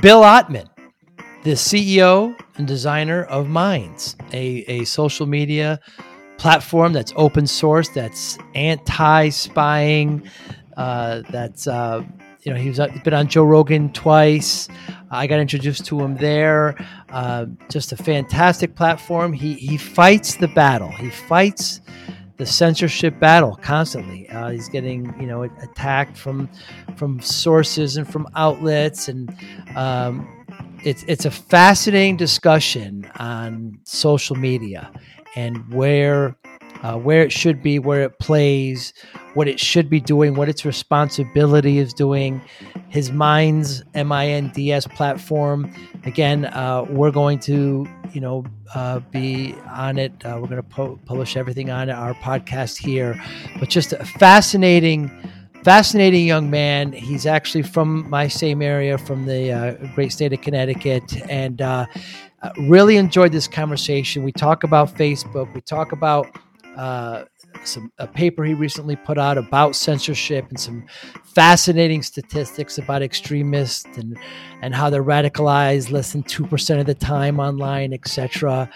Bill 0.00 0.22
Ottman, 0.22 0.68
the 1.44 1.52
CEO 1.52 2.34
and 2.56 2.66
designer 2.66 3.24
of 3.24 3.48
Minds, 3.48 4.16
a, 4.32 4.64
a 4.68 4.84
social 4.84 5.26
media 5.26 5.80
platform 6.38 6.94
that's 6.94 7.12
open 7.14 7.46
source, 7.46 7.88
that's 7.90 8.38
anti 8.54 9.28
spying, 9.28 10.28
uh, 10.78 11.22
that's, 11.30 11.66
uh, 11.66 12.02
you 12.40 12.52
know, 12.52 12.58
he 12.58 12.68
was 12.68 12.80
uh, 12.80 12.88
been 13.04 13.12
on 13.12 13.28
Joe 13.28 13.44
Rogan 13.44 13.92
twice. 13.92 14.68
I 15.10 15.26
got 15.26 15.40
introduced 15.40 15.84
to 15.86 16.00
him 16.00 16.16
there. 16.16 16.74
Uh, 17.10 17.46
just 17.68 17.92
a 17.92 17.96
fantastic 17.96 18.74
platform. 18.74 19.32
He 19.32 19.54
he 19.54 19.76
fights 19.76 20.36
the 20.36 20.48
battle. 20.48 20.90
He 20.90 21.10
fights 21.10 21.82
the 22.42 22.46
censorship 22.46 23.20
battle 23.20 23.56
constantly. 23.62 24.28
Uh, 24.28 24.50
he's 24.50 24.68
getting 24.68 25.14
you 25.20 25.26
know 25.28 25.44
attacked 25.44 26.18
from 26.18 26.48
from 26.96 27.20
sources 27.20 27.96
and 27.96 28.10
from 28.10 28.26
outlets, 28.34 29.08
and 29.08 29.32
um, 29.76 30.44
it's 30.84 31.04
it's 31.06 31.24
a 31.24 31.30
fascinating 31.30 32.16
discussion 32.16 33.08
on 33.20 33.78
social 33.84 34.34
media 34.34 34.90
and 35.36 35.72
where 35.72 36.36
uh, 36.82 36.98
where 36.98 37.22
it 37.22 37.32
should 37.32 37.62
be, 37.62 37.78
where 37.78 38.02
it 38.02 38.18
plays, 38.18 38.92
what 39.34 39.48
it 39.48 39.58
should 39.58 39.88
be 39.88 40.00
doing, 40.00 40.34
what 40.34 40.48
its 40.48 40.64
responsibility 40.64 41.78
is 41.78 41.92
doing. 41.94 42.40
His 42.88 43.10
Minds 43.10 43.82
M 43.94 44.12
I 44.12 44.28
N 44.28 44.50
D 44.54 44.72
S 44.72 44.86
platform. 44.86 45.72
Again, 46.04 46.46
uh, 46.46 46.84
we're 46.90 47.10
going 47.10 47.38
to 47.40 47.86
you 48.12 48.20
know 48.20 48.44
uh, 48.74 49.00
be 49.10 49.54
on 49.68 49.98
it. 49.98 50.12
Uh, 50.24 50.38
we're 50.40 50.48
going 50.48 50.56
to 50.56 50.62
po- 50.62 50.98
publish 51.06 51.36
everything 51.36 51.70
on 51.70 51.88
our 51.90 52.14
podcast 52.14 52.76
here. 52.76 53.20
But 53.58 53.68
just 53.68 53.92
a 53.92 54.04
fascinating. 54.04 55.10
Fascinating 55.64 56.26
young 56.26 56.50
man. 56.50 56.90
He's 56.92 57.24
actually 57.24 57.62
from 57.62 58.10
my 58.10 58.26
same 58.26 58.62
area, 58.62 58.98
from 58.98 59.26
the 59.26 59.52
uh, 59.52 59.94
great 59.94 60.10
state 60.10 60.32
of 60.32 60.40
Connecticut, 60.40 61.04
and 61.30 61.62
uh, 61.62 61.86
really 62.62 62.96
enjoyed 62.96 63.30
this 63.30 63.46
conversation. 63.46 64.24
We 64.24 64.32
talk 64.32 64.64
about 64.64 64.92
Facebook. 64.96 65.54
We 65.54 65.60
talk 65.60 65.92
about 65.92 66.26
uh, 66.76 67.24
some 67.64 67.92
a 67.98 68.06
paper 68.06 68.44
he 68.44 68.54
recently 68.54 68.96
put 68.96 69.18
out 69.18 69.36
about 69.38 69.76
censorship 69.76 70.48
and 70.48 70.58
some 70.58 70.86
fascinating 71.24 72.02
statistics 72.02 72.78
about 72.78 73.02
extremists 73.02 73.84
and 73.96 74.18
and 74.62 74.74
how 74.74 74.88
they're 74.90 75.04
radicalized 75.04 75.90
less 75.90 76.12
than 76.12 76.22
two 76.22 76.46
percent 76.46 76.80
of 76.80 76.86
the 76.86 76.94
time 76.94 77.38
online, 77.38 77.92
etc. 77.92 78.70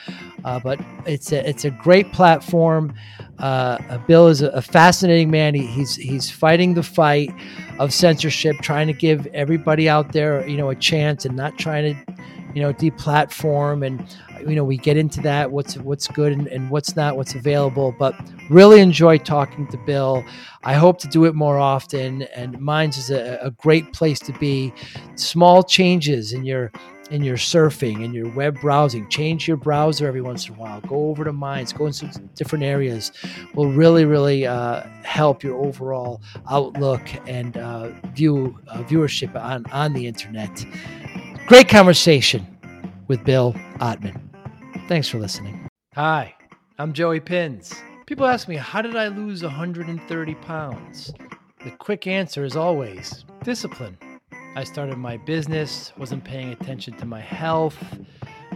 Uh, 0.45 0.61
but 0.61 0.81
it's 1.07 1.33
a 1.33 1.49
it's 1.49 1.65
a 1.65 1.71
great 1.71 2.13
platform. 2.13 2.95
Uh, 3.39 3.99
Bill 4.07 4.29
is 4.29 4.43
a, 4.43 4.49
a 4.49 4.63
fascinating 4.63 5.31
man. 5.31 5.55
He, 5.55 5.67
he's 5.67 5.97
he's 5.97 6.31
fighting 6.31 6.75
the 6.75 6.83
fight 6.83 7.31
of 7.79 7.93
censorship, 7.93 8.57
trying 8.63 8.87
to 8.87 8.93
give 8.93 9.27
everybody 9.29 9.89
out 9.89 10.13
there 10.13 10.47
you 10.47 10.57
know 10.57 10.71
a 10.71 10.77
chance 10.77 11.25
and 11.25 11.37
not 11.37 11.59
trying 11.59 11.95
to 12.07 12.15
you 12.57 12.63
know 12.63 12.73
deplatform 12.73 13.87
and 13.87 14.17
you 14.49 14.57
know 14.57 14.65
we 14.65 14.79
get 14.79 14.97
into 14.97 15.21
that 15.21 15.53
what's 15.53 15.77
what's 15.77 16.09
good 16.09 16.33
and, 16.33 16.47
and 16.47 16.71
what's 16.71 16.97
not 16.97 17.15
what's 17.15 17.35
available. 17.35 17.95
But 17.99 18.15
really 18.49 18.81
enjoy 18.81 19.19
talking 19.19 19.67
to 19.69 19.77
bill. 19.77 20.25
I 20.65 20.73
hope 20.73 20.99
to 21.01 21.09
do 21.09 21.27
it 21.27 21.35
more 21.35 21.59
often 21.59 22.23
and 22.35 22.59
minds 22.59 22.97
is 22.97 23.11
a, 23.11 23.39
a 23.43 23.51
great 23.51 23.93
place 23.93 24.19
to 24.21 24.33
be. 24.33 24.73
Small 25.17 25.63
changes 25.63 26.33
in 26.33 26.47
your 26.47 26.73
in 27.11 27.23
your 27.23 27.37
surfing 27.37 28.03
and 28.03 28.15
your 28.15 28.29
web 28.31 28.59
browsing. 28.63 29.07
Change 29.11 29.47
your 29.47 29.59
browser 29.59 30.09
every 30.09 30.23
once 30.23 30.49
in 30.49 30.55
a 30.55 30.59
while. 30.59 30.81
Go 30.81 31.11
over 31.11 31.25
to 31.25 31.35
minds 31.35 31.75
go 31.75 31.85
into 31.85 32.07
different 32.35 32.65
areas 32.65 33.13
will 33.55 33.71
really 33.71 34.07
really 34.07 34.47
uh, 34.47 34.83
help 35.05 35.43
your 35.43 35.63
overall 35.63 36.23
outlook 36.51 37.03
and 37.29 37.59
uh, 37.59 37.91
view 38.15 38.59
uh, 38.69 38.79
viewership 38.85 39.37
on 39.37 39.67
on 39.73 39.93
the 39.93 40.07
internet 40.07 40.65
great 41.47 41.69
conversation 41.69 42.47
with 43.09 43.25
bill 43.25 43.53
ottman 43.79 44.21
Thanks 44.89 45.09
for 45.09 45.19
listening. 45.19 45.69
Hi, 45.97 46.33
I'm 46.79 46.93
Joey 46.93 47.19
Pinz. 47.19 47.75
People 48.07 48.25
ask 48.27 48.47
me, 48.47 48.55
how 48.55 48.83
did 48.83 48.95
I 48.95 49.09
lose 49.09 49.43
130 49.43 50.35
pounds? 50.37 51.13
The 51.65 51.73
quick 51.73 52.07
answer 52.07 52.45
is 52.45 52.55
always 52.55 53.25
discipline. 53.43 53.99
I 54.55 54.63
started 54.63 54.97
my 54.97 55.17
business, 55.17 55.93
wasn't 55.99 56.23
paying 56.23 56.53
attention 56.53 56.97
to 56.99 57.05
my 57.05 57.21
health, 57.21 57.77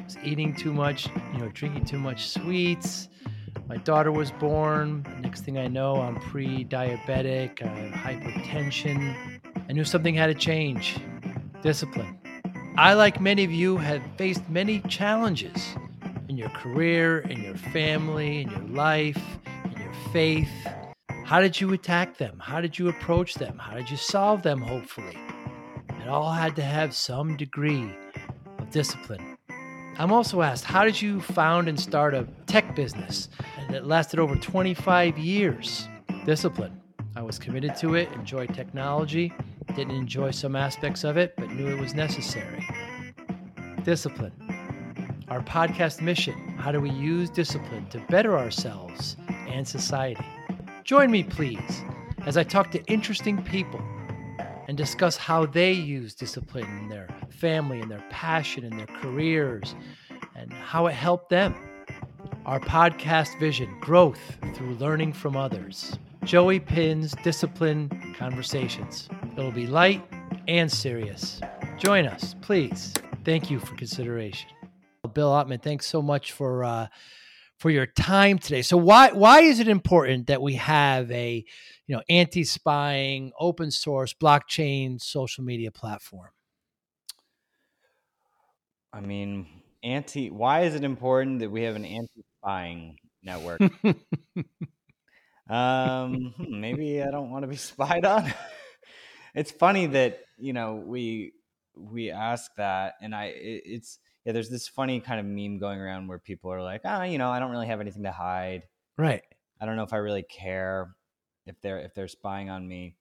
was 0.05 0.17
eating 0.23 0.55
too 0.55 0.73
much, 0.73 1.09
you 1.33 1.39
know, 1.39 1.49
drinking 1.49 1.87
too 1.87 1.99
much 1.99 2.29
sweets. 2.29 3.09
My 3.67 3.79
daughter 3.79 4.13
was 4.13 4.31
born. 4.31 5.05
Next 5.21 5.41
thing 5.41 5.59
I 5.59 5.67
know, 5.67 5.97
I'm 5.97 6.15
pre 6.21 6.65
diabetic, 6.65 7.61
I 7.61 7.67
have 7.67 8.21
hypertension. 8.21 9.41
I 9.69 9.73
knew 9.73 9.85
something 9.85 10.15
had 10.15 10.29
to 10.29 10.35
change 10.35 10.97
discipline. 11.61 12.20
I, 12.77 12.95
like 12.95 13.21
many 13.21 13.45
of 13.45 13.51
you, 13.51 13.77
have 13.79 14.03
faced 14.17 14.49
many 14.49 14.81
challenges 14.81 15.75
in 16.29 16.37
your 16.37 16.49
career, 16.51 17.19
in 17.19 17.43
your 17.43 17.57
family, 17.57 18.43
in 18.43 18.51
your 18.51 18.61
life, 18.61 19.21
in 19.65 19.73
your 19.73 19.93
faith? 20.13 20.51
How 21.25 21.41
did 21.41 21.61
you 21.61 21.73
attack 21.73 22.17
them? 22.17 22.39
How 22.39 22.61
did 22.61 22.79
you 22.79 22.89
approach 22.89 23.35
them? 23.35 23.59
How 23.59 23.75
did 23.75 23.91
you 23.91 23.97
solve 23.97 24.43
them, 24.43 24.61
hopefully? 24.61 25.19
It 26.01 26.09
all 26.09 26.33
had 26.33 26.57
to 26.57 26.63
have 26.63 26.95
some 26.95 27.37
degree 27.37 27.91
of 28.59 28.71
discipline. 28.71 29.37
I'm 29.99 30.13
also 30.13 30.41
asked, 30.41 30.65
how 30.65 30.85
did 30.85 31.03
you 31.03 31.21
found 31.21 31.69
and 31.69 31.79
start 31.79 32.15
a 32.15 32.27
tech 32.47 32.75
business 32.75 33.29
that 33.71 33.87
lasted 33.87 34.19
over 34.19 34.37
25 34.37 35.19
years? 35.19 35.89
Discipline. 36.25 36.81
I 37.17 37.23
was 37.23 37.39
committed 37.39 37.77
to 37.77 37.97
it, 37.97 38.11
enjoyed 38.13 38.55
technology, 38.55 39.33
didn't 39.75 39.95
enjoy 39.95 40.31
some 40.31 40.57
aspects 40.57 41.05
of 41.05 41.17
it, 41.17 41.35
but 41.37 41.51
knew 41.51 41.69
it 41.69 41.81
was 41.81 41.95
necessary. 41.95 42.67
Discipline 43.85 44.33
our 45.31 45.41
podcast 45.41 46.01
mission 46.01 46.35
how 46.59 46.73
do 46.73 46.81
we 46.81 46.91
use 46.91 47.31
discipline 47.31 47.87
to 47.87 48.01
better 48.11 48.37
ourselves 48.37 49.17
and 49.49 49.67
society? 49.67 50.27
Join 50.85 51.11
me, 51.11 51.23
please, 51.23 51.83
as 52.27 52.37
I 52.37 52.43
talk 52.43 52.71
to 52.73 52.85
interesting 52.87 53.43
people 53.43 53.81
and 54.69 54.77
discuss 54.77 55.17
how 55.17 55.47
they 55.47 55.73
use 55.73 56.15
discipline 56.15 56.67
in 56.79 56.89
their 56.89 57.09
family 57.31 57.81
and 57.81 57.91
their 57.91 58.05
passion 58.11 58.65
and 58.65 58.79
their 58.79 58.87
careers 58.87 59.75
and 60.35 60.53
how 60.53 60.87
it 60.87 60.93
helped 60.93 61.31
them. 61.31 61.55
Our 62.45 62.61
podcast 62.61 63.39
vision 63.39 63.75
growth 63.81 64.21
through 64.55 64.75
learning 64.75 65.13
from 65.13 65.37
others. 65.37 65.97
Joey 66.25 66.61
Pinz 66.61 67.15
Discipline 67.23 68.15
Conversations. 68.19 69.09
It'll 69.41 69.51
be 69.51 69.67
light 69.67 70.05
and 70.49 70.71
serious. 70.71 71.41
Join 71.79 72.07
us, 72.07 72.35
please. 72.43 72.93
Thank 73.25 73.51
you 73.51 73.59
for 73.59 73.75
consideration. 73.75 74.51
Bill 75.15 75.31
Ottman, 75.31 75.63
thanks 75.63 75.87
so 75.87 76.03
much 76.03 76.33
for 76.33 76.63
uh, 76.63 76.89
for 77.57 77.71
your 77.71 77.87
time 77.87 78.39
today. 78.39 78.61
So 78.61 78.77
why 78.77 79.13
why 79.13 79.41
is 79.41 79.59
it 79.59 79.67
important 79.67 80.27
that 80.27 80.43
we 80.43 80.57
have 80.57 81.11
a 81.11 81.43
you 81.87 81.97
know 81.97 82.03
anti-spying, 82.11 83.33
open 83.41 83.71
source, 83.71 84.13
blockchain 84.13 85.01
social 85.01 85.43
media 85.43 85.71
platform? 85.71 86.29
I 88.93 89.01
mean, 89.01 89.47
anti. 89.83 90.29
Why 90.29 90.65
is 90.65 90.75
it 90.75 90.85
important 90.85 91.39
that 91.39 91.51
we 91.51 91.63
have 91.63 91.77
an 91.77 91.87
anti-spying 91.87 92.99
network? 93.23 93.63
um, 95.49 96.35
hmm, 96.37 96.61
maybe 96.61 97.03
I 97.03 97.11
don't 97.11 97.31
want 97.31 97.45
to 97.45 97.49
be 97.49 97.57
spied 97.71 98.05
on. 98.05 98.35
It's 99.35 99.51
funny 99.51 99.87
that 99.87 100.21
you 100.39 100.53
know 100.53 100.83
we 100.87 101.33
we 101.77 102.11
ask 102.11 102.51
that, 102.57 102.95
and 103.01 103.15
I 103.15 103.27
it, 103.27 103.63
it's 103.65 103.99
yeah, 104.25 104.33
there's 104.33 104.51
this 104.51 104.69
funny 104.69 105.01
kind 105.01 105.21
of 105.21 105.27
meme 105.27 105.59
going 105.59 105.81
around 105.81 106.09
where 106.09 106.19
people 106.19 106.53
are 106.53 106.63
like, 106.63 106.83
ah, 106.85 107.01
oh, 107.01 107.05
you 107.05 107.19
know, 107.19 107.31
I 107.31 107.39
don't 107.39 107.51
really 107.51 107.67
have 107.67 107.81
anything 107.81 108.03
to 108.03 108.13
hide. 108.13 108.65
Right. 108.99 109.23
I 109.61 109.67
don't 109.67 109.77
know 109.77 109.83
if 109.83 109.93
I 109.93 109.99
really 109.99 110.23
care 110.23 110.95
if 111.47 111.61
they're 111.63 111.79
if 111.81 111.95
they're 111.95 112.09
spying 112.09 112.51
on 112.51 112.67
me. 112.67 112.97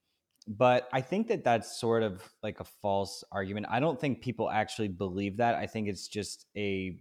But 0.48 0.88
I 0.92 1.02
think 1.02 1.28
that 1.28 1.44
that's 1.44 1.80
sort 1.80 2.02
of 2.02 2.24
like 2.42 2.60
a 2.60 2.64
false 2.64 3.24
argument. 3.32 3.68
I 3.70 3.80
don't 3.80 4.00
think 4.00 4.22
people 4.22 4.50
actually 4.50 4.88
believe 4.88 5.38
that. 5.38 5.56
I 5.56 5.68
think 5.68 5.88
it's 5.88 6.08
just 6.08 6.46
a 6.56 6.98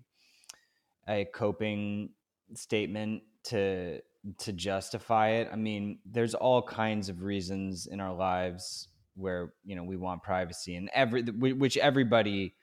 a 1.08 1.26
coping 1.32 2.10
statement 2.54 3.22
to 3.44 4.00
to 4.38 4.52
justify 4.52 5.30
it. 5.30 5.48
I 5.52 5.56
mean, 5.56 6.00
there's 6.04 6.34
all 6.34 6.60
kinds 6.60 7.08
of 7.08 7.22
reasons 7.22 7.86
in 7.86 8.00
our 8.00 8.14
lives 8.14 8.88
where 9.18 9.52
you 9.64 9.76
know 9.76 9.84
we 9.84 9.96
want 9.96 10.22
privacy, 10.22 10.76
and 10.76 10.88
every 10.94 11.22
which 11.22 11.76
everybody 11.76 12.54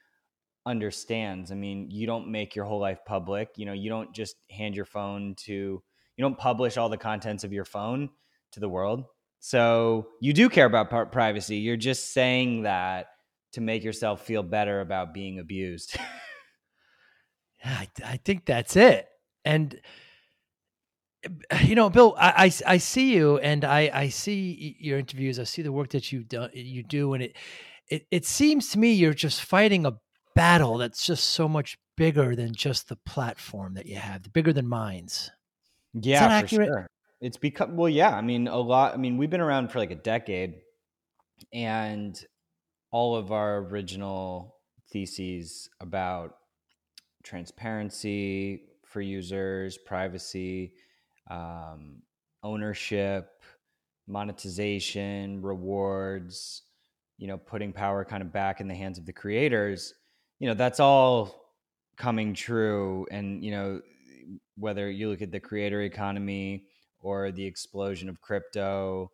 understands. 0.65 1.51
I 1.51 1.55
mean, 1.55 1.89
you 1.91 2.07
don't 2.07 2.31
make 2.31 2.55
your 2.55 2.65
whole 2.65 2.79
life 2.79 2.99
public. 3.05 3.49
You 3.55 3.65
know, 3.65 3.73
you 3.73 3.89
don't 3.89 4.13
just 4.13 4.35
hand 4.49 4.75
your 4.75 4.85
phone 4.85 5.35
to, 5.45 5.53
you 5.53 6.21
don't 6.21 6.37
publish 6.37 6.77
all 6.77 6.89
the 6.89 6.97
contents 6.97 7.43
of 7.43 7.53
your 7.53 7.65
phone 7.65 8.09
to 8.53 8.59
the 8.59 8.69
world. 8.69 9.05
So 9.39 10.07
you 10.21 10.33
do 10.33 10.49
care 10.49 10.65
about 10.65 11.11
privacy. 11.11 11.57
You're 11.57 11.77
just 11.77 12.13
saying 12.13 12.63
that 12.63 13.07
to 13.53 13.61
make 13.61 13.83
yourself 13.83 14.25
feel 14.25 14.43
better 14.43 14.81
about 14.81 15.13
being 15.13 15.39
abused. 15.39 15.95
yeah, 17.63 17.77
I, 17.81 17.87
I, 18.03 18.17
think 18.17 18.45
that's 18.45 18.75
it. 18.75 19.07
And 19.45 19.79
you 21.61 21.75
know, 21.75 21.89
Bill, 21.89 22.15
I, 22.17 22.45
I, 22.45 22.73
I 22.73 22.77
see 22.77 23.13
you, 23.13 23.37
and 23.39 23.63
I, 23.65 23.89
I 23.93 24.09
see 24.09 24.75
your 24.79 24.99
interviews. 24.99 25.39
I 25.39 25.43
see 25.43 25.61
the 25.61 25.71
work 25.71 25.89
that 25.89 26.11
you 26.11 26.23
do. 26.23 26.47
You 26.53 26.83
do, 26.83 27.13
and 27.13 27.23
it 27.23 27.35
it, 27.87 28.07
it 28.11 28.25
seems 28.25 28.69
to 28.69 28.79
me 28.79 28.93
you're 28.93 29.13
just 29.13 29.41
fighting 29.41 29.85
a 29.85 29.93
battle 30.35 30.77
that's 30.77 31.05
just 31.05 31.27
so 31.27 31.47
much 31.47 31.77
bigger 31.95 32.35
than 32.35 32.53
just 32.53 32.89
the 32.89 32.95
platform 32.95 33.75
that 33.75 33.85
you 33.85 33.95
have, 33.95 34.31
bigger 34.33 34.51
than 34.51 34.67
Minds. 34.67 35.31
Yeah, 35.93 36.25
accurate? 36.25 36.67
Sure. 36.67 36.87
It's 37.21 37.37
become 37.37 37.77
well, 37.77 37.89
yeah. 37.89 38.15
I 38.15 38.21
mean, 38.21 38.47
a 38.47 38.57
lot. 38.57 38.93
I 38.93 38.97
mean, 38.97 39.17
we've 39.17 39.29
been 39.29 39.41
around 39.41 39.71
for 39.71 39.79
like 39.79 39.91
a 39.91 39.95
decade, 39.95 40.55
and 41.53 42.19
all 42.91 43.15
of 43.15 43.31
our 43.31 43.57
original 43.59 44.55
theses 44.91 45.69
about 45.79 46.35
transparency 47.23 48.63
for 48.85 49.01
users, 49.01 49.77
privacy, 49.77 50.73
um, 51.29 52.01
ownership, 52.43 53.29
monetization, 54.07 55.41
rewards, 55.41 56.63
you 57.17 57.27
know, 57.27 57.37
putting 57.37 57.73
power 57.73 58.05
kind 58.05 58.21
of 58.21 58.31
back 58.31 58.61
in 58.61 58.67
the 58.67 58.75
hands 58.75 58.97
of 58.97 59.05
the 59.05 59.13
creators, 59.13 59.93
you 60.39 60.47
know, 60.47 60.53
that's 60.53 60.79
all 60.79 61.53
coming 61.97 62.33
true. 62.33 63.07
And, 63.09 63.43
you 63.43 63.51
know, 63.51 63.81
whether 64.57 64.89
you 64.89 65.09
look 65.09 65.21
at 65.21 65.31
the 65.31 65.39
creator 65.39 65.81
economy 65.81 66.65
or 66.99 67.31
the 67.31 67.45
explosion 67.45 68.09
of 68.09 68.21
crypto, 68.21 69.11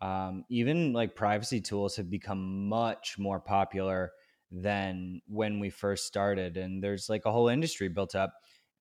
um, 0.00 0.44
even 0.48 0.92
like 0.92 1.14
privacy 1.14 1.60
tools 1.60 1.96
have 1.96 2.10
become 2.10 2.68
much 2.68 3.16
more 3.18 3.40
popular 3.40 4.12
than 4.50 5.20
when 5.26 5.60
we 5.60 5.70
first 5.70 6.06
started. 6.06 6.56
And 6.56 6.82
there's 6.82 7.08
like 7.08 7.24
a 7.24 7.32
whole 7.32 7.48
industry 7.48 7.88
built 7.88 8.14
up 8.14 8.34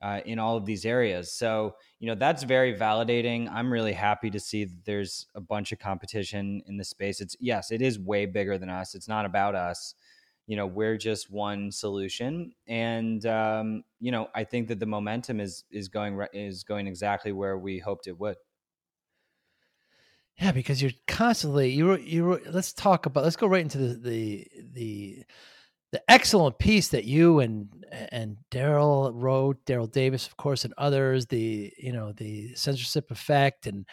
uh, 0.03 0.19
in 0.25 0.37
all 0.37 0.57
of 0.57 0.65
these 0.65 0.85
areas. 0.85 1.31
So, 1.31 1.75
you 1.99 2.07
know, 2.07 2.15
that's 2.15 2.43
very 2.43 2.75
validating. 2.75 3.49
I'm 3.49 3.71
really 3.71 3.93
happy 3.93 4.29
to 4.31 4.39
see 4.39 4.65
that 4.65 4.83
there's 4.83 5.27
a 5.33 5.39
bunch 5.39 5.71
of 5.71 5.79
competition 5.79 6.61
in 6.67 6.75
the 6.75 6.83
space. 6.83 7.21
It's, 7.21 7.37
yes, 7.39 7.71
it 7.71 7.81
is 7.81 7.97
way 7.97 8.25
bigger 8.25 8.57
than 8.57 8.69
us. 8.69 8.95
It's 8.95 9.07
not 9.07 9.25
about 9.25 9.55
us. 9.55 9.95
You 10.45 10.57
know, 10.57 10.67
we're 10.67 10.97
just 10.97 11.31
one 11.31 11.71
solution, 11.71 12.51
and 12.67 13.25
um, 13.25 13.85
you 14.01 14.11
know, 14.11 14.27
I 14.35 14.43
think 14.43 14.67
that 14.67 14.77
the 14.77 14.85
momentum 14.85 15.39
is 15.39 15.63
is 15.71 15.87
going 15.87 16.19
is 16.33 16.65
going 16.65 16.85
exactly 16.85 17.31
where 17.31 17.57
we 17.57 17.79
hoped 17.79 18.07
it 18.07 18.19
would. 18.19 18.35
Yeah, 20.37 20.51
because 20.51 20.81
you're 20.81 20.91
constantly 21.07 21.69
you 21.69 21.95
you 21.95 22.41
let's 22.49 22.73
talk 22.73 23.05
about 23.05 23.23
let's 23.23 23.37
go 23.37 23.47
right 23.47 23.61
into 23.61 23.77
the 23.77 23.93
the 23.95 24.47
the 24.73 25.23
the 25.93 26.01
excellent 26.09 26.57
piece 26.57 26.87
that 26.89 27.05
you 27.05 27.39
and 27.39 27.69
and 28.11 28.35
Daryl 28.49 29.11
wrote, 29.13 29.63
Daryl 29.65 29.89
Davis, 29.89 30.25
of 30.25 30.35
course, 30.35 30.65
and 30.65 30.73
others. 30.75 31.27
The 31.27 31.71
you 31.77 31.93
know 31.93 32.11
the 32.11 32.55
censorship 32.55 33.11
effect 33.11 33.67
and 33.67 33.85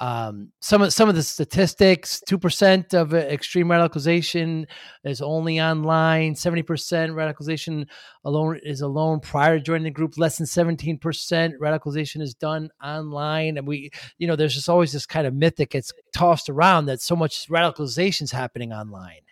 um, 0.00 0.52
some 0.60 0.80
of 0.80 0.94
some 0.94 1.10
of 1.10 1.16
the 1.16 1.22
statistics: 1.22 2.22
two 2.26 2.38
percent 2.38 2.94
of 2.94 3.12
extreme 3.12 3.68
radicalization 3.68 4.64
is 5.04 5.20
only 5.20 5.60
online. 5.60 6.34
Seventy 6.34 6.62
percent 6.62 7.12
radicalization 7.12 7.88
alone 8.24 8.58
is 8.62 8.80
alone 8.80 9.20
prior 9.20 9.58
to 9.58 9.62
joining 9.62 9.84
the 9.84 9.90
group. 9.90 10.16
Less 10.16 10.38
than 10.38 10.46
seventeen 10.46 10.98
percent 10.98 11.60
radicalization 11.60 12.22
is 12.22 12.32
done 12.32 12.70
online. 12.82 13.58
And 13.58 13.66
we, 13.66 13.90
you 14.16 14.26
know, 14.26 14.34
there's 14.34 14.54
just 14.54 14.70
always 14.70 14.92
this 14.92 15.04
kind 15.04 15.26
of 15.26 15.34
myth 15.34 15.56
that 15.56 15.68
gets 15.68 15.92
tossed 16.14 16.48
around 16.48 16.86
that 16.86 17.02
so 17.02 17.14
much 17.14 17.50
radicalization 17.50 18.22
is 18.22 18.32
happening 18.32 18.72
online. 18.72 19.23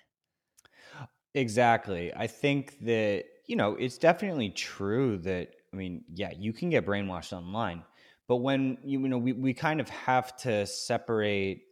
Exactly. 1.34 2.12
I 2.14 2.26
think 2.26 2.78
that, 2.80 3.24
you 3.46 3.56
know, 3.56 3.74
it's 3.74 3.98
definitely 3.98 4.50
true 4.50 5.18
that, 5.18 5.48
I 5.72 5.76
mean, 5.76 6.04
yeah, 6.12 6.30
you 6.36 6.52
can 6.52 6.70
get 6.70 6.86
brainwashed 6.86 7.32
online. 7.32 7.82
But 8.28 8.36
when, 8.36 8.78
you 8.84 8.98
know, 8.98 9.18
we, 9.18 9.32
we 9.32 9.54
kind 9.54 9.80
of 9.80 9.88
have 9.88 10.36
to 10.38 10.66
separate 10.66 11.64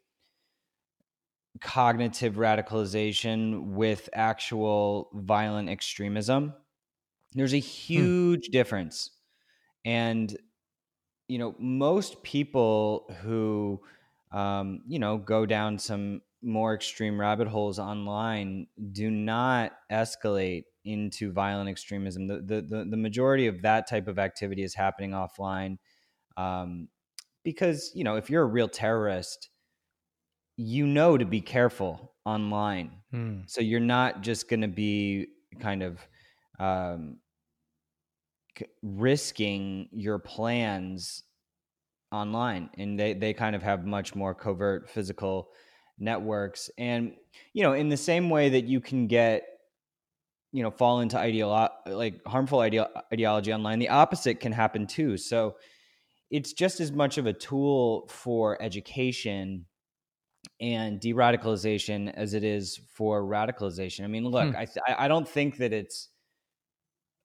cognitive 1.61 2.35
radicalization 2.35 3.73
with 3.73 4.09
actual 4.13 5.11
violent 5.15 5.69
extremism. 5.69 6.55
There's 7.35 7.55
a 7.55 7.61
hmm. 7.61 7.67
huge 7.67 8.47
hmm. 8.47 8.53
difference. 8.53 9.11
And, 9.85 10.37
you 11.29 11.39
know, 11.39 11.55
most 11.59 12.23
people 12.23 13.15
who, 13.23 13.81
um, 14.33 14.83
you 14.87 14.99
know, 14.99 15.19
go 15.19 15.47
down 15.47 15.79
some 15.79 16.23
more 16.43 16.75
extreme 16.75 17.21
rabbit 17.21 17.49
holes 17.49 17.79
online 17.79 18.67
do 18.93 19.11
not 19.11 19.73
escalate 19.91 20.65
into 20.85 21.33
violent 21.33 21.69
extremism. 21.69 22.27
The, 22.27 22.37
the, 22.37 22.63
the, 22.63 22.87
the 22.91 22.97
majority 22.97 23.47
of 23.47 23.63
that 23.63 23.89
type 23.89 24.09
of 24.09 24.19
activity 24.19 24.63
is 24.63 24.75
happening 24.75 25.11
offline. 25.11 25.79
Um, 26.37 26.89
because, 27.45 27.91
you 27.95 28.05
know, 28.05 28.17
if 28.17 28.31
you're 28.31 28.43
a 28.43 28.47
real 28.47 28.69
terrorist, 28.69 29.51
you 30.57 30.87
know 30.87 31.17
to 31.17 31.25
be 31.25 31.41
careful 31.41 32.13
online. 32.25 32.93
Hmm. 33.11 33.41
So 33.47 33.61
you're 33.61 33.81
not 33.81 34.23
just 34.23 34.49
going 34.49 34.61
to 34.61 34.69
be 34.69 35.29
kind 35.59 35.83
of 35.83 35.99
um, 36.59 37.17
risking 38.83 39.89
your 39.93 40.19
plans 40.19 41.23
online. 42.13 42.71
And 42.77 42.99
they, 42.99 43.15
they 43.15 43.33
kind 43.33 43.57
of 43.57 43.63
have 43.63 43.87
much 43.87 44.15
more 44.15 44.35
covert 44.35 44.89
physical 44.91 45.49
networks 46.01 46.71
and 46.79 47.15
you 47.53 47.63
know 47.63 47.75
in 47.75 47.89
the 47.89 47.97
same 47.97 48.31
way 48.31 48.49
that 48.49 48.65
you 48.65 48.81
can 48.81 49.07
get 49.07 49.47
you 50.53 50.63
know 50.63 50.71
fall 50.71 51.01
into 51.01 51.17
ideolo- 51.17 51.71
like 51.87 52.25
harmful 52.27 52.61
ide- 52.61 52.87
ideology 53.13 53.53
online 53.53 53.79
the 53.79 53.89
opposite 53.89 54.41
can 54.41 54.53
happen 54.53 54.87
too 54.87 55.17
so 55.17 55.57
it's 56.31 56.53
just 56.53 56.81
as 56.81 56.93
much 56.93 57.19
of 57.19 57.27
a 57.27 57.33
tool 57.33 58.07
for 58.09 58.61
education 58.63 59.67
and 60.61 61.01
de-radicalization 61.01 62.13
as 62.15 62.35
it 62.35 62.43
is 62.43 62.81
for 62.95 63.23
radicalization 63.23 64.05
i 64.05 64.07
mean 64.07 64.25
look 64.25 64.51
hmm. 64.51 64.57
I, 64.57 64.65
th- 64.65 64.79
I 64.99 65.07
don't 65.07 65.29
think 65.29 65.59
that 65.59 65.73
it's 65.73 66.09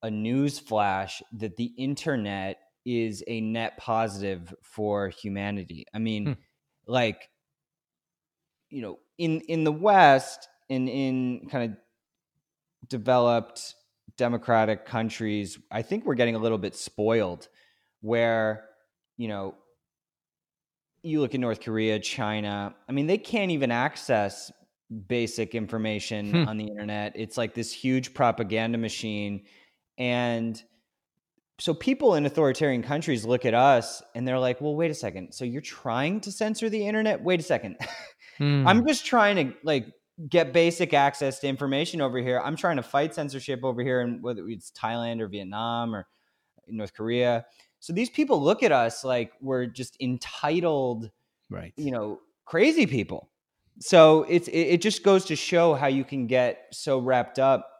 a 0.04 0.12
news 0.12 0.60
flash 0.60 1.24
that 1.34 1.56
the 1.56 1.72
internet 1.78 2.58
is 2.86 3.24
a 3.28 3.42
net 3.42 3.78
positive 3.78 4.54
for 4.62 5.10
humanity 5.10 5.86
i 5.94 6.00
mean 6.00 6.26
hmm. 6.26 6.34
like 6.88 7.30
you 8.76 8.82
know, 8.82 9.00
in 9.18 9.40
in 9.48 9.64
the 9.64 9.72
West, 9.72 10.50
in 10.68 10.90
in 10.90 11.48
kind 11.50 11.72
of 11.72 11.78
developed 12.90 13.74
democratic 14.18 14.86
countries, 14.86 15.58
I 15.72 15.82
think 15.82 16.06
we're 16.06 16.16
getting 16.16 16.36
a 16.36 16.40
little 16.40 16.58
bit 16.58 16.76
spoiled, 16.76 17.48
where 18.02 18.66
you 19.16 19.30
know, 19.30 19.56
you 21.04 21.22
look 21.22 21.34
at 21.34 21.40
North 21.40 21.62
Korea, 21.62 22.00
China. 22.00 22.76
I 22.90 22.92
mean, 22.92 23.08
they 23.08 23.18
can't 23.18 23.52
even 23.52 23.72
access 23.72 24.52
basic 25.08 25.56
information 25.56 26.32
hmm. 26.32 26.50
on 26.50 26.58
the 26.58 26.66
internet. 26.66 27.14
It's 27.16 27.38
like 27.38 27.54
this 27.54 27.72
huge 27.72 28.14
propaganda 28.14 28.78
machine, 28.78 29.46
and 29.98 30.62
so 31.60 31.74
people 31.74 32.16
in 32.16 32.26
authoritarian 32.26 32.84
countries 32.84 33.26
look 33.26 33.46
at 33.46 33.54
us 33.54 34.02
and 34.14 34.28
they're 34.28 34.40
like, 34.40 34.60
"Well, 34.60 34.76
wait 34.76 34.92
a 34.92 34.96
second. 34.96 35.34
So 35.34 35.46
you're 35.46 35.62
trying 35.62 36.20
to 36.22 36.32
censor 36.32 36.70
the 36.70 36.86
internet? 36.86 37.24
Wait 37.24 37.40
a 37.40 37.44
second. 37.44 37.78
Hmm. 38.38 38.68
I'm 38.68 38.86
just 38.86 39.06
trying 39.06 39.38
to 39.38 39.56
like 39.64 39.86
get 40.28 40.52
basic 40.52 40.94
access 40.94 41.40
to 41.40 41.48
information 41.48 42.02
over 42.02 42.18
here. 42.18 42.42
I'm 42.44 42.58
trying 42.58 42.76
to 42.76 42.84
fight 42.84 43.16
censorship 43.16 43.62
over 43.64 43.82
here, 43.82 44.02
and 44.02 44.22
whether 44.22 44.46
it's 44.50 44.72
Thailand 44.72 45.22
or 45.22 45.30
Vietnam 45.30 45.96
or 45.96 46.06
North 46.68 46.94
Korea. 46.94 47.46
So 47.80 47.94
these 47.94 48.10
people 48.10 48.42
look 48.42 48.62
at 48.62 48.74
us 48.74 49.06
like 49.06 49.32
we're 49.40 49.68
just 49.68 49.96
entitled, 50.02 51.10
right? 51.50 51.72
You 51.78 51.92
know, 51.92 52.20
crazy 52.44 52.88
people. 52.88 53.30
So 53.80 54.24
it's 54.24 54.48
it, 54.48 54.60
it 54.60 54.82
just 54.82 55.04
goes 55.04 55.26
to 55.26 55.36
show 55.36 55.74
how 55.74 55.88
you 55.88 56.04
can 56.04 56.28
get 56.28 56.66
so 56.72 57.00
wrapped 57.00 57.40
up 57.40 57.75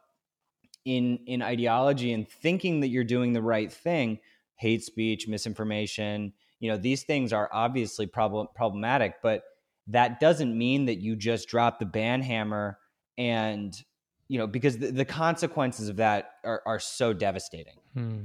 in 0.86 1.18
in 1.26 1.42
ideology 1.42 2.14
and 2.14 2.26
thinking 2.26 2.80
that 2.80 2.88
you're 2.88 3.04
doing 3.04 3.34
the 3.34 3.42
right 3.42 3.70
thing. 3.70 4.20
Hate 4.54 4.82
speech, 4.82 5.28
misinformation. 5.28 6.32
You 6.60 6.70
know, 6.70 6.78
these 6.78 7.02
things 7.02 7.34
are 7.34 7.50
obviously 7.52 8.06
problem 8.06 8.46
problematic, 8.54 9.16
but 9.22 9.42
that 9.88 10.20
doesn't 10.20 10.56
mean 10.56 10.86
that 10.86 10.96
you 10.96 11.16
just 11.16 11.48
drop 11.48 11.78
the 11.78 11.86
ban 11.86 12.22
hammer 12.22 12.78
and 13.18 13.82
you 14.28 14.38
know 14.38 14.46
because 14.46 14.78
the, 14.78 14.90
the 14.90 15.04
consequences 15.04 15.88
of 15.88 15.96
that 15.96 16.30
are, 16.44 16.62
are 16.66 16.78
so 16.78 17.12
devastating 17.12 17.76
hmm. 17.94 18.24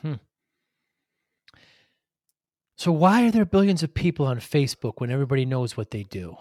Hmm. 0.00 0.14
so 2.76 2.92
why 2.92 3.26
are 3.26 3.30
there 3.30 3.44
billions 3.44 3.82
of 3.82 3.92
people 3.92 4.26
on 4.26 4.38
facebook 4.38 4.94
when 4.98 5.10
everybody 5.10 5.44
knows 5.44 5.76
what 5.76 5.90
they 5.90 6.02
do 6.04 6.36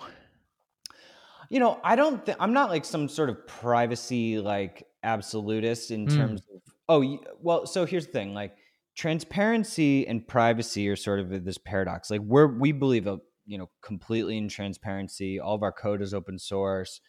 you 1.49 1.59
know 1.59 1.79
i 1.83 1.95
don't 1.95 2.25
th- 2.25 2.37
i'm 2.39 2.53
not 2.53 2.69
like 2.69 2.85
some 2.85 3.09
sort 3.09 3.29
of 3.29 3.45
privacy 3.45 4.39
like 4.39 4.87
absolutist 5.03 5.91
in 5.91 6.07
mm. 6.07 6.15
terms 6.15 6.41
of 6.53 6.61
oh 6.89 7.17
well 7.41 7.65
so 7.65 7.85
here's 7.85 8.05
the 8.05 8.11
thing 8.11 8.33
like 8.33 8.55
transparency 8.95 10.07
and 10.07 10.27
privacy 10.27 10.87
are 10.87 10.95
sort 10.95 11.19
of 11.19 11.43
this 11.43 11.57
paradox 11.57 12.09
like 12.09 12.21
we're 12.21 12.47
we 12.47 12.71
believe 12.71 13.07
a 13.07 13.19
you 13.45 13.57
know 13.57 13.69
completely 13.81 14.37
in 14.37 14.47
transparency 14.47 15.39
all 15.39 15.55
of 15.55 15.63
our 15.63 15.71
code 15.71 16.01
is 16.01 16.13
open 16.13 16.37
source 16.37 17.01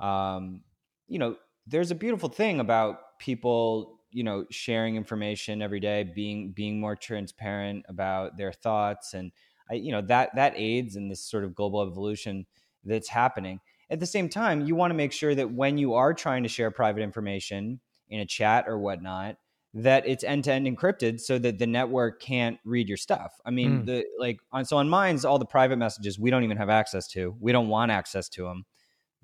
um, 0.00 0.60
you 1.06 1.18
know 1.18 1.36
there's 1.66 1.90
a 1.90 1.94
beautiful 1.94 2.28
thing 2.28 2.60
about 2.60 3.18
people 3.18 4.00
you 4.10 4.24
know 4.24 4.44
sharing 4.50 4.96
information 4.96 5.60
every 5.60 5.80
day 5.80 6.02
being 6.02 6.52
being 6.52 6.80
more 6.80 6.96
transparent 6.96 7.84
about 7.88 8.36
their 8.36 8.52
thoughts 8.52 9.14
and 9.14 9.32
I, 9.70 9.74
you 9.74 9.92
know 9.92 10.02
that 10.02 10.34
that 10.36 10.54
aids 10.56 10.96
in 10.96 11.08
this 11.08 11.22
sort 11.22 11.44
of 11.44 11.54
global 11.54 11.82
evolution 11.82 12.46
that's 12.84 13.08
happening 13.08 13.60
at 13.90 14.00
the 14.00 14.06
same 14.06 14.28
time, 14.28 14.66
you 14.66 14.74
want 14.74 14.90
to 14.90 14.96
make 14.96 15.12
sure 15.12 15.34
that 15.34 15.52
when 15.52 15.78
you 15.78 15.94
are 15.94 16.12
trying 16.12 16.42
to 16.42 16.48
share 16.48 16.70
private 16.70 17.02
information 17.02 17.80
in 18.08 18.20
a 18.20 18.26
chat 18.26 18.64
or 18.68 18.78
whatnot, 18.78 19.36
that 19.74 20.06
it's 20.06 20.24
end 20.24 20.44
to 20.44 20.52
end 20.52 20.66
encrypted 20.66 21.20
so 21.20 21.38
that 21.38 21.58
the 21.58 21.66
network 21.66 22.20
can't 22.20 22.58
read 22.64 22.88
your 22.88 22.96
stuff. 22.96 23.32
I 23.44 23.50
mean, 23.50 23.82
mm. 23.82 23.86
the 23.86 24.04
like 24.18 24.40
on 24.50 24.64
so 24.64 24.78
on 24.78 24.88
Minds 24.88 25.24
all 25.24 25.38
the 25.38 25.46
private 25.46 25.76
messages 25.76 26.18
we 26.18 26.30
don't 26.30 26.44
even 26.44 26.56
have 26.56 26.70
access 26.70 27.06
to. 27.08 27.36
We 27.40 27.52
don't 27.52 27.68
want 27.68 27.90
access 27.90 28.28
to 28.30 28.44
them. 28.44 28.64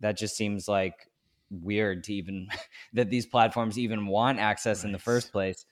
That 0.01 0.17
just 0.17 0.37
seems 0.37 0.69
like 0.69 1.09
weird 1.51 2.05
to 2.05 2.15
even 2.15 2.49
that 2.93 3.11
these 3.11 3.27
platforms 3.27 3.79
even 3.79 4.07
want 4.07 4.39
access 4.39 4.79
right. 4.79 4.87
in 4.87 4.93
the 4.93 4.99
first 4.99 5.33
place. 5.33 5.65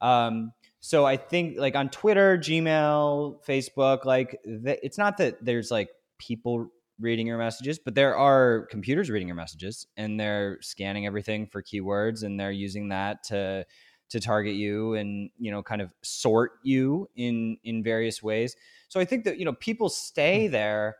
Um, 0.00 0.52
so 0.80 1.04
I 1.04 1.16
think 1.16 1.58
like 1.58 1.74
on 1.74 1.88
Twitter, 1.88 2.38
Gmail, 2.38 3.44
Facebook, 3.44 4.04
like 4.04 4.38
the, 4.44 4.78
it's 4.84 4.98
not 4.98 5.16
that 5.16 5.44
there's 5.44 5.70
like 5.70 5.88
people 6.18 6.68
reading 7.00 7.26
your 7.26 7.38
messages, 7.38 7.78
but 7.78 7.94
there 7.94 8.16
are 8.16 8.66
computers 8.70 9.10
reading 9.10 9.28
your 9.28 9.36
messages 9.36 9.86
and 9.96 10.18
they're 10.18 10.58
scanning 10.60 11.06
everything 11.06 11.46
for 11.46 11.62
keywords 11.62 12.22
and 12.22 12.38
they're 12.38 12.50
using 12.50 12.88
that 12.88 13.22
to 13.24 13.64
to 14.10 14.20
target 14.20 14.54
you 14.54 14.94
and 14.94 15.28
you 15.38 15.50
know 15.50 15.62
kind 15.62 15.82
of 15.82 15.92
sort 16.02 16.52
you 16.62 17.08
in 17.16 17.58
in 17.64 17.82
various 17.82 18.22
ways. 18.22 18.56
So 18.88 19.00
I 19.00 19.04
think 19.04 19.24
that 19.24 19.38
you 19.38 19.44
know 19.44 19.52
people 19.54 19.88
stay 19.88 20.46
hmm. 20.46 20.52
there 20.52 20.96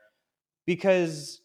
because 0.66 1.40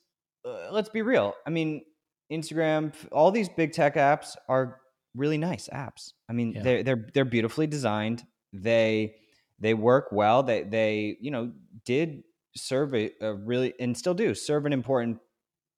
uh, 0.46 0.72
let's 0.72 0.90
be 0.90 1.02
real. 1.02 1.34
I 1.48 1.50
mean, 1.50 1.84
Instagram, 2.32 2.94
all 3.12 3.32
these 3.32 3.50
big 3.50 3.72
tech 3.72 3.96
apps 3.96 4.36
are 4.50 4.82
really 5.16 5.38
nice 5.38 5.70
apps. 5.72 6.14
I 6.30 6.34
mean, 6.34 6.54
yeah. 6.54 6.64
they're 6.64 6.84
they're 6.84 7.08
they're 7.14 7.26
beautifully 7.26 7.68
designed. 7.68 8.24
They 8.52 9.16
they 9.60 9.74
work 9.74 10.10
well. 10.12 10.44
They 10.44 10.64
they 10.64 11.18
you 11.22 11.32
know 11.32 11.52
did 11.86 12.24
serve 12.56 12.94
a, 12.94 13.12
a 13.22 13.34
really 13.34 13.74
and 13.80 13.98
still 13.98 14.14
do 14.14 14.34
serve 14.34 14.66
an 14.66 14.74
important 14.74 15.20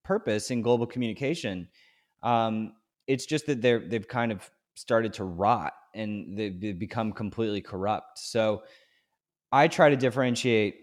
purpose 0.04 0.52
in 0.52 0.62
global 0.62 0.86
communication. 0.86 1.68
Um, 2.24 2.74
it's 3.08 3.26
just 3.26 3.46
that 3.48 3.62
they're 3.62 3.80
they've 3.80 4.08
kind 4.08 4.32
of 4.32 4.50
started 4.76 5.14
to 5.14 5.24
rot 5.24 5.74
and 5.94 6.38
they've, 6.38 6.60
they've 6.60 6.78
become 6.78 7.12
completely 7.12 7.62
corrupt. 7.62 8.20
So 8.20 8.64
I 9.52 9.68
try 9.68 9.90
to 9.90 9.96
differentiate. 9.96 10.76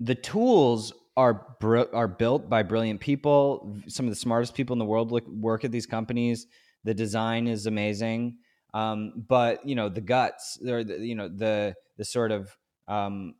The 0.00 0.14
tools 0.14 0.92
are 1.16 1.46
br- 1.60 1.92
are 1.92 2.08
built 2.08 2.48
by 2.48 2.62
brilliant 2.62 3.00
people. 3.00 3.76
Some 3.86 4.06
of 4.06 4.10
the 4.10 4.16
smartest 4.16 4.54
people 4.54 4.72
in 4.74 4.78
the 4.78 4.84
world 4.84 5.12
look, 5.12 5.26
work 5.28 5.64
at 5.64 5.70
these 5.70 5.86
companies. 5.86 6.46
The 6.84 6.94
design 6.94 7.46
is 7.46 7.66
amazing, 7.66 8.38
um, 8.74 9.24
but 9.28 9.64
you 9.66 9.74
know 9.74 9.88
the 9.88 10.00
guts, 10.00 10.58
or 10.66 10.82
the, 10.82 10.98
you 10.98 11.14
know 11.14 11.28
the 11.28 11.74
the 11.98 12.04
sort 12.04 12.32
of 12.32 12.56
um, 12.88 13.34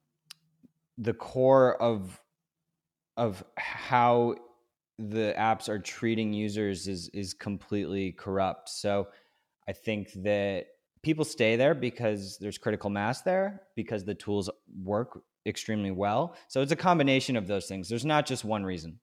the 1.02 1.12
core 1.12 1.80
of 1.82 2.20
of 3.16 3.44
how 3.56 4.34
the 4.98 5.34
apps 5.36 5.68
are 5.68 5.78
treating 5.78 6.32
users 6.32 6.86
is 6.88 7.08
is 7.08 7.34
completely 7.34 8.12
corrupt. 8.12 8.68
So 8.68 9.08
I 9.68 9.72
think 9.72 10.12
that 10.22 10.66
people 11.02 11.24
stay 11.24 11.56
there 11.56 11.74
because 11.74 12.38
there's 12.38 12.58
critical 12.58 12.90
mass 12.90 13.22
there 13.22 13.62
because 13.74 14.04
the 14.04 14.14
tools 14.14 14.48
work 14.82 15.22
extremely 15.44 15.90
well. 15.90 16.36
So 16.48 16.62
it's 16.62 16.72
a 16.72 16.76
combination 16.76 17.36
of 17.36 17.46
those 17.46 17.66
things. 17.66 17.88
There's 17.88 18.04
not 18.04 18.26
just 18.26 18.44
one 18.44 18.64
reason. 18.64 19.00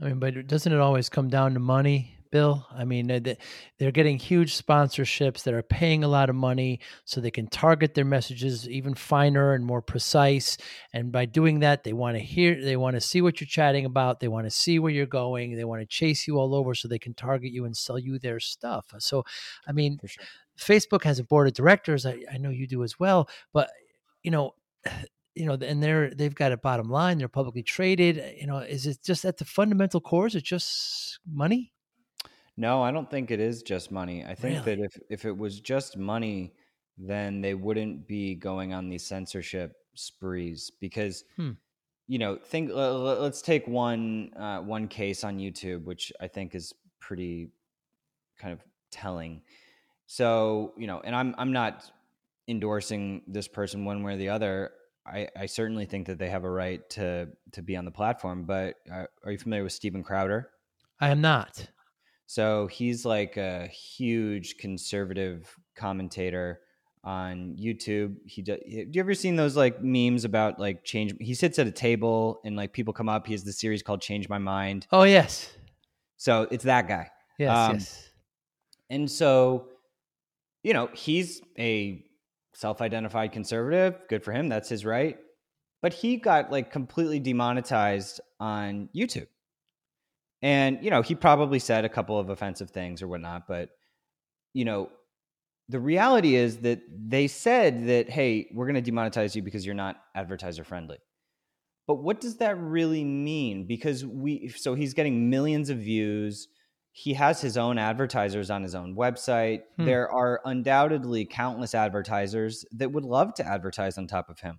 I 0.00 0.06
mean, 0.06 0.18
but 0.18 0.46
doesn't 0.46 0.72
it 0.72 0.80
always 0.80 1.10
come 1.10 1.28
down 1.28 1.52
to 1.54 1.60
money? 1.60 2.16
Bill. 2.30 2.66
I 2.70 2.84
mean, 2.84 3.06
they're 3.06 3.90
getting 3.90 4.18
huge 4.18 4.56
sponsorships 4.56 5.42
that 5.44 5.54
are 5.54 5.62
paying 5.62 6.04
a 6.04 6.08
lot 6.08 6.30
of 6.30 6.36
money 6.36 6.80
so 7.04 7.20
they 7.20 7.30
can 7.30 7.46
target 7.46 7.94
their 7.94 8.04
messages 8.04 8.68
even 8.68 8.94
finer 8.94 9.54
and 9.54 9.64
more 9.64 9.82
precise. 9.82 10.56
And 10.92 11.12
by 11.12 11.26
doing 11.26 11.60
that, 11.60 11.84
they 11.84 11.92
want 11.92 12.16
to 12.16 12.22
hear, 12.22 12.62
they 12.62 12.76
want 12.76 12.94
to 12.94 13.00
see 13.00 13.20
what 13.20 13.40
you're 13.40 13.48
chatting 13.48 13.84
about, 13.84 14.20
they 14.20 14.28
want 14.28 14.46
to 14.46 14.50
see 14.50 14.78
where 14.78 14.92
you're 14.92 15.06
going, 15.06 15.56
they 15.56 15.64
want 15.64 15.82
to 15.82 15.86
chase 15.86 16.26
you 16.26 16.38
all 16.38 16.54
over 16.54 16.74
so 16.74 16.88
they 16.88 16.98
can 16.98 17.14
target 17.14 17.52
you 17.52 17.64
and 17.64 17.76
sell 17.76 17.98
you 17.98 18.18
their 18.18 18.40
stuff. 18.40 18.86
So, 18.98 19.24
I 19.66 19.72
mean, 19.72 19.98
sure. 20.04 20.24
Facebook 20.58 21.04
has 21.04 21.18
a 21.18 21.24
board 21.24 21.48
of 21.48 21.54
directors. 21.54 22.06
I, 22.06 22.22
I 22.32 22.38
know 22.38 22.50
you 22.50 22.66
do 22.66 22.84
as 22.84 22.98
well, 22.98 23.28
but 23.52 23.70
you 24.22 24.30
know, 24.30 24.54
you 25.34 25.46
know, 25.46 25.54
and 25.54 25.82
they're 25.82 26.10
they've 26.10 26.34
got 26.34 26.52
a 26.52 26.56
bottom 26.56 26.90
line. 26.90 27.16
They're 27.18 27.28
publicly 27.28 27.62
traded. 27.62 28.22
You 28.38 28.46
know, 28.46 28.58
is 28.58 28.86
it 28.86 28.98
just 29.02 29.24
at 29.24 29.38
the 29.38 29.44
fundamental 29.44 30.00
core? 30.00 30.26
Is 30.26 30.34
it 30.34 30.44
just 30.44 31.20
money? 31.24 31.72
No, 32.60 32.82
I 32.82 32.90
don't 32.90 33.10
think 33.10 33.30
it 33.30 33.40
is 33.40 33.62
just 33.62 33.90
money. 33.90 34.22
I 34.22 34.34
think 34.34 34.66
really? 34.66 34.76
that 34.76 34.84
if 34.84 34.98
if 35.08 35.24
it 35.24 35.34
was 35.34 35.60
just 35.60 35.96
money, 35.96 36.52
then 36.98 37.40
they 37.40 37.54
wouldn't 37.54 38.06
be 38.06 38.34
going 38.34 38.74
on 38.74 38.90
these 38.90 39.02
censorship 39.02 39.72
sprees 39.94 40.70
because 40.78 41.24
hmm. 41.36 41.52
you 42.06 42.18
know, 42.18 42.36
think 42.36 42.70
uh, 42.70 42.98
let's 42.98 43.40
take 43.40 43.66
one 43.66 44.32
uh, 44.36 44.58
one 44.58 44.88
case 44.88 45.24
on 45.24 45.38
YouTube 45.38 45.84
which 45.84 46.12
I 46.20 46.28
think 46.28 46.54
is 46.54 46.74
pretty 47.00 47.48
kind 48.38 48.52
of 48.52 48.60
telling. 48.92 49.40
So, 50.06 50.74
you 50.76 50.86
know, 50.86 51.00
and 51.02 51.16
I'm 51.16 51.34
I'm 51.38 51.52
not 51.52 51.90
endorsing 52.46 53.22
this 53.26 53.48
person 53.48 53.86
one 53.86 54.02
way 54.02 54.12
or 54.12 54.16
the 54.18 54.28
other. 54.28 54.72
I, 55.06 55.28
I 55.34 55.46
certainly 55.46 55.86
think 55.86 56.08
that 56.08 56.18
they 56.18 56.28
have 56.28 56.44
a 56.44 56.50
right 56.50 56.86
to 56.90 57.28
to 57.52 57.62
be 57.62 57.74
on 57.74 57.86
the 57.86 57.90
platform, 57.90 58.44
but 58.44 58.74
uh, 58.92 59.04
are 59.24 59.32
you 59.32 59.38
familiar 59.38 59.64
with 59.64 59.72
Steven 59.72 60.02
Crowder? 60.02 60.50
I 61.00 61.08
am 61.08 61.22
not. 61.22 61.66
So 62.30 62.68
he's 62.68 63.04
like 63.04 63.36
a 63.36 63.66
huge 63.66 64.56
conservative 64.56 65.52
commentator 65.74 66.60
on 67.02 67.56
YouTube. 67.60 68.18
He 68.24 68.40
do, 68.40 68.56
do 68.56 68.88
you 68.92 69.00
ever 69.00 69.14
seen 69.14 69.34
those 69.34 69.56
like 69.56 69.82
memes 69.82 70.24
about 70.24 70.60
like 70.60 70.84
change? 70.84 71.12
He 71.18 71.34
sits 71.34 71.58
at 71.58 71.66
a 71.66 71.72
table 71.72 72.40
and 72.44 72.54
like 72.54 72.72
people 72.72 72.92
come 72.92 73.08
up. 73.08 73.26
He 73.26 73.32
has 73.32 73.42
the 73.42 73.52
series 73.52 73.82
called 73.82 74.00
Change 74.00 74.28
My 74.28 74.38
Mind. 74.38 74.86
Oh 74.92 75.02
yes. 75.02 75.52
So 76.18 76.46
it's 76.52 76.62
that 76.62 76.86
guy. 76.86 77.10
Yes. 77.36 77.50
Um, 77.50 77.74
yes. 77.74 78.08
And 78.90 79.10
so, 79.10 79.66
you 80.62 80.72
know, 80.72 80.88
he's 80.92 81.42
a 81.58 82.04
self-identified 82.54 83.32
conservative. 83.32 83.98
Good 84.08 84.22
for 84.22 84.30
him. 84.30 84.48
That's 84.48 84.68
his 84.68 84.84
right. 84.84 85.18
But 85.82 85.94
he 85.94 86.16
got 86.16 86.52
like 86.52 86.70
completely 86.70 87.18
demonetized 87.18 88.20
on 88.38 88.88
YouTube. 88.94 89.26
And, 90.42 90.78
you 90.82 90.90
know, 90.90 91.02
he 91.02 91.14
probably 91.14 91.58
said 91.58 91.84
a 91.84 91.88
couple 91.88 92.18
of 92.18 92.30
offensive 92.30 92.70
things 92.70 93.02
or 93.02 93.08
whatnot, 93.08 93.46
but, 93.46 93.70
you 94.54 94.64
know, 94.64 94.90
the 95.68 95.78
reality 95.78 96.34
is 96.34 96.58
that 96.58 96.80
they 96.90 97.28
said 97.28 97.86
that, 97.86 98.10
hey, 98.10 98.48
we're 98.52 98.66
going 98.66 98.82
to 98.82 98.90
demonetize 98.90 99.36
you 99.36 99.42
because 99.42 99.64
you're 99.64 99.74
not 99.74 99.96
advertiser 100.16 100.64
friendly. 100.64 100.98
But 101.86 101.96
what 101.96 102.20
does 102.20 102.38
that 102.38 102.58
really 102.58 103.04
mean? 103.04 103.66
Because 103.66 104.04
we, 104.04 104.48
so 104.48 104.74
he's 104.74 104.94
getting 104.94 105.30
millions 105.30 105.70
of 105.70 105.78
views. 105.78 106.48
He 106.92 107.14
has 107.14 107.40
his 107.40 107.56
own 107.56 107.78
advertisers 107.78 108.50
on 108.50 108.62
his 108.62 108.74
own 108.74 108.96
website. 108.96 109.62
Hmm. 109.76 109.84
There 109.84 110.10
are 110.10 110.40
undoubtedly 110.44 111.24
countless 111.24 111.74
advertisers 111.74 112.64
that 112.72 112.90
would 112.90 113.04
love 113.04 113.34
to 113.34 113.46
advertise 113.46 113.96
on 113.96 114.06
top 114.06 114.28
of 114.28 114.40
him. 114.40 114.58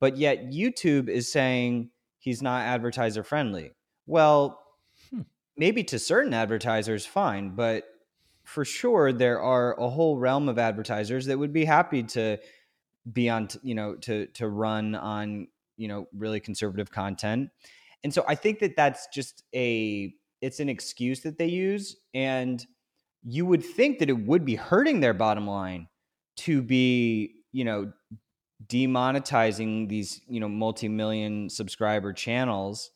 But 0.00 0.18
yet 0.18 0.50
YouTube 0.50 1.08
is 1.08 1.32
saying 1.32 1.90
he's 2.18 2.42
not 2.42 2.62
advertiser 2.62 3.22
friendly. 3.22 3.72
Well, 4.06 4.60
maybe 5.56 5.84
to 5.84 5.98
certain 5.98 6.34
advertisers, 6.34 7.06
fine, 7.06 7.50
but 7.50 7.84
for 8.44 8.64
sure 8.64 9.12
there 9.12 9.40
are 9.40 9.78
a 9.80 9.88
whole 9.88 10.16
realm 10.16 10.48
of 10.48 10.58
advertisers 10.58 11.26
that 11.26 11.38
would 11.38 11.52
be 11.52 11.64
happy 11.64 12.02
to 12.02 12.38
be 13.12 13.28
on, 13.28 13.48
you 13.62 13.74
know, 13.74 13.94
to 13.96 14.26
to 14.26 14.48
run 14.48 14.94
on, 14.94 15.48
you 15.76 15.88
know, 15.88 16.06
really 16.16 16.40
conservative 16.40 16.90
content. 16.90 17.50
And 18.04 18.14
so 18.14 18.24
I 18.28 18.34
think 18.34 18.60
that 18.60 18.76
that's 18.76 19.08
just 19.12 19.42
a 19.54 20.14
it's 20.40 20.60
an 20.60 20.68
excuse 20.68 21.20
that 21.20 21.38
they 21.38 21.46
use 21.46 21.96
and 22.14 22.64
you 23.24 23.44
would 23.46 23.64
think 23.64 23.98
that 23.98 24.08
it 24.08 24.26
would 24.26 24.44
be 24.44 24.54
hurting 24.54 25.00
their 25.00 25.14
bottom 25.14 25.46
line 25.46 25.88
to 26.36 26.62
be, 26.62 27.42
you 27.50 27.64
know, 27.64 27.92
demonetizing 28.66 29.88
these, 29.88 30.20
you 30.28 30.38
know, 30.38 30.48
multi-million 30.48 31.50
subscriber 31.50 32.12
channels 32.12 32.90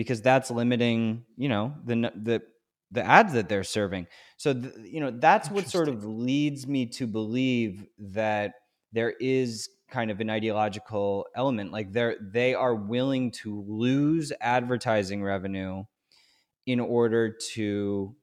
because 0.00 0.22
that's 0.22 0.50
limiting, 0.50 1.26
you 1.36 1.50
know, 1.50 1.74
the 1.84 1.94
the 1.94 2.42
the 2.90 3.04
ads 3.04 3.34
that 3.34 3.50
they're 3.50 3.62
serving. 3.62 4.06
So 4.38 4.54
th- 4.54 4.72
you 4.82 4.98
know, 4.98 5.10
that's 5.10 5.50
what 5.50 5.68
sort 5.68 5.88
of 5.88 6.06
leads 6.06 6.66
me 6.66 6.86
to 6.86 7.06
believe 7.06 7.84
that 7.98 8.54
there 8.94 9.10
is 9.20 9.68
kind 9.90 10.10
of 10.10 10.20
an 10.20 10.30
ideological 10.30 11.26
element 11.36 11.70
like 11.70 11.92
they're 11.92 12.16
they 12.32 12.54
are 12.54 12.74
willing 12.74 13.30
to 13.30 13.62
lose 13.68 14.32
advertising 14.40 15.22
revenue 15.22 15.84
in 16.64 16.80
order 16.80 17.36
to 17.52 18.16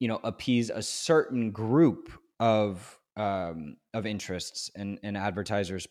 you 0.00 0.08
know 0.08 0.18
appease 0.24 0.70
a 0.70 0.82
certain 0.82 1.52
group 1.52 2.10
of 2.40 2.98
um, 3.16 3.76
of 3.94 4.06
interests 4.06 4.72
and, 4.74 4.98
and 5.04 5.16
advertisers 5.16 5.86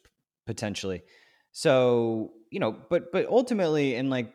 potentially 0.46 1.04
so 1.54 2.34
you 2.50 2.60
know 2.60 2.76
but 2.90 3.12
but 3.12 3.28
ultimately 3.28 3.96
and 3.96 4.10
like 4.10 4.34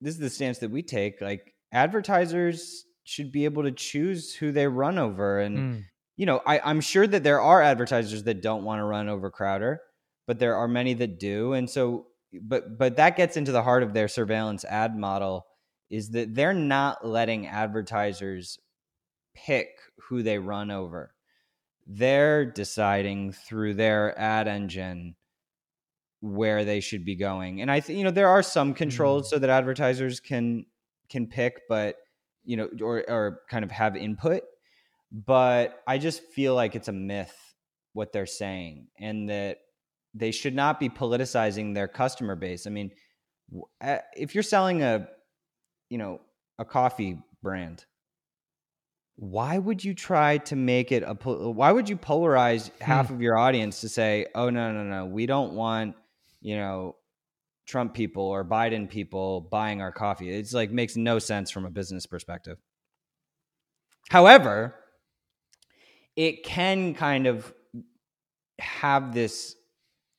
this 0.00 0.14
is 0.14 0.20
the 0.20 0.30
stance 0.30 0.58
that 0.58 0.70
we 0.70 0.82
take 0.82 1.20
like 1.20 1.54
advertisers 1.72 2.84
should 3.04 3.32
be 3.32 3.44
able 3.44 3.62
to 3.62 3.72
choose 3.72 4.34
who 4.34 4.52
they 4.52 4.66
run 4.66 4.98
over 4.98 5.40
and 5.40 5.58
mm. 5.58 5.84
you 6.16 6.26
know 6.26 6.40
I, 6.46 6.60
i'm 6.60 6.80
sure 6.80 7.06
that 7.06 7.24
there 7.24 7.40
are 7.40 7.62
advertisers 7.62 8.24
that 8.24 8.42
don't 8.42 8.64
want 8.64 8.80
to 8.80 8.84
run 8.84 9.08
over 9.08 9.30
crowder 9.30 9.80
but 10.26 10.38
there 10.38 10.56
are 10.56 10.68
many 10.68 10.94
that 10.94 11.18
do 11.18 11.52
and 11.52 11.68
so 11.68 12.06
but 12.42 12.78
but 12.78 12.96
that 12.96 13.16
gets 13.16 13.36
into 13.36 13.52
the 13.52 13.62
heart 13.62 13.82
of 13.82 13.92
their 13.92 14.08
surveillance 14.08 14.64
ad 14.64 14.96
model 14.96 15.46
is 15.90 16.10
that 16.10 16.34
they're 16.34 16.54
not 16.54 17.04
letting 17.04 17.46
advertisers 17.46 18.58
pick 19.34 19.68
who 20.08 20.22
they 20.22 20.38
run 20.38 20.70
over. 20.70 21.12
They're 21.86 22.44
deciding 22.44 23.32
through 23.32 23.74
their 23.74 24.16
ad 24.18 24.46
engine 24.46 25.16
where 26.20 26.64
they 26.64 26.80
should 26.80 27.04
be 27.04 27.16
going. 27.16 27.60
And 27.60 27.70
I 27.70 27.80
think 27.80 27.98
you 27.98 28.04
know 28.04 28.10
there 28.10 28.28
are 28.28 28.42
some 28.42 28.74
controls 28.74 29.24
mm-hmm. 29.24 29.36
so 29.36 29.38
that 29.38 29.50
advertisers 29.50 30.20
can 30.20 30.66
can 31.08 31.26
pick, 31.26 31.62
but 31.68 31.96
you 32.44 32.56
know, 32.56 32.68
or 32.82 33.04
or 33.08 33.40
kind 33.48 33.64
of 33.64 33.70
have 33.70 33.96
input. 33.96 34.42
But 35.12 35.82
I 35.86 35.98
just 35.98 36.22
feel 36.22 36.54
like 36.54 36.76
it's 36.76 36.88
a 36.88 36.92
myth 36.92 37.34
what 37.92 38.12
they're 38.12 38.26
saying, 38.26 38.88
and 38.98 39.28
that 39.28 39.58
they 40.14 40.30
should 40.30 40.54
not 40.54 40.78
be 40.78 40.88
politicizing 40.88 41.74
their 41.74 41.88
customer 41.88 42.36
base. 42.36 42.66
I 42.66 42.70
mean, 42.70 42.90
if 44.14 44.34
you're 44.34 44.42
selling 44.42 44.82
a, 44.82 45.08
you 45.88 45.98
know, 45.98 46.20
a 46.58 46.64
coffee 46.64 47.18
brand, 47.42 47.84
why 49.16 49.58
would 49.58 49.84
you 49.84 49.94
try 49.94 50.38
to 50.38 50.56
make 50.56 50.92
it 50.92 51.02
a? 51.02 51.14
Why 51.14 51.72
would 51.72 51.88
you 51.88 51.96
polarize 51.96 52.70
half 52.80 53.08
hmm. 53.08 53.14
of 53.14 53.22
your 53.22 53.36
audience 53.36 53.82
to 53.82 53.88
say, 53.88 54.26
"Oh 54.34 54.50
no, 54.50 54.72
no, 54.72 54.82
no, 54.84 55.06
we 55.06 55.26
don't 55.26 55.52
want," 55.52 55.94
you 56.40 56.56
know, 56.56 56.96
Trump 57.66 57.94
people 57.94 58.24
or 58.24 58.44
Biden 58.44 58.88
people 58.88 59.42
buying 59.42 59.80
our 59.80 59.92
coffee. 59.92 60.30
It's 60.30 60.52
like 60.52 60.70
makes 60.70 60.96
no 60.96 61.18
sense 61.18 61.50
from 61.50 61.64
a 61.64 61.70
business 61.70 62.06
perspective. 62.06 62.58
However, 64.08 64.74
it 66.16 66.44
can 66.44 66.94
kind 66.94 67.26
of 67.26 67.52
have 68.58 69.14
this 69.14 69.54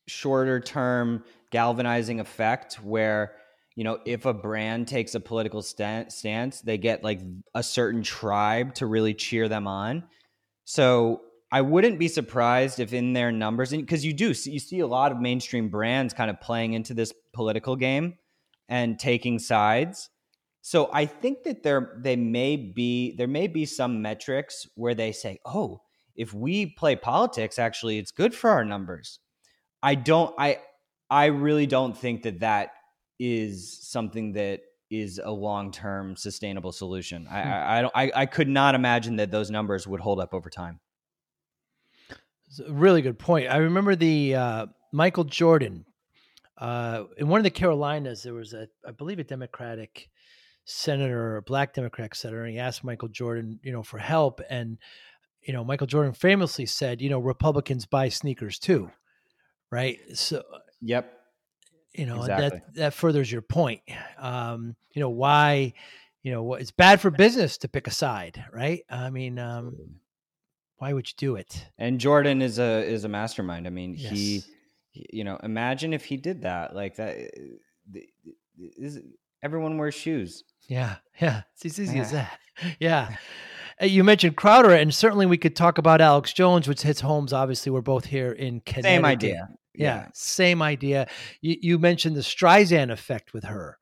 shorter 0.08 0.60
term 0.60 1.24
galvanizing 1.52 2.20
effect 2.20 2.76
where 2.76 3.36
you 3.76 3.84
know 3.84 4.00
if 4.06 4.26
a 4.26 4.34
brand 4.34 4.88
takes 4.88 5.16
a 5.16 5.20
political 5.20 5.62
stance 5.62 6.62
they 6.62 6.78
get 6.78 7.04
like 7.04 7.22
a 7.54 7.62
certain 7.62 8.02
tribe 8.02 8.74
to 8.74 8.86
really 8.86 9.14
cheer 9.14 9.48
them 9.48 9.68
on 9.68 10.04
so 10.66 11.22
I 11.52 11.62
wouldn't 11.62 12.00
be 12.00 12.08
surprised 12.08 12.80
if 12.80 12.94
in 12.94 13.14
their 13.14 13.32
numbers, 13.32 13.72
because 13.72 14.06
you 14.06 14.14
do 14.14 14.28
you 14.28 14.60
see 14.60 14.80
a 14.80 14.88
lot 14.88 15.12
of 15.12 15.20
mainstream 15.20 15.70
brands 15.70 16.14
kind 16.14 16.30
of 16.30 16.40
playing 16.40 16.74
into 16.74 16.94
this 16.94 17.14
political 17.34 17.76
game 17.76 18.16
and 18.70 18.98
taking 18.98 19.38
sides. 19.38 20.10
So 20.62 20.90
I 20.94 21.06
think 21.06 21.44
that 21.44 21.64
there 21.64 21.98
they 22.02 22.16
may 22.16 22.56
be 22.56 23.16
there 23.18 23.28
may 23.28 23.48
be 23.48 23.66
some 23.66 24.02
metrics 24.02 24.68
where 24.76 24.96
they 24.96 25.12
say, 25.12 25.40
"Oh, 25.46 25.82
if 26.16 26.34
we 26.34 26.68
play 26.68 26.96
politics, 26.96 27.60
actually, 27.60 27.98
it's 27.98 28.12
good 28.12 28.34
for 28.34 28.50
our 28.50 28.64
numbers." 28.64 29.20
I 29.84 29.96
don't. 29.96 30.34
I 30.38 30.60
I 31.10 31.26
really 31.26 31.66
don't 31.66 31.98
think 31.98 32.24
that 32.24 32.40
that 32.40 32.70
is 33.20 33.78
something 33.82 34.34
that 34.34 34.62
is 34.90 35.20
a 35.24 35.32
long 35.32 35.72
term 35.72 36.16
sustainable 36.16 36.72
solution. 36.72 37.28
I, 37.30 37.42
hmm. 37.42 37.50
I, 37.50 37.78
I 37.78 37.82
don't. 37.82 37.94
I, 37.96 38.12
I 38.16 38.26
could 38.26 38.48
not 38.48 38.76
imagine 38.76 39.18
that 39.18 39.32
those 39.32 39.52
numbers 39.52 39.88
would 39.88 40.00
hold 40.00 40.20
up 40.20 40.34
over 40.34 40.50
time. 40.50 40.80
It's 42.52 42.60
a 42.60 42.74
really 42.74 43.02
good 43.02 43.18
point. 43.18 43.50
I 43.50 43.58
remember 43.58 43.96
the 43.96 44.36
uh, 44.36 44.66
Michael 44.92 45.24
Jordan 45.24 45.86
uh, 46.58 47.06
in 47.18 47.30
one 47.30 47.40
of 47.40 47.46
the 47.46 47.50
Carolinas. 47.50 48.24
There 48.24 48.34
was 48.34 48.52
a, 48.54 48.68
I 48.86 48.92
believe, 48.92 49.20
a 49.20 49.24
Democratic 49.24 50.10
senator, 50.66 51.38
a 51.38 51.42
black 51.42 51.74
Democratic 51.74 52.14
senator, 52.14 52.44
and 52.44 52.52
he 52.52 52.60
asked 52.60 52.84
Michael 52.84 53.08
Jordan, 53.08 53.62
you 53.64 53.72
know, 53.72 53.84
for 53.84 54.00
help. 54.00 54.42
And 54.50 54.80
you 55.42 55.54
know, 55.54 55.64
Michael 55.64 55.88
Jordan 55.88 56.12
famously 56.12 56.66
said, 56.66 57.02
you 57.02 57.10
know, 57.10 57.20
Republicans 57.20 57.86
buy 57.86 58.10
sneakers 58.10 58.60
too, 58.60 58.92
right? 59.72 59.98
So, 60.14 60.44
yep. 60.82 61.20
You 61.94 62.06
know, 62.06 62.20
exactly. 62.20 62.50
that 62.50 62.76
that 62.76 62.94
furthers 62.94 63.32
your 63.32 63.42
point. 63.42 63.82
Um, 64.18 64.76
you 64.94 65.00
know, 65.00 65.10
why, 65.10 65.74
you 66.22 66.34
know, 66.34 66.56
it's 66.56 66.72
bad 66.72 67.00
for 67.00 67.12
business 67.12 67.58
to 67.60 67.70
pick 67.70 67.88
a 67.88 67.92
side, 67.92 68.44
right? 68.54 68.82
I 68.90 69.10
mean, 69.10 69.40
um, 69.40 70.01
why 70.82 70.94
would 70.94 71.08
you 71.08 71.14
do 71.16 71.36
it? 71.36 71.68
And 71.78 72.00
Jordan 72.00 72.42
is 72.42 72.58
a 72.58 72.84
is 72.84 73.04
a 73.04 73.10
mastermind. 73.10 73.68
I 73.68 73.70
mean, 73.70 73.94
yes. 73.96 74.12
he, 74.12 74.44
you 74.94 75.24
know, 75.24 75.38
imagine 75.44 75.94
if 75.94 76.06
he 76.06 76.18
did 76.18 76.42
that 76.42 76.76
like 76.76 76.96
that. 76.96 77.18
Is 78.58 79.00
everyone 79.44 79.78
wears 79.78 79.94
shoes? 79.94 80.44
Yeah, 80.68 80.96
yeah, 81.22 81.44
it's 81.54 81.66
as 81.66 81.80
easy 81.80 81.98
yeah. 81.98 82.02
as 82.02 82.12
that. 82.12 82.40
Yeah. 82.80 83.16
You 83.80 84.04
mentioned 84.04 84.36
Crowder, 84.36 84.72
and 84.72 84.94
certainly 84.94 85.26
we 85.26 85.38
could 85.38 85.56
talk 85.56 85.80
about 85.80 86.02
Alex 86.02 86.34
Jones, 86.34 86.68
which 86.68 86.82
hits 86.82 87.02
homes. 87.02 87.34
Obviously, 87.34 87.72
we're 87.72 87.82
both 87.82 88.06
here 88.06 88.32
in 88.32 88.60
Connecticut. 88.62 88.84
Same 88.84 89.06
idea. 89.06 89.50
Yeah, 89.74 89.96
yeah. 89.96 90.08
same 90.14 90.62
idea. 90.62 91.08
You, 91.42 91.56
you, 91.62 91.80
mentioned 91.80 92.16
the 92.16 92.22
Streisand 92.22 92.92
effect 92.92 93.34
with 93.34 93.46
her, 93.46 93.80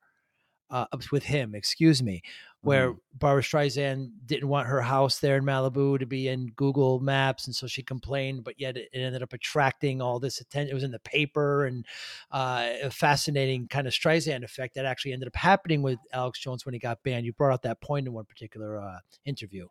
uh, 0.70 0.86
with 1.12 1.24
him. 1.24 1.54
Excuse 1.54 2.02
me, 2.02 2.22
where 2.62 2.90
mm-hmm. 2.90 2.98
Barbra 3.18 3.42
Streisand 3.42 4.10
didn't 4.26 4.48
want 4.48 4.68
her 4.68 4.82
house 4.82 5.18
there 5.18 5.36
in 5.36 5.44
Malibu 5.44 5.98
to 5.98 6.06
be 6.06 6.28
in 6.28 6.48
Google 6.56 7.00
Maps, 7.00 7.46
and 7.46 7.56
so 7.56 7.66
she 7.66 7.82
complained. 7.82 8.44
But 8.44 8.60
yet, 8.60 8.76
it 8.76 8.88
ended 8.92 9.22
up 9.22 9.32
attracting 9.32 10.02
all 10.02 10.20
this 10.20 10.40
attention. 10.40 10.70
It 10.70 10.74
was 10.74 10.84
in 10.84 10.90
the 10.90 11.00
paper, 11.00 11.64
and 11.64 11.86
uh, 12.30 12.68
a 12.82 12.90
fascinating 12.90 13.68
kind 13.68 13.86
of 13.86 13.92
Streisand 13.92 14.44
effect 14.44 14.74
that 14.74 14.84
actually 14.84 15.12
ended 15.12 15.28
up 15.28 15.36
happening 15.36 15.82
with 15.82 15.98
Alex 16.12 16.38
Jones 16.38 16.66
when 16.66 16.74
he 16.74 16.78
got 16.78 17.02
banned. 17.02 17.24
You 17.24 17.32
brought 17.32 17.52
out 17.52 17.62
that 17.62 17.80
point 17.80 18.06
in 18.06 18.12
one 18.12 18.26
particular 18.26 18.78
uh, 18.78 18.98
interview. 19.24 19.66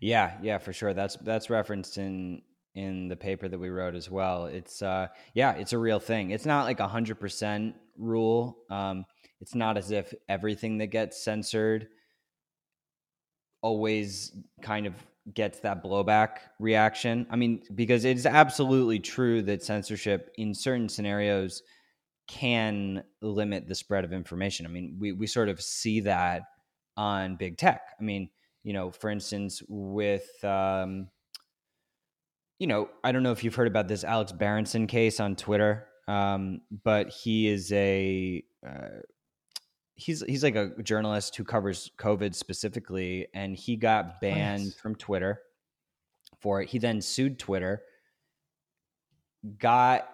Yeah, 0.00 0.36
yeah, 0.42 0.58
for 0.58 0.72
sure. 0.72 0.94
That's 0.94 1.16
that's 1.16 1.50
referenced 1.50 1.98
in 1.98 2.42
in 2.74 3.08
the 3.08 3.16
paper 3.16 3.48
that 3.48 3.58
we 3.58 3.70
wrote 3.70 3.94
as 3.94 4.10
well. 4.10 4.46
It's 4.46 4.82
uh, 4.82 5.08
yeah, 5.34 5.54
it's 5.54 5.72
a 5.72 5.78
real 5.78 5.98
thing. 5.98 6.30
It's 6.30 6.46
not 6.46 6.64
like 6.64 6.80
a 6.80 6.88
hundred 6.88 7.18
percent 7.18 7.74
rule. 7.96 8.58
Um, 8.70 9.04
it's 9.40 9.54
not 9.54 9.76
as 9.76 9.90
if 9.90 10.12
everything 10.28 10.78
that 10.78 10.88
gets 10.88 11.22
censored 11.22 11.88
always 13.62 14.32
kind 14.62 14.86
of 14.86 14.94
gets 15.34 15.60
that 15.60 15.82
blowback 15.82 16.38
reaction. 16.58 17.26
I 17.30 17.36
mean, 17.36 17.62
because 17.74 18.04
it's 18.04 18.26
absolutely 18.26 18.98
true 18.98 19.42
that 19.42 19.62
censorship 19.62 20.32
in 20.36 20.54
certain 20.54 20.88
scenarios 20.88 21.62
can 22.28 23.02
limit 23.22 23.66
the 23.66 23.74
spread 23.74 24.04
of 24.04 24.12
information. 24.12 24.66
I 24.66 24.68
mean, 24.68 24.96
we, 24.98 25.12
we 25.12 25.26
sort 25.26 25.48
of 25.48 25.60
see 25.60 26.00
that 26.00 26.42
on 26.96 27.36
big 27.36 27.56
tech. 27.56 27.80
I 27.98 28.02
mean, 28.02 28.28
you 28.62 28.72
know, 28.72 28.90
for 28.90 29.10
instance, 29.10 29.62
with, 29.68 30.28
um, 30.44 31.08
you 32.58 32.66
know, 32.66 32.88
I 33.04 33.12
don't 33.12 33.22
know 33.22 33.32
if 33.32 33.44
you've 33.44 33.54
heard 33.54 33.68
about 33.68 33.88
this 33.88 34.04
Alex 34.04 34.32
Berenson 34.32 34.86
case 34.86 35.20
on 35.20 35.36
Twitter, 35.36 35.86
um, 36.06 36.60
but 36.84 37.08
he 37.08 37.48
is 37.48 37.72
a 37.72 38.42
uh, 38.66 39.00
he's 39.98 40.22
he's 40.22 40.44
like 40.44 40.54
a 40.54 40.70
journalist 40.82 41.34
who 41.36 41.44
covers 41.44 41.90
COVID 41.98 42.34
specifically, 42.34 43.26
and 43.34 43.54
he 43.54 43.76
got 43.76 44.20
banned 44.20 44.64
nice. 44.64 44.74
from 44.74 44.94
Twitter 44.94 45.40
for 46.40 46.62
it. 46.62 46.68
He 46.68 46.78
then 46.78 47.02
sued 47.02 47.38
Twitter, 47.38 47.82
got 49.58 50.08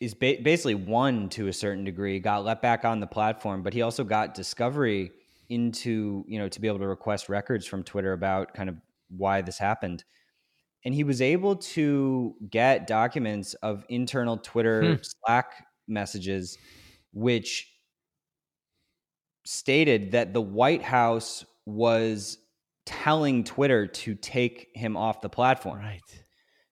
is 0.00 0.12
ba- 0.12 0.38
basically 0.42 0.74
won 0.74 1.28
to 1.30 1.46
a 1.46 1.52
certain 1.52 1.84
degree, 1.84 2.18
got 2.18 2.44
let 2.44 2.60
back 2.60 2.84
on 2.84 3.00
the 3.00 3.06
platform, 3.06 3.62
but 3.62 3.72
he 3.72 3.80
also 3.80 4.02
got 4.02 4.34
discovery 4.34 5.12
into 5.48 6.24
you 6.26 6.38
know 6.38 6.48
to 6.48 6.60
be 6.60 6.66
able 6.66 6.80
to 6.80 6.88
request 6.88 7.28
records 7.28 7.66
from 7.66 7.84
Twitter 7.84 8.12
about 8.12 8.54
kind 8.54 8.68
of 8.68 8.76
why 9.08 9.40
this 9.40 9.56
happened. 9.56 10.04
And 10.84 10.94
he 10.94 11.04
was 11.04 11.22
able 11.22 11.56
to 11.56 12.34
get 12.50 12.86
documents 12.86 13.54
of 13.54 13.86
internal 13.88 14.36
Twitter 14.36 14.96
hmm. 14.96 15.02
Slack 15.02 15.64
messages, 15.88 16.58
which 17.12 17.70
stated 19.44 20.12
that 20.12 20.32
the 20.32 20.40
White 20.40 20.82
House 20.82 21.44
was 21.66 22.38
telling 22.86 23.44
Twitter 23.44 23.86
to 23.86 24.14
take 24.14 24.68
him 24.74 24.96
off 24.96 25.20
the 25.20 25.28
platform. 25.28 25.78
Right. 25.78 26.00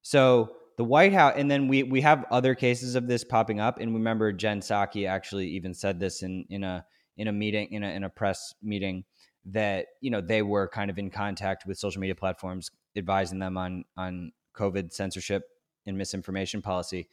So 0.03 0.53
the 0.77 0.85
White 0.85 1.13
House, 1.13 1.35
and 1.37 1.51
then 1.51 1.69
we 1.69 1.83
we 1.83 2.01
have 2.01 2.25
other 2.31 2.55
cases 2.55 2.95
of 2.95 3.07
this 3.07 3.25
popping 3.25 3.61
up. 3.61 3.79
And 3.79 3.95
remember, 3.95 4.33
Jen 4.33 4.61
Psaki 4.61 5.09
actually 5.09 5.49
even 5.49 5.75
said 5.75 6.01
this 6.01 6.23
in 6.23 6.45
in 6.51 6.65
a 6.65 6.85
in 7.17 7.29
a 7.29 7.33
meeting 7.33 7.73
in 7.73 7.83
a 7.83 7.89
in 7.89 8.05
a 8.05 8.11
press 8.11 8.55
meeting 8.63 9.05
that 9.47 9.87
you 10.01 10.11
know 10.11 10.21
they 10.21 10.43
were 10.43 10.69
kind 10.69 10.91
of 10.91 10.99
in 10.99 11.11
contact 11.11 11.67
with 11.67 11.79
social 11.79 12.01
media 12.01 12.15
platforms, 12.15 12.71
advising 12.97 13.39
them 13.39 13.57
on 13.57 13.85
on 13.97 14.33
COVID 14.55 14.93
censorship 14.93 15.45
and 15.87 15.97
misinformation 15.97 16.63
policy. 16.63 17.09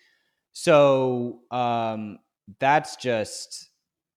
So 0.51 1.41
um, 1.51 2.19
that's 2.59 2.95
just 2.95 3.68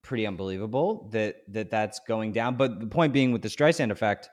pretty 0.02 0.26
unbelievable 0.26 1.08
that 1.12 1.36
that 1.48 1.70
that's 1.70 2.00
going 2.06 2.32
down. 2.32 2.56
But 2.56 2.80
the 2.80 2.86
point 2.86 3.12
being 3.12 3.32
with 3.32 3.42
the 3.42 3.48
Streisand 3.48 3.90
effect, 3.90 4.28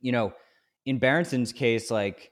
you 0.00 0.12
know, 0.12 0.32
in 0.86 0.98
Berenson's 1.00 1.52
case, 1.52 1.90
like, 1.90 2.30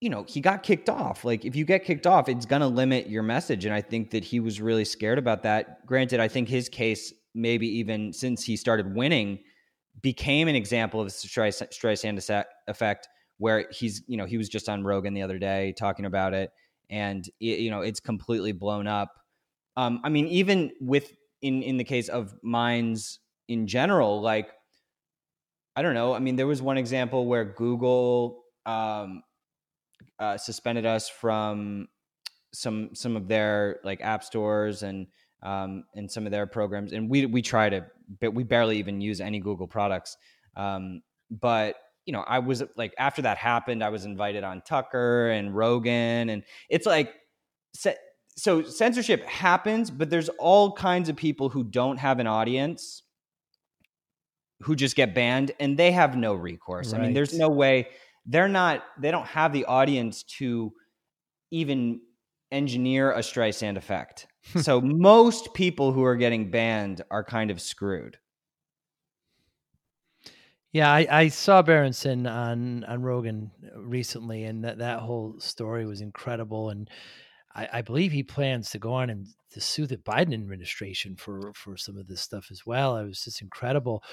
you 0.00 0.10
know, 0.10 0.24
he 0.28 0.40
got 0.40 0.62
kicked 0.62 0.88
off. 0.88 1.24
Like, 1.24 1.44
if 1.44 1.56
you 1.56 1.64
get 1.64 1.84
kicked 1.84 2.06
off, 2.06 2.28
it's 2.28 2.46
going 2.46 2.60
to 2.60 2.68
limit 2.68 3.08
your 3.08 3.22
message. 3.22 3.64
And 3.64 3.74
I 3.74 3.80
think 3.80 4.10
that 4.10 4.24
he 4.24 4.40
was 4.40 4.60
really 4.60 4.84
scared 4.84 5.18
about 5.18 5.42
that. 5.44 5.86
Granted, 5.86 6.20
I 6.20 6.28
think 6.28 6.48
his 6.48 6.68
case, 6.68 7.12
maybe 7.34 7.66
even 7.78 8.12
since 8.12 8.44
he 8.44 8.56
started 8.56 8.94
winning, 8.94 9.38
became 10.02 10.48
an 10.48 10.56
example 10.56 11.00
of 11.00 11.06
the 11.06 11.12
Streisand 11.12 12.44
effect 12.68 13.08
where 13.38 13.66
he's, 13.70 14.02
you 14.06 14.16
know, 14.16 14.26
he 14.26 14.36
was 14.36 14.48
just 14.48 14.68
on 14.68 14.84
Rogan 14.84 15.14
the 15.14 15.22
other 15.22 15.38
day 15.38 15.74
talking 15.78 16.04
about 16.04 16.34
it 16.34 16.50
and 16.90 17.28
it, 17.40 17.60
you 17.60 17.70
know 17.70 17.80
it's 17.80 18.00
completely 18.00 18.52
blown 18.52 18.86
up. 18.86 19.12
Um, 19.76 20.00
I 20.04 20.08
mean, 20.08 20.26
even 20.28 20.72
with 20.80 21.12
in 21.42 21.62
in 21.62 21.76
the 21.76 21.84
case 21.84 22.08
of 22.08 22.34
Minds 22.42 23.20
in 23.48 23.66
general, 23.66 24.20
like 24.20 24.50
I 25.76 25.82
don't 25.82 25.94
know. 25.94 26.14
I 26.14 26.18
mean, 26.18 26.36
there 26.36 26.46
was 26.46 26.62
one 26.62 26.78
example 26.78 27.26
where 27.26 27.44
Google 27.44 28.44
um, 28.64 29.22
uh, 30.18 30.38
suspended 30.38 30.86
us 30.86 31.08
from 31.08 31.88
some 32.54 32.94
some 32.94 33.16
of 33.16 33.28
their 33.28 33.80
like 33.84 34.00
app 34.00 34.24
stores 34.24 34.82
and 34.82 35.06
um, 35.42 35.84
and 35.94 36.10
some 36.10 36.24
of 36.24 36.32
their 36.32 36.46
programs, 36.46 36.92
and 36.92 37.10
we 37.10 37.26
we 37.26 37.42
try 37.42 37.68
to, 37.68 37.84
but 38.20 38.32
we 38.32 38.42
barely 38.42 38.78
even 38.78 39.00
use 39.00 39.20
any 39.20 39.38
Google 39.38 39.66
products. 39.66 40.16
Um, 40.56 41.02
but 41.30 41.76
you 42.06 42.12
know, 42.12 42.20
I 42.20 42.38
was 42.38 42.62
like, 42.76 42.94
after 42.98 43.22
that 43.22 43.36
happened, 43.36 43.82
I 43.82 43.90
was 43.90 44.04
invited 44.04 44.44
on 44.44 44.62
Tucker 44.62 45.28
and 45.30 45.54
Rogan, 45.54 46.30
and 46.30 46.42
it's 46.70 46.86
like, 46.86 47.12
so 48.36 48.62
censorship 48.62 49.24
happens, 49.26 49.90
but 49.90 50.10
there's 50.10 50.28
all 50.28 50.72
kinds 50.72 51.08
of 51.08 51.16
people 51.16 51.48
who 51.48 51.64
don't 51.64 51.96
have 51.96 52.18
an 52.18 52.26
audience 52.26 53.02
who 54.60 54.76
just 54.76 54.96
get 54.96 55.14
banned 55.14 55.52
and 55.58 55.76
they 55.78 55.92
have 55.92 56.16
no 56.16 56.34
recourse. 56.34 56.92
Right. 56.92 57.00
I 57.00 57.04
mean, 57.04 57.14
there's 57.14 57.34
no 57.34 57.48
way 57.48 57.88
they're 58.26 58.48
not, 58.48 58.82
they 59.00 59.10
don't 59.10 59.26
have 59.26 59.52
the 59.52 59.64
audience 59.64 60.22
to 60.38 60.72
even 61.50 62.00
engineer 62.52 63.12
a 63.12 63.20
Streisand 63.20 63.76
effect. 63.76 64.26
so 64.56 64.80
most 64.80 65.54
people 65.54 65.92
who 65.92 66.04
are 66.04 66.16
getting 66.16 66.50
banned 66.50 67.02
are 67.10 67.24
kind 67.24 67.50
of 67.50 67.60
screwed. 67.60 68.18
Yeah, 70.72 70.92
I, 70.92 71.06
I 71.10 71.28
saw 71.28 71.62
Berenson 71.62 72.26
on 72.26 72.84
on 72.84 73.00
Rogan 73.02 73.50
recently, 73.74 74.44
and 74.44 74.64
that 74.64 74.78
that 74.78 74.98
whole 74.98 75.36
story 75.38 75.86
was 75.86 76.02
incredible. 76.02 76.68
And 76.68 76.90
I, 77.56 77.68
I 77.74 77.82
believe 77.82 78.12
he 78.12 78.22
plans 78.22 78.70
to 78.70 78.78
go 78.78 78.92
on 78.92 79.10
and 79.10 79.26
to 79.52 79.60
sue 79.60 79.86
the 79.86 79.96
Biden 79.96 80.34
administration 80.34 81.16
for 81.16 81.52
for 81.54 81.76
some 81.76 81.96
of 81.96 82.06
this 82.06 82.20
stuff 82.20 82.48
as 82.50 82.66
well. 82.66 82.96
It 82.98 83.06
was 83.06 83.24
just 83.24 83.40
incredible. 83.40 84.04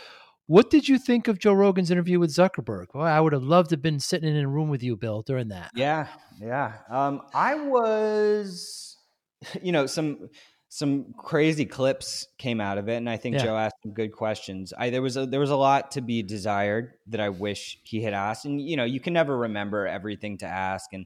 What 0.47 0.69
did 0.69 0.89
you 0.89 0.97
think 0.97 1.27
of 1.27 1.39
Joe 1.39 1.53
Rogan's 1.53 1.91
interview 1.91 2.19
with 2.19 2.29
Zuckerberg? 2.29 2.87
Well, 2.93 3.05
I 3.05 3.19
would 3.19 3.33
have 3.33 3.43
loved 3.43 3.69
to 3.69 3.75
have 3.75 3.81
been 3.81 3.99
sitting 3.99 4.35
in 4.35 4.43
a 4.43 4.47
room 4.47 4.69
with 4.69 4.83
you, 4.83 4.97
Bill, 4.97 5.21
during 5.21 5.49
that. 5.49 5.71
Yeah, 5.73 6.07
yeah. 6.41 6.73
Um, 6.89 7.21
I 7.33 7.55
was, 7.55 8.97
you 9.61 9.71
know, 9.71 9.85
some 9.85 10.29
some 10.69 11.13
crazy 11.17 11.65
clips 11.65 12.27
came 12.39 12.59
out 12.59 12.77
of 12.77 12.89
it, 12.89 12.95
and 12.95 13.09
I 13.09 13.15
think 13.15 13.35
yeah. 13.35 13.43
Joe 13.43 13.57
asked 13.57 13.75
some 13.83 13.93
good 13.93 14.11
questions. 14.11 14.73
I 14.77 14.89
there 14.89 15.01
was 15.01 15.17
a 15.17 15.25
there 15.25 15.39
was 15.39 15.51
a 15.51 15.55
lot 15.55 15.91
to 15.91 16.01
be 16.01 16.23
desired 16.23 16.93
that 17.07 17.19
I 17.19 17.29
wish 17.29 17.77
he 17.83 18.01
had 18.01 18.13
asked, 18.13 18.45
and 18.45 18.61
you 18.61 18.75
know, 18.75 18.85
you 18.85 18.99
can 18.99 19.13
never 19.13 19.37
remember 19.37 19.85
everything 19.85 20.37
to 20.39 20.45
ask. 20.45 20.91
And 20.93 21.05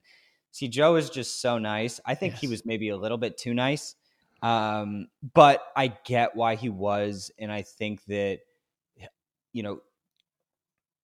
see, 0.58 0.68
Joe 0.68 0.96
is 0.96 1.10
just 1.10 1.42
so 1.42 1.58
nice. 1.58 2.00
I 2.06 2.16
think 2.16 2.34
yes. 2.34 2.42
he 2.42 2.48
was 2.48 2.66
maybe 2.66 2.90
a 2.90 2.98
little 2.98 3.18
bit 3.18 3.38
too 3.38 3.54
nice, 3.54 3.96
um, 4.42 5.08
but 5.34 5.62
I 5.76 5.88
get 6.06 6.36
why 6.36 6.56
he 6.56 6.70
was, 6.70 7.32
and 7.40 7.52
I 7.52 7.62
think 7.62 8.04
that 8.06 8.40
you 9.54 9.64
know, 9.64 9.80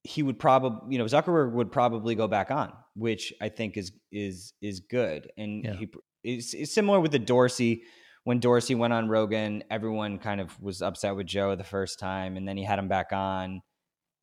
he 0.04 0.22
would 0.22 0.38
probably, 0.38 0.94
you 0.94 1.00
know, 1.00 1.06
Zuckerberg 1.06 1.54
would 1.54 1.72
probably 1.72 2.14
go 2.14 2.28
back 2.28 2.52
on, 2.52 2.72
which 2.96 3.34
I 3.42 3.50
think 3.50 3.78
is 3.78 3.92
is 4.12 4.54
is 4.62 4.80
good. 4.82 5.32
And 5.38 5.64
yeah. 5.64 5.74
he 5.74 5.90
is 6.24 6.54
it's 6.54 6.74
similar 6.74 7.00
with 7.00 7.12
the 7.12 7.20
Dorsey. 7.20 7.84
When 8.26 8.40
Dorsey 8.40 8.76
went 8.76 8.94
on 8.94 9.10
Rogan, 9.10 9.64
everyone 9.72 10.20
kind 10.20 10.40
of 10.40 10.58
was 10.62 10.82
upset 10.84 11.16
with 11.16 11.26
Joe 11.26 11.56
the 11.56 11.64
first 11.64 12.00
time, 12.00 12.38
and 12.38 12.48
then 12.48 12.58
he 12.58 12.64
had 12.64 12.78
him 12.78 12.88
back 12.88 13.12
on, 13.12 13.62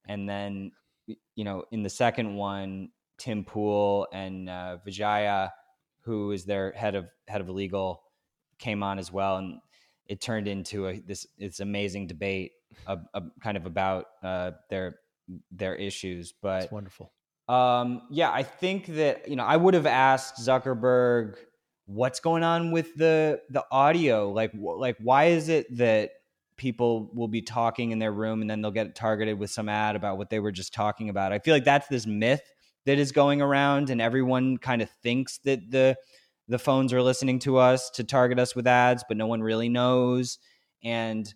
and 0.07 0.29
then 0.29 0.71
you 1.35 1.45
know, 1.45 1.65
in 1.73 1.83
the 1.83 1.91
second 1.91 2.37
one, 2.37 2.91
Tim 3.21 3.45
Pool 3.45 4.09
and 4.13 4.49
uh, 4.49 4.79
Vijaya, 4.85 5.53
who 6.01 6.33
is 6.33 6.45
their 6.45 6.73
head 6.73 6.95
of 6.95 7.07
head 7.29 7.41
of 7.41 7.49
legal, 7.49 8.03
came 8.59 8.83
on 8.83 8.99
as 8.99 9.13
well, 9.13 9.37
and 9.37 9.61
it 10.07 10.21
turned 10.21 10.49
into 10.49 10.89
a 10.89 10.99
this 11.01 11.27
this 11.39 11.61
amazing 11.61 12.07
debate 12.07 12.53
a, 12.87 12.99
a 13.15 13.23
kind 13.43 13.57
of 13.57 13.67
about 13.67 14.07
uh, 14.23 14.53
their 14.71 14.97
their 15.51 15.75
issues. 15.75 16.33
But 16.33 16.61
That's 16.61 16.73
wonderful. 16.73 17.13
Um, 17.49 18.03
yeah, 18.11 18.31
I 18.33 18.43
think 18.43 18.87
that 18.87 19.29
you 19.29 19.37
know 19.37 19.45
I 19.45 19.57
would 19.57 19.75
have 19.75 19.87
asked 19.87 20.37
Zuckerberg 20.37 21.37
what's 21.87 22.21
going 22.21 22.43
on 22.43 22.71
with 22.71 22.95
the 22.97 23.41
the 23.51 23.65
audio. 23.71 24.31
Like 24.31 24.53
like 24.55 24.97
why 24.99 25.27
is 25.27 25.49
it 25.49 25.77
that 25.77 26.13
people 26.57 27.11
will 27.15 27.29
be 27.29 27.41
talking 27.41 27.91
in 27.91 27.99
their 27.99 28.13
room 28.13 28.43
and 28.43 28.51
then 28.51 28.61
they'll 28.61 28.71
get 28.71 28.95
targeted 28.95 29.39
with 29.39 29.51
some 29.51 29.67
ad 29.67 29.97
about 29.97 30.19
what 30.19 30.29
they 30.29 30.39
were 30.39 30.53
just 30.53 30.75
talking 30.75 31.09
about. 31.09 31.33
I 31.33 31.39
feel 31.39 31.55
like 31.55 31.65
that's 31.65 31.89
this 31.89 32.07
myth 32.07 32.43
that 32.87 32.99
is 32.99 33.13
going 33.13 33.43
around 33.43 33.91
and 33.91 34.01
everyone 34.01 34.59
kind 34.59 34.83
of 34.83 34.91
thinks 35.03 35.39
that 35.39 35.71
the 35.71 35.97
the 36.49 36.59
phones 36.59 36.93
are 36.93 37.03
listening 37.03 37.39
to 37.39 37.59
us 37.59 37.91
to 37.91 38.03
target 38.03 38.41
us 38.41 38.57
with 38.57 38.67
ads, 38.67 39.05
but 39.07 39.17
no 39.17 39.29
one 39.29 39.41
really 39.41 39.69
knows. 39.69 40.39
And 40.83 41.33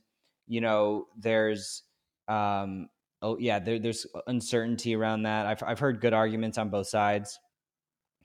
you 0.46 0.60
know, 0.60 1.06
there's, 1.16 1.84
um, 2.28 2.88
oh 3.22 3.38
yeah, 3.38 3.58
there, 3.60 3.78
there's 3.78 4.06
uncertainty 4.26 4.94
around 4.94 5.22
that. 5.22 5.46
I've 5.46 5.62
I've 5.62 5.78
heard 5.78 6.00
good 6.00 6.12
arguments 6.12 6.58
on 6.58 6.68
both 6.68 6.88
sides. 6.88 7.38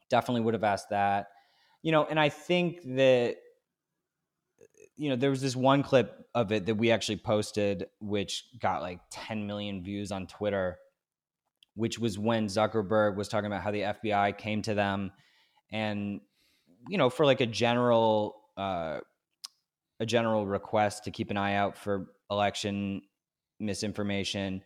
Definitely 0.09 0.41
would 0.41 0.55
have 0.55 0.63
asked 0.63 0.89
that, 0.89 1.27
you 1.83 1.91
know, 1.91 2.05
and 2.05 2.19
I 2.19 2.29
think 2.29 2.81
that 2.95 3.37
you 4.99 5.09
know 5.09 5.15
there 5.15 5.29
was 5.29 5.41
this 5.41 5.55
one 5.55 5.81
clip 5.81 6.27
of 6.35 6.51
it 6.51 6.65
that 6.65 6.75
we 6.75 6.91
actually 6.91 7.17
posted 7.17 7.87
which 8.01 8.45
got 8.59 8.81
like 8.81 8.99
10 9.11 9.47
million 9.47 9.81
views 9.81 10.11
on 10.11 10.27
twitter 10.27 10.77
which 11.79 11.97
was 11.97 12.19
when 12.19 12.47
zuckerberg 12.47 13.15
was 13.15 13.27
talking 13.27 13.47
about 13.47 13.61
how 13.61 13.71
the 13.71 13.81
fbi 13.81 14.37
came 14.37 14.61
to 14.61 14.73
them 14.73 15.11
and 15.71 16.21
you 16.87 16.97
know 16.97 17.09
for 17.09 17.25
like 17.25 17.41
a 17.41 17.45
general 17.45 18.35
uh, 18.57 18.99
a 19.99 20.05
general 20.05 20.45
request 20.45 21.05
to 21.05 21.11
keep 21.11 21.31
an 21.31 21.37
eye 21.37 21.55
out 21.55 21.77
for 21.77 22.07
election 22.29 23.01
misinformation, 23.59 24.61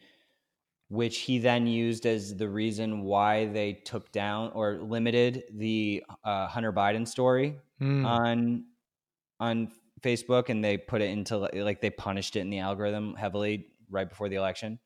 which 0.89 1.19
he 1.19 1.39
then 1.39 1.65
used 1.65 2.05
as 2.05 2.35
the 2.35 2.47
reason 2.47 3.01
why 3.01 3.47
they 3.47 3.73
took 3.73 4.11
down 4.11 4.51
or 4.53 4.79
limited 4.81 5.43
the 5.53 6.03
uh, 6.23 6.47
Hunter 6.47 6.71
Biden 6.71 7.07
story 7.07 7.57
mm. 7.81 8.05
on 8.05 8.65
on 9.39 9.71
Facebook, 10.01 10.49
and 10.49 10.63
they 10.63 10.77
put 10.77 11.01
it 11.01 11.09
into 11.09 11.37
like 11.37 11.81
they 11.81 11.89
punished 11.89 12.35
it 12.35 12.41
in 12.41 12.49
the 12.49 12.59
algorithm 12.59 13.15
heavily 13.15 13.67
right 13.89 14.09
before 14.09 14.29
the 14.29 14.35
election. 14.35 14.79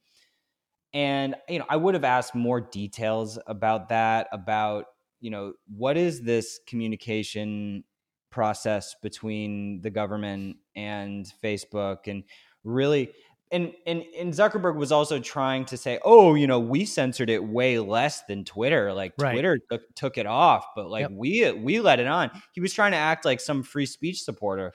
And 0.93 1.35
you 1.49 1.59
know, 1.59 1.65
I 1.69 1.75
would 1.75 1.93
have 1.93 2.03
asked 2.03 2.35
more 2.35 2.61
details 2.61 3.37
about 3.47 3.89
that, 3.89 4.27
about 4.31 4.85
you 5.19 5.31
know, 5.31 5.53
what 5.67 5.97
is 5.97 6.21
this 6.21 6.59
communication 6.67 7.83
process 8.29 8.95
between 9.01 9.81
the 9.81 9.89
government 9.89 10.57
and 10.75 11.31
Facebook 11.43 12.07
and 12.07 12.23
really 12.63 13.11
and, 13.51 13.71
and 13.85 14.03
and 14.17 14.33
Zuckerberg 14.33 14.75
was 14.75 14.91
also 14.91 15.19
trying 15.19 15.65
to 15.65 15.77
say, 15.77 15.99
oh, 16.03 16.35
you 16.35 16.47
know, 16.47 16.59
we 16.59 16.85
censored 16.85 17.29
it 17.29 17.43
way 17.43 17.79
less 17.79 18.23
than 18.23 18.43
Twitter. 18.43 18.93
Like 18.93 19.13
right. 19.17 19.31
Twitter 19.31 19.57
took, 19.71 19.81
took, 19.95 20.17
it 20.17 20.25
off, 20.25 20.65
but 20.75 20.89
like 20.89 21.03
yep. 21.03 21.11
we 21.11 21.51
we 21.53 21.79
let 21.79 21.99
it 21.99 22.07
on. 22.07 22.29
He 22.51 22.61
was 22.61 22.73
trying 22.73 22.91
to 22.91 22.97
act 22.97 23.23
like 23.23 23.39
some 23.39 23.63
free 23.63 23.85
speech 23.85 24.21
supporter. 24.21 24.73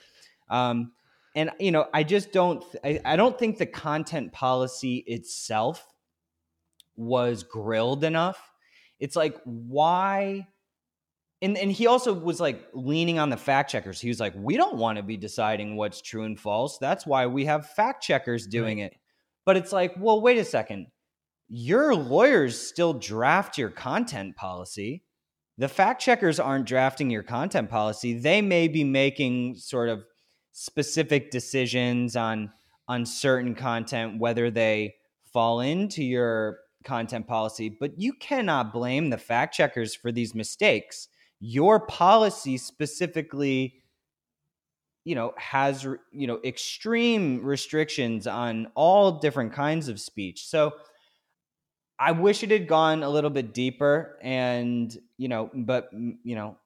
Um, 0.48 0.92
and 1.34 1.50
you 1.60 1.70
know, 1.70 1.86
I 1.92 2.02
just 2.02 2.32
don't 2.32 2.64
I, 2.82 3.00
I 3.04 3.16
don't 3.16 3.38
think 3.38 3.58
the 3.58 3.66
content 3.66 4.32
policy 4.32 5.04
itself 5.06 5.86
was 6.96 7.42
grilled 7.42 8.04
enough. 8.04 8.40
It's 8.98 9.16
like 9.16 9.36
why 9.44 10.46
and 11.42 11.58
and 11.58 11.72
he 11.72 11.88
also 11.88 12.14
was 12.14 12.40
like 12.40 12.68
leaning 12.72 13.18
on 13.18 13.28
the 13.28 13.36
fact 13.36 13.70
checkers. 13.70 14.00
He 14.00 14.08
was 14.08 14.20
like, 14.20 14.32
"We 14.36 14.56
don't 14.56 14.76
want 14.76 14.96
to 14.96 15.02
be 15.02 15.16
deciding 15.16 15.76
what's 15.76 16.00
true 16.00 16.22
and 16.22 16.38
false. 16.38 16.78
That's 16.78 17.04
why 17.04 17.26
we 17.26 17.46
have 17.46 17.68
fact 17.70 18.02
checkers 18.02 18.46
doing 18.46 18.78
right. 18.78 18.92
it." 18.92 18.98
But 19.44 19.56
it's 19.56 19.72
like, 19.72 19.94
well, 19.98 20.20
wait 20.20 20.38
a 20.38 20.44
second. 20.44 20.86
Your 21.48 21.96
lawyers 21.96 22.58
still 22.58 22.94
draft 22.94 23.58
your 23.58 23.70
content 23.70 24.36
policy. 24.36 25.02
The 25.58 25.68
fact 25.68 26.00
checkers 26.00 26.38
aren't 26.38 26.66
drafting 26.66 27.10
your 27.10 27.24
content 27.24 27.68
policy. 27.68 28.14
They 28.14 28.40
may 28.40 28.68
be 28.68 28.84
making 28.84 29.56
sort 29.56 29.88
of 29.88 30.04
specific 30.52 31.30
decisions 31.30 32.14
on 32.14 32.52
on 32.86 33.04
certain 33.04 33.54
content, 33.56 34.20
whether 34.20 34.50
they 34.50 34.94
fall 35.32 35.60
into 35.60 36.04
your 36.04 36.58
content 36.84 37.26
policy, 37.26 37.68
but 37.68 37.98
you 37.98 38.12
cannot 38.14 38.72
blame 38.72 39.10
the 39.10 39.18
fact 39.18 39.54
checkers 39.54 39.94
for 39.94 40.12
these 40.12 40.34
mistakes. 40.34 41.08
Your 41.40 41.80
policy 41.86 42.56
specifically 42.56 43.82
you 45.04 45.14
know 45.14 45.32
has 45.36 45.84
you 46.12 46.26
know 46.26 46.40
extreme 46.44 47.44
restrictions 47.44 48.26
on 48.26 48.68
all 48.74 49.18
different 49.18 49.52
kinds 49.52 49.88
of 49.88 50.00
speech. 50.00 50.46
So 50.46 50.72
i 51.98 52.10
wish 52.10 52.42
it 52.42 52.50
had 52.50 52.66
gone 52.66 53.02
a 53.02 53.08
little 53.08 53.30
bit 53.30 53.52
deeper 53.52 54.18
and 54.22 54.96
you 55.18 55.28
know 55.28 55.50
but 55.54 55.90
you 55.92 56.34
know 56.34 56.56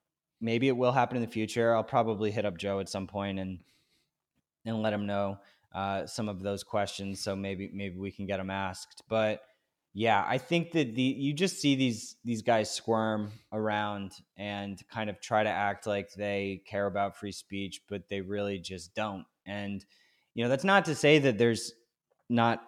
maybe 0.40 0.68
it 0.68 0.76
will 0.76 0.92
happen 0.92 1.16
in 1.16 1.22
the 1.22 1.30
future. 1.30 1.74
I'll 1.74 1.84
probably 1.84 2.30
hit 2.30 2.44
up 2.44 2.56
joe 2.58 2.80
at 2.80 2.88
some 2.88 3.06
point 3.06 3.38
and 3.38 3.58
and 4.64 4.82
let 4.82 4.92
him 4.92 5.06
know 5.06 5.38
uh, 5.74 6.06
some 6.06 6.28
of 6.28 6.42
those 6.42 6.62
questions 6.62 7.20
so 7.20 7.36
maybe 7.36 7.70
maybe 7.72 7.96
we 7.98 8.10
can 8.10 8.26
get 8.26 8.38
them 8.38 8.50
asked. 8.50 9.02
But 9.08 9.42
Yeah, 9.98 10.22
I 10.28 10.36
think 10.36 10.72
that 10.72 10.94
the 10.94 11.02
you 11.02 11.32
just 11.32 11.58
see 11.58 11.74
these 11.74 12.16
these 12.22 12.42
guys 12.42 12.70
squirm 12.70 13.32
around 13.50 14.12
and 14.36 14.78
kind 14.90 15.08
of 15.08 15.22
try 15.22 15.42
to 15.42 15.48
act 15.48 15.86
like 15.86 16.12
they 16.12 16.60
care 16.66 16.84
about 16.84 17.16
free 17.16 17.32
speech, 17.32 17.80
but 17.88 18.06
they 18.10 18.20
really 18.20 18.58
just 18.58 18.94
don't. 18.94 19.24
And 19.46 19.82
you 20.34 20.44
know, 20.44 20.50
that's 20.50 20.64
not 20.64 20.84
to 20.84 20.94
say 20.94 21.18
that 21.20 21.38
there's 21.38 21.72
not 22.28 22.60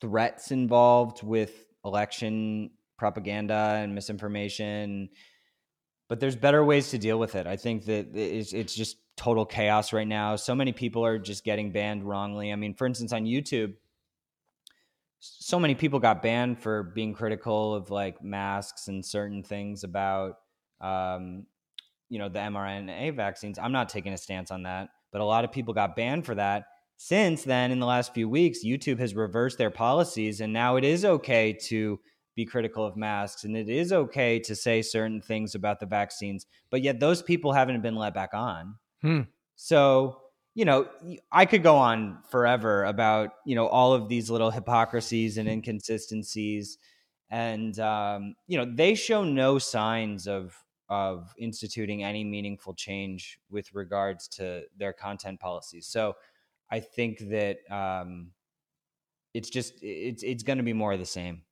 threats 0.00 0.52
involved 0.52 1.22
with 1.22 1.66
election 1.84 2.70
propaganda 2.96 3.80
and 3.82 3.94
misinformation, 3.94 5.10
but 6.08 6.18
there's 6.18 6.34
better 6.34 6.64
ways 6.64 6.88
to 6.92 6.98
deal 6.98 7.18
with 7.18 7.34
it. 7.34 7.46
I 7.46 7.58
think 7.58 7.84
that 7.84 8.16
it's, 8.16 8.54
it's 8.54 8.74
just 8.74 8.96
total 9.18 9.44
chaos 9.44 9.92
right 9.92 10.08
now. 10.08 10.36
So 10.36 10.54
many 10.54 10.72
people 10.72 11.04
are 11.04 11.18
just 11.18 11.44
getting 11.44 11.72
banned 11.72 12.04
wrongly. 12.04 12.52
I 12.52 12.56
mean, 12.56 12.72
for 12.72 12.86
instance, 12.86 13.12
on 13.12 13.24
YouTube, 13.24 13.74
so 15.24 15.60
many 15.60 15.76
people 15.76 16.00
got 16.00 16.20
banned 16.20 16.58
for 16.58 16.82
being 16.82 17.14
critical 17.14 17.74
of 17.74 17.90
like 17.90 18.22
masks 18.24 18.88
and 18.88 19.04
certain 19.04 19.44
things 19.44 19.84
about 19.84 20.38
um, 20.80 21.46
you 22.08 22.18
know 22.18 22.28
the 22.28 22.40
mRNA 22.40 23.14
vaccines. 23.14 23.56
I'm 23.56 23.70
not 23.70 23.88
taking 23.88 24.12
a 24.12 24.18
stance 24.18 24.50
on 24.50 24.64
that, 24.64 24.88
but 25.12 25.20
a 25.20 25.24
lot 25.24 25.44
of 25.44 25.52
people 25.52 25.74
got 25.74 25.94
banned 25.94 26.26
for 26.26 26.34
that. 26.34 26.64
Since 26.96 27.44
then, 27.44 27.70
in 27.70 27.78
the 27.78 27.86
last 27.86 28.12
few 28.14 28.28
weeks, 28.28 28.64
YouTube 28.64 28.98
has 28.98 29.14
reversed 29.14 29.58
their 29.58 29.70
policies, 29.70 30.40
and 30.40 30.52
now 30.52 30.74
it 30.74 30.84
is 30.84 31.04
okay 31.04 31.52
to 31.66 32.00
be 32.34 32.44
critical 32.44 32.84
of 32.84 32.96
masks, 32.96 33.44
and 33.44 33.56
it 33.56 33.68
is 33.68 33.92
okay 33.92 34.40
to 34.40 34.56
say 34.56 34.82
certain 34.82 35.20
things 35.20 35.54
about 35.54 35.78
the 35.78 35.86
vaccines. 35.86 36.46
But 36.68 36.82
yet, 36.82 36.98
those 36.98 37.22
people 37.22 37.52
haven't 37.52 37.80
been 37.80 37.94
let 37.94 38.12
back 38.12 38.30
on. 38.34 38.74
Hmm. 39.02 39.20
So 39.54 40.18
you 40.54 40.64
know, 40.64 40.88
I 41.30 41.46
could 41.46 41.62
go 41.62 41.76
on 41.76 42.18
forever 42.30 42.84
about 42.84 43.30
you 43.46 43.54
know 43.54 43.66
all 43.66 43.94
of 43.94 44.08
these 44.08 44.30
little 44.30 44.50
hypocrisies 44.50 45.38
and 45.38 45.48
inconsistencies, 45.48 46.78
and 47.30 47.78
um, 47.78 48.34
you 48.46 48.58
know 48.58 48.70
they 48.70 48.94
show 48.94 49.24
no 49.24 49.58
signs 49.58 50.28
of 50.28 50.56
of 50.88 51.32
instituting 51.38 52.04
any 52.04 52.22
meaningful 52.22 52.74
change 52.74 53.38
with 53.50 53.72
regards 53.74 54.28
to 54.28 54.62
their 54.76 54.92
content 54.92 55.40
policies. 55.40 55.86
So 55.86 56.16
I 56.70 56.80
think 56.80 57.18
that 57.30 57.58
um, 57.70 58.32
it's 59.32 59.48
just 59.48 59.74
it's 59.82 60.22
it's 60.22 60.42
going 60.42 60.58
to 60.58 60.64
be 60.64 60.74
more 60.74 60.92
of 60.92 60.98
the 60.98 61.06
same. 61.06 61.42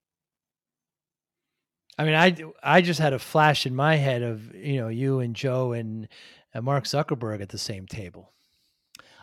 I 1.99 2.05
mean, 2.05 2.15
I 2.15 2.37
I 2.63 2.83
just 2.83 3.01
had 3.01 3.15
a 3.15 3.19
flash 3.19 3.65
in 3.65 3.75
my 3.75 3.97
head 3.97 4.23
of 4.23 4.55
you 4.55 4.81
know 4.81 4.89
you 4.89 5.21
and 5.21 5.35
Joe 5.35 5.73
and, 5.73 6.07
and 6.53 6.65
Mark 6.65 6.85
Zuckerberg 6.85 7.41
at 7.41 7.49
the 7.49 7.59
same 7.59 7.87
table. 7.87 8.33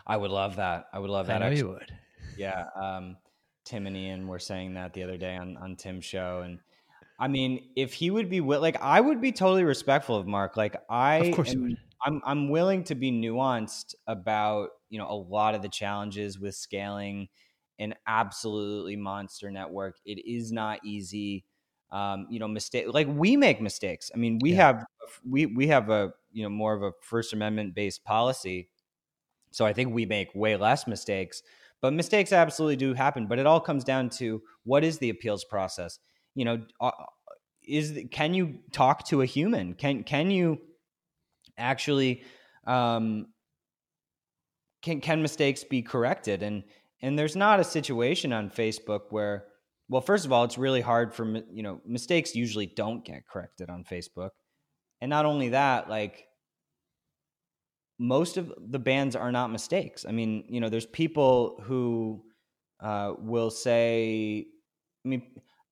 I 0.08 0.16
would 0.16 0.30
love 0.30 0.56
that. 0.56 0.86
I 0.92 0.98
would 0.98 1.10
love 1.10 1.26
that. 1.26 1.36
I 1.36 1.38
know 1.38 1.46
actually. 1.46 1.58
you 1.58 1.68
would. 1.68 1.92
Yeah. 2.36 2.64
Um, 2.80 3.16
Tim 3.64 3.86
and 3.86 3.96
Ian 3.96 4.26
were 4.26 4.38
saying 4.38 4.74
that 4.74 4.94
the 4.94 5.02
other 5.02 5.18
day 5.18 5.36
on 5.36 5.56
on 5.58 5.76
Tim's 5.76 6.04
show, 6.06 6.40
and 6.42 6.58
I 7.18 7.28
mean, 7.28 7.68
if 7.76 7.92
he 7.92 8.10
would 8.10 8.30
be 8.30 8.40
like, 8.40 8.80
I 8.80 9.00
would 9.00 9.20
be 9.20 9.32
totally 9.32 9.64
respectful 9.64 10.16
of 10.16 10.26
Mark. 10.26 10.56
Like, 10.56 10.76
I, 10.88 11.16
of 11.16 11.34
course, 11.34 11.50
am, 11.50 11.56
you 11.56 11.62
would. 11.68 11.76
I'm 12.02 12.22
I'm 12.24 12.48
willing 12.48 12.84
to 12.84 12.94
be 12.94 13.12
nuanced 13.12 13.94
about 14.06 14.70
you 14.88 14.98
know 14.98 15.08
a 15.10 15.14
lot 15.14 15.54
of 15.54 15.62
the 15.62 15.68
challenges 15.68 16.38
with 16.38 16.54
scaling 16.54 17.28
an 17.78 17.94
absolutely 18.06 18.96
monster 18.96 19.50
network. 19.50 19.96
It 20.06 20.26
is 20.26 20.50
not 20.50 20.80
easy. 20.84 21.44
Um, 21.90 22.26
you 22.30 22.38
know, 22.38 22.48
mistake 22.48 22.86
like 22.88 23.08
we 23.10 23.36
make 23.36 23.60
mistakes. 23.60 24.10
I 24.14 24.18
mean, 24.18 24.38
we 24.40 24.52
yeah. 24.52 24.56
have 24.56 24.84
we 25.28 25.46
we 25.46 25.66
have 25.68 25.90
a 25.90 26.12
you 26.32 26.42
know 26.42 26.50
more 26.50 26.74
of 26.74 26.82
a 26.82 26.92
First 27.02 27.32
Amendment 27.32 27.74
based 27.74 28.04
policy 28.04 28.68
so 29.58 29.66
I 29.66 29.72
think 29.72 29.92
we 29.92 30.06
make 30.06 30.32
way 30.36 30.54
less 30.54 30.86
mistakes, 30.86 31.42
but 31.82 31.92
mistakes 31.92 32.32
absolutely 32.32 32.76
do 32.76 32.94
happen. 32.94 33.26
But 33.26 33.40
it 33.40 33.46
all 33.46 33.58
comes 33.58 33.82
down 33.82 34.08
to 34.10 34.40
what 34.62 34.84
is 34.84 34.98
the 34.98 35.10
appeals 35.10 35.42
process? 35.42 35.98
You 36.36 36.44
know, 36.44 36.62
uh, 36.80 36.92
is 37.66 37.98
can 38.12 38.34
you 38.34 38.60
talk 38.70 39.04
to 39.08 39.20
a 39.20 39.26
human? 39.26 39.74
Can 39.74 40.04
can 40.04 40.30
you 40.30 40.60
actually 41.56 42.22
um, 42.68 43.26
can 44.80 45.00
can 45.00 45.22
mistakes 45.22 45.64
be 45.64 45.82
corrected? 45.82 46.44
And 46.44 46.62
and 47.02 47.18
there's 47.18 47.34
not 47.34 47.58
a 47.58 47.64
situation 47.64 48.32
on 48.32 48.50
Facebook 48.50 49.10
where 49.10 49.46
well, 49.88 50.02
first 50.02 50.24
of 50.24 50.32
all, 50.32 50.44
it's 50.44 50.56
really 50.56 50.82
hard 50.82 51.12
for 51.12 51.26
you 51.52 51.64
know 51.64 51.80
mistakes 51.84 52.36
usually 52.36 52.66
don't 52.66 53.04
get 53.04 53.26
corrected 53.26 53.70
on 53.70 53.82
Facebook, 53.82 54.30
and 55.00 55.10
not 55.10 55.26
only 55.26 55.48
that, 55.48 55.90
like 55.90 56.27
most 57.98 58.36
of 58.36 58.52
the 58.58 58.78
bans 58.78 59.16
are 59.16 59.32
not 59.32 59.50
mistakes. 59.50 60.06
I 60.08 60.12
mean, 60.12 60.44
you 60.48 60.60
know, 60.60 60.68
there's 60.68 60.86
people 60.86 61.60
who 61.64 62.22
uh, 62.80 63.14
will 63.18 63.50
say, 63.50 64.46
I 65.04 65.08
mean, 65.08 65.22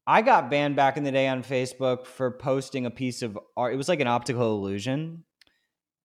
I 0.06 0.22
got 0.22 0.50
banned 0.50 0.76
back 0.76 0.96
in 0.96 1.04
the 1.04 1.12
day 1.12 1.28
on 1.28 1.42
Facebook 1.42 2.06
for 2.06 2.30
posting 2.30 2.86
a 2.86 2.90
piece 2.90 3.22
of 3.22 3.38
art. 3.56 3.74
It 3.74 3.76
was 3.76 3.88
like 3.88 4.00
an 4.00 4.06
optical 4.06 4.56
illusion. 4.56 5.24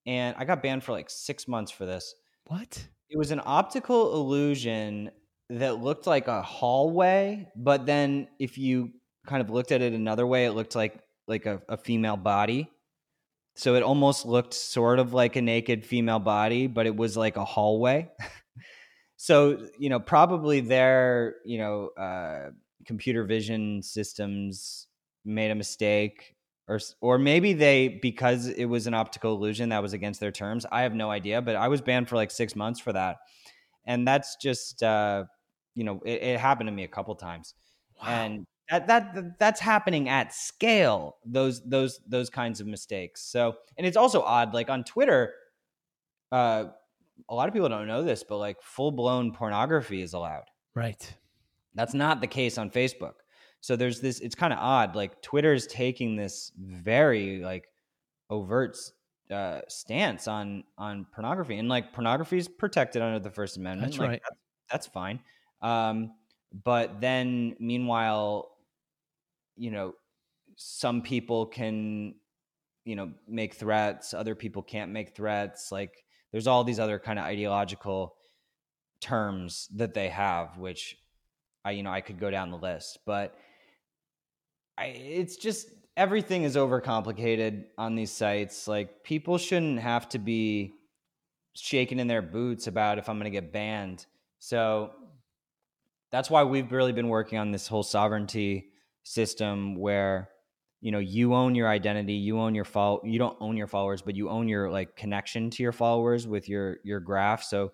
And 0.05 0.35
I 0.37 0.45
got 0.45 0.63
banned 0.63 0.83
for 0.83 0.91
like 0.91 1.09
six 1.09 1.47
months 1.47 1.71
for 1.71 1.85
this. 1.85 2.15
What? 2.47 2.87
It 3.09 3.17
was 3.17 3.31
an 3.31 3.41
optical 3.43 4.13
illusion 4.13 5.11
that 5.49 5.81
looked 5.81 6.07
like 6.07 6.27
a 6.27 6.41
hallway, 6.41 7.47
but 7.55 7.85
then 7.85 8.27
if 8.39 8.57
you 8.57 8.91
kind 9.27 9.41
of 9.41 9.49
looked 9.49 9.71
at 9.71 9.81
it 9.81 9.93
another 9.93 10.25
way, 10.25 10.45
it 10.45 10.51
looked 10.51 10.75
like 10.75 10.99
like 11.27 11.45
a, 11.45 11.61
a 11.69 11.77
female 11.77 12.17
body. 12.17 12.69
So 13.55 13.75
it 13.75 13.83
almost 13.83 14.25
looked 14.25 14.53
sort 14.53 14.99
of 14.99 15.13
like 15.13 15.35
a 15.35 15.41
naked 15.41 15.85
female 15.85 16.19
body, 16.19 16.67
but 16.67 16.85
it 16.85 16.95
was 16.95 17.17
like 17.17 17.37
a 17.37 17.45
hallway. 17.45 18.09
so, 19.17 19.67
you 19.77 19.89
know, 19.89 19.99
probably 19.99 20.61
their, 20.61 21.35
you 21.45 21.57
know, 21.57 21.89
uh, 21.97 22.51
computer 22.85 23.23
vision 23.23 23.81
systems 23.83 24.87
made 25.25 25.51
a 25.51 25.55
mistake 25.55 26.35
or 26.67 26.79
or 27.01 27.17
maybe 27.17 27.53
they 27.53 27.87
because 27.87 28.47
it 28.47 28.65
was 28.65 28.87
an 28.87 28.93
optical 28.93 29.35
illusion 29.35 29.69
that 29.69 29.81
was 29.81 29.93
against 29.93 30.19
their 30.19 30.31
terms. 30.31 30.65
I 30.71 30.81
have 30.81 30.95
no 30.95 31.11
idea, 31.11 31.41
but 31.41 31.55
I 31.55 31.67
was 31.67 31.81
banned 31.81 32.07
for 32.09 32.15
like 32.15 32.31
6 32.31 32.55
months 32.55 32.79
for 32.79 32.93
that. 32.93 33.17
And 33.85 34.07
that's 34.07 34.37
just 34.37 34.81
uh 34.81 35.25
you 35.75 35.83
know, 35.83 36.01
it, 36.05 36.21
it 36.23 36.39
happened 36.39 36.67
to 36.67 36.71
me 36.71 36.83
a 36.83 36.87
couple 36.87 37.15
times. 37.15 37.53
Wow. 38.01 38.07
And 38.07 38.47
that, 38.71 38.87
that 38.87 39.37
that's 39.37 39.59
happening 39.59 40.07
at 40.07 40.33
scale 40.33 41.17
those 41.25 41.61
those 41.63 41.99
those 42.07 42.29
kinds 42.29 42.61
of 42.61 42.67
mistakes. 42.67 43.21
So 43.21 43.55
and 43.77 43.85
it's 43.85 43.97
also 43.97 44.21
odd 44.21 44.53
like 44.53 44.69
on 44.69 44.83
twitter 44.83 45.33
uh 46.31 46.65
a 47.29 47.35
lot 47.35 47.47
of 47.47 47.53
people 47.53 47.69
don't 47.69 47.87
know 47.87 48.03
this 48.03 48.23
but 48.23 48.37
like 48.37 48.61
full 48.61 48.91
blown 48.91 49.33
pornography 49.33 50.01
is 50.01 50.13
allowed. 50.13 50.45
Right. 50.73 51.13
That's 51.75 51.93
not 51.93 52.21
the 52.21 52.27
case 52.27 52.57
on 52.57 52.71
facebook. 52.71 53.15
So 53.59 53.75
there's 53.75 53.99
this 53.99 54.19
it's 54.21 54.35
kind 54.35 54.53
of 54.53 54.59
odd 54.59 54.95
like 54.95 55.21
twitter's 55.21 55.67
taking 55.67 56.15
this 56.15 56.51
very 56.57 57.39
like 57.43 57.67
overt 58.29 58.77
uh, 59.29 59.61
stance 59.67 60.27
on 60.27 60.63
on 60.77 61.05
pornography 61.13 61.57
and 61.57 61.67
like 61.67 61.93
pornography 61.93 62.37
is 62.37 62.47
protected 62.47 63.01
under 63.01 63.19
the 63.19 63.29
first 63.29 63.57
amendment 63.57 63.91
that's 63.91 63.99
like, 63.99 64.09
right. 64.09 64.21
that's, 64.23 64.39
that's 64.71 64.87
fine. 64.87 65.19
Um 65.61 66.13
but 66.63 66.99
then 66.99 67.55
meanwhile 67.59 68.50
you 69.61 69.69
know, 69.69 69.93
some 70.55 71.03
people 71.03 71.45
can, 71.45 72.15
you 72.83 72.95
know, 72.95 73.11
make 73.27 73.53
threats, 73.53 74.11
other 74.11 74.33
people 74.33 74.63
can't 74.63 74.91
make 74.91 75.15
threats. 75.15 75.71
Like 75.71 76.03
there's 76.31 76.47
all 76.47 76.63
these 76.63 76.79
other 76.79 76.97
kind 76.97 77.19
of 77.19 77.25
ideological 77.25 78.15
terms 79.01 79.67
that 79.75 79.93
they 79.93 80.09
have, 80.09 80.57
which 80.57 80.97
I, 81.63 81.71
you 81.71 81.83
know, 81.83 81.91
I 81.91 82.01
could 82.01 82.19
go 82.19 82.31
down 82.31 82.49
the 82.49 82.57
list, 82.57 82.97
but 83.05 83.35
I, 84.79 84.85
it's 84.85 85.35
just 85.35 85.67
everything 85.95 86.41
is 86.41 86.55
overcomplicated 86.55 87.65
on 87.77 87.93
these 87.93 88.11
sites. 88.11 88.67
Like 88.67 89.03
people 89.03 89.37
shouldn't 89.37 89.79
have 89.79 90.09
to 90.09 90.17
be 90.17 90.73
shaking 91.53 91.99
in 91.99 92.07
their 92.07 92.23
boots 92.23 92.65
about 92.65 92.97
if 92.97 93.07
I'm 93.07 93.19
going 93.19 93.31
to 93.31 93.41
get 93.41 93.53
banned. 93.53 94.07
So 94.39 94.89
that's 96.11 96.31
why 96.31 96.45
we've 96.45 96.71
really 96.71 96.93
been 96.93 97.09
working 97.09 97.37
on 97.37 97.51
this 97.51 97.67
whole 97.67 97.83
sovereignty 97.83 98.70
system 99.03 99.75
where 99.75 100.29
you 100.81 100.91
know 100.91 100.99
you 100.99 101.33
own 101.33 101.55
your 101.55 101.67
identity 101.67 102.13
you 102.13 102.39
own 102.39 102.55
your 102.55 102.65
follow 102.65 103.01
you 103.03 103.19
don't 103.19 103.37
own 103.39 103.55
your 103.55 103.67
followers 103.67 104.01
but 104.01 104.15
you 104.15 104.29
own 104.29 104.47
your 104.47 104.69
like 104.69 104.95
connection 104.95 105.49
to 105.49 105.63
your 105.63 105.71
followers 105.71 106.27
with 106.27 106.49
your 106.49 106.77
your 106.83 106.99
graph 106.99 107.43
so 107.43 107.71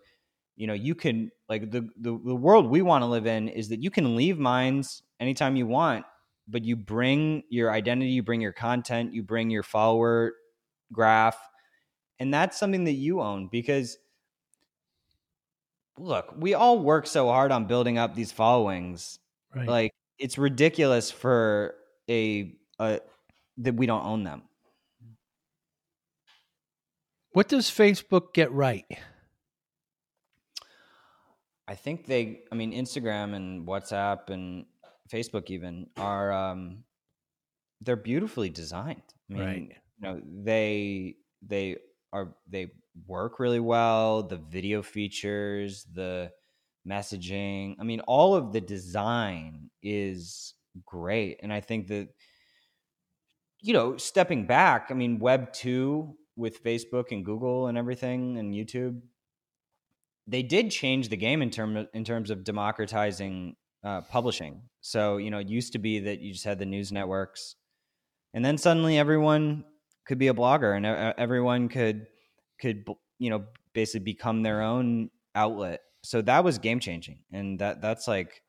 you 0.55 0.67
know 0.67 0.73
you 0.73 0.93
can 0.93 1.31
like 1.49 1.71
the 1.71 1.81
the, 1.99 2.19
the 2.25 2.35
world 2.35 2.69
we 2.69 2.81
want 2.81 3.01
to 3.01 3.05
live 3.05 3.25
in 3.25 3.47
is 3.47 3.69
that 3.69 3.81
you 3.81 3.89
can 3.89 4.15
leave 4.15 4.37
Minds 4.37 5.03
anytime 5.19 5.55
you 5.55 5.65
want 5.65 6.05
but 6.47 6.63
you 6.63 6.75
bring 6.75 7.43
your 7.49 7.71
identity 7.71 8.11
you 8.11 8.23
bring 8.23 8.41
your 8.41 8.53
content 8.53 9.13
you 9.13 9.23
bring 9.23 9.49
your 9.49 9.63
follower 9.63 10.33
graph 10.91 11.37
and 12.19 12.33
that's 12.33 12.59
something 12.59 12.85
that 12.85 12.93
you 12.93 13.21
own 13.21 13.47
because 13.51 13.97
look 15.97 16.33
we 16.37 16.53
all 16.53 16.79
work 16.79 17.07
so 17.07 17.27
hard 17.27 17.51
on 17.51 17.65
building 17.65 17.97
up 17.97 18.15
these 18.15 18.31
followings 18.31 19.19
right. 19.55 19.67
like 19.67 19.91
it's 20.19 20.37
ridiculous 20.37 21.11
for 21.11 21.75
a, 22.09 22.53
a 22.79 22.99
that 23.57 23.75
we 23.75 23.85
don't 23.85 24.05
own 24.05 24.23
them. 24.23 24.43
What 27.33 27.47
does 27.47 27.69
Facebook 27.69 28.33
get 28.33 28.51
right? 28.51 28.85
I 31.67 31.75
think 31.75 32.05
they, 32.07 32.41
I 32.51 32.55
mean, 32.55 32.71
Instagram 32.71 33.35
and 33.35 33.67
WhatsApp 33.67 34.29
and 34.29 34.65
Facebook 35.11 35.49
even 35.49 35.87
are 35.97 36.31
um, 36.31 36.83
they're 37.81 37.95
beautifully 37.97 38.49
designed. 38.49 39.03
I 39.29 39.33
mean, 39.33 39.43
Right. 39.43 39.69
you 39.69 40.01
know, 40.01 40.21
they 40.43 41.15
they 41.45 41.77
are 42.13 42.33
they 42.49 42.71
work 43.05 43.39
really 43.39 43.59
well. 43.59 44.23
The 44.23 44.37
video 44.37 44.81
features, 44.81 45.85
the 45.93 46.31
messaging. 46.87 47.75
I 47.79 47.83
mean, 47.83 48.01
all 48.01 48.35
of 48.35 48.53
the 48.53 48.61
design 48.61 49.69
is 49.81 50.53
great, 50.85 51.39
and 51.43 51.51
I 51.51 51.61
think 51.61 51.87
that 51.87 52.09
you 53.59 53.73
know, 53.73 53.97
stepping 53.97 54.45
back, 54.45 54.87
I 54.89 54.93
mean, 54.93 55.19
Web 55.19 55.51
two 55.51 56.15
with 56.35 56.63
Facebook 56.63 57.11
and 57.11 57.25
Google 57.25 57.67
and 57.67 57.77
everything 57.77 58.37
and 58.37 58.53
YouTube, 58.53 59.01
they 60.27 60.43
did 60.43 60.69
change 60.69 61.09
the 61.09 61.17
game 61.17 61.41
in 61.41 61.49
term 61.49 61.87
in 61.93 62.03
terms 62.03 62.29
of 62.29 62.43
democratizing 62.43 63.55
uh, 63.83 64.01
publishing. 64.01 64.61
So 64.81 65.17
you 65.17 65.31
know, 65.31 65.39
it 65.39 65.49
used 65.49 65.73
to 65.73 65.79
be 65.79 65.99
that 66.01 66.19
you 66.19 66.33
just 66.33 66.45
had 66.45 66.59
the 66.59 66.65
news 66.65 66.91
networks, 66.91 67.55
and 68.33 68.45
then 68.45 68.57
suddenly 68.57 68.97
everyone 68.97 69.63
could 70.05 70.19
be 70.19 70.27
a 70.27 70.33
blogger, 70.33 70.75
and 70.75 70.85
uh, 70.85 71.13
everyone 71.17 71.69
could 71.69 72.07
could 72.59 72.85
you 73.19 73.29
know 73.29 73.45
basically 73.73 74.03
become 74.05 74.43
their 74.43 74.61
own 74.61 75.09
outlet. 75.35 75.81
So 76.07 76.21
that 76.21 76.45
was 76.45 76.57
game 76.57 76.79
changing, 76.79 77.19
and 77.33 77.59
that 77.59 77.81
that's 77.81 78.07
like 78.07 78.41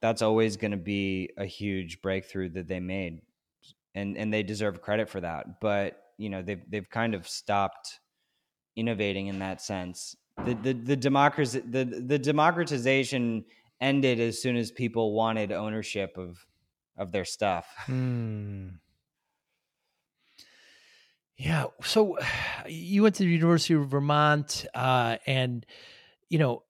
that's 0.00 0.22
always 0.22 0.56
going 0.56 0.70
to 0.70 0.78
be 0.78 1.28
a 1.36 1.44
huge 1.44 2.00
breakthrough 2.00 2.48
that 2.54 2.68
they 2.68 2.80
made, 2.80 3.20
and 3.94 4.16
and 4.16 4.32
they 4.32 4.42
deserve 4.42 4.80
credit 4.80 5.10
for 5.10 5.20
that. 5.20 5.60
But 5.60 6.00
you 6.16 6.30
know 6.30 6.40
they've 6.40 6.62
they've 6.66 6.88
kind 6.88 7.14
of 7.14 7.28
stopped 7.28 8.00
innovating 8.76 9.26
in 9.26 9.40
that 9.40 9.60
sense. 9.60 10.16
The 10.46 10.54
the 10.54 10.72
the 10.72 10.96
democracy 10.96 11.60
the 11.60 11.84
the 11.84 12.18
democratization 12.18 13.44
ended 13.78 14.18
as 14.18 14.40
soon 14.40 14.56
as 14.56 14.70
people 14.70 15.12
wanted 15.12 15.52
ownership 15.52 16.16
of 16.16 16.46
of 16.96 17.12
their 17.12 17.26
stuff. 17.26 17.66
Hmm. 17.84 18.68
Yeah. 21.36 21.66
So 21.82 22.16
you 22.66 23.02
went 23.02 23.16
to 23.16 23.24
the 23.24 23.30
University 23.30 23.74
of 23.74 23.86
Vermont, 23.88 24.64
uh, 24.74 25.18
and 25.26 25.66
you 26.28 26.38
know, 26.38 26.62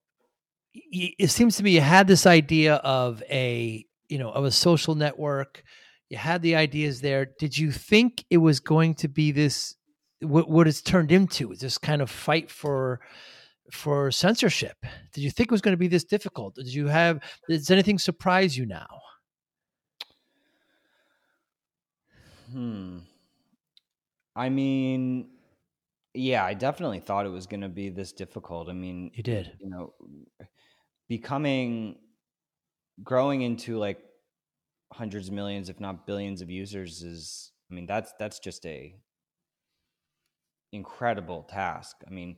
it 0.74 1.30
seems 1.30 1.56
to 1.56 1.62
me 1.62 1.70
you 1.70 1.80
had 1.80 2.08
this 2.08 2.26
idea 2.26 2.76
of 2.76 3.22
a 3.30 3.84
you 4.08 4.18
know 4.18 4.30
of 4.30 4.44
a 4.44 4.50
social 4.50 4.94
network. 4.94 5.62
You 6.10 6.16
had 6.16 6.42
the 6.42 6.56
ideas 6.56 7.00
there. 7.00 7.26
Did 7.38 7.56
you 7.56 7.72
think 7.72 8.24
it 8.30 8.38
was 8.38 8.60
going 8.60 8.94
to 8.96 9.08
be 9.08 9.32
this? 9.32 9.76
What, 10.20 10.48
what 10.48 10.66
it's 10.66 10.82
turned 10.82 11.12
into? 11.12 11.54
This 11.54 11.78
kind 11.78 12.02
of 12.02 12.10
fight 12.10 12.50
for 12.50 13.00
for 13.70 14.10
censorship. 14.10 14.76
Did 15.12 15.22
you 15.22 15.30
think 15.30 15.48
it 15.48 15.52
was 15.52 15.60
going 15.60 15.72
to 15.72 15.78
be 15.78 15.88
this 15.88 16.04
difficult? 16.04 16.56
Did 16.56 16.72
you 16.72 16.88
have? 16.88 17.20
Does 17.48 17.70
anything 17.70 17.98
surprise 17.98 18.56
you 18.56 18.66
now? 18.66 18.86
Hmm. 22.52 22.98
I 24.36 24.48
mean, 24.48 25.28
yeah, 26.14 26.44
I 26.44 26.54
definitely 26.54 27.00
thought 27.00 27.26
it 27.26 27.30
was 27.30 27.46
going 27.46 27.62
to 27.62 27.68
be 27.68 27.90
this 27.90 28.12
difficult. 28.12 28.68
I 28.68 28.72
mean, 28.72 29.10
you 29.14 29.22
did. 29.22 29.52
You 29.60 29.68
know, 29.68 29.94
becoming, 31.08 31.96
growing 33.02 33.42
into 33.42 33.78
like 33.78 33.98
hundreds 34.92 35.28
of 35.28 35.34
millions, 35.34 35.68
if 35.68 35.80
not 35.80 36.06
billions, 36.06 36.40
of 36.40 36.50
users 36.50 37.02
is. 37.02 37.50
I 37.70 37.74
mean, 37.74 37.86
that's 37.86 38.12
that's 38.18 38.38
just 38.38 38.64
a 38.66 38.94
incredible 40.72 41.42
task. 41.44 41.96
I 42.06 42.10
mean, 42.10 42.36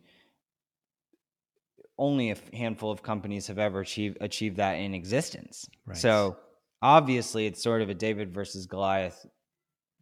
only 1.99 2.31
a 2.31 2.37
handful 2.55 2.91
of 2.91 3.03
companies 3.03 3.47
have 3.49 3.59
ever 3.59 3.81
achieved 3.81 4.19
achieved 4.21 4.57
that 4.57 4.75
in 4.75 4.95
existence. 4.95 5.69
Right. 5.85 5.97
So 5.97 6.39
obviously, 6.81 7.47
it's 7.47 7.62
sort 7.62 7.83
of 7.83 7.91
a 7.91 7.95
David 7.95 8.33
versus 8.33 8.67
Goliath 8.67 9.27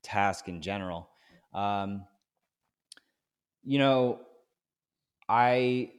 task 0.02 0.48
in 0.48 0.60
general. 0.60 1.08
Um, 1.52 2.04
you 3.64 3.79
know, 3.79 4.20
I 5.29 5.90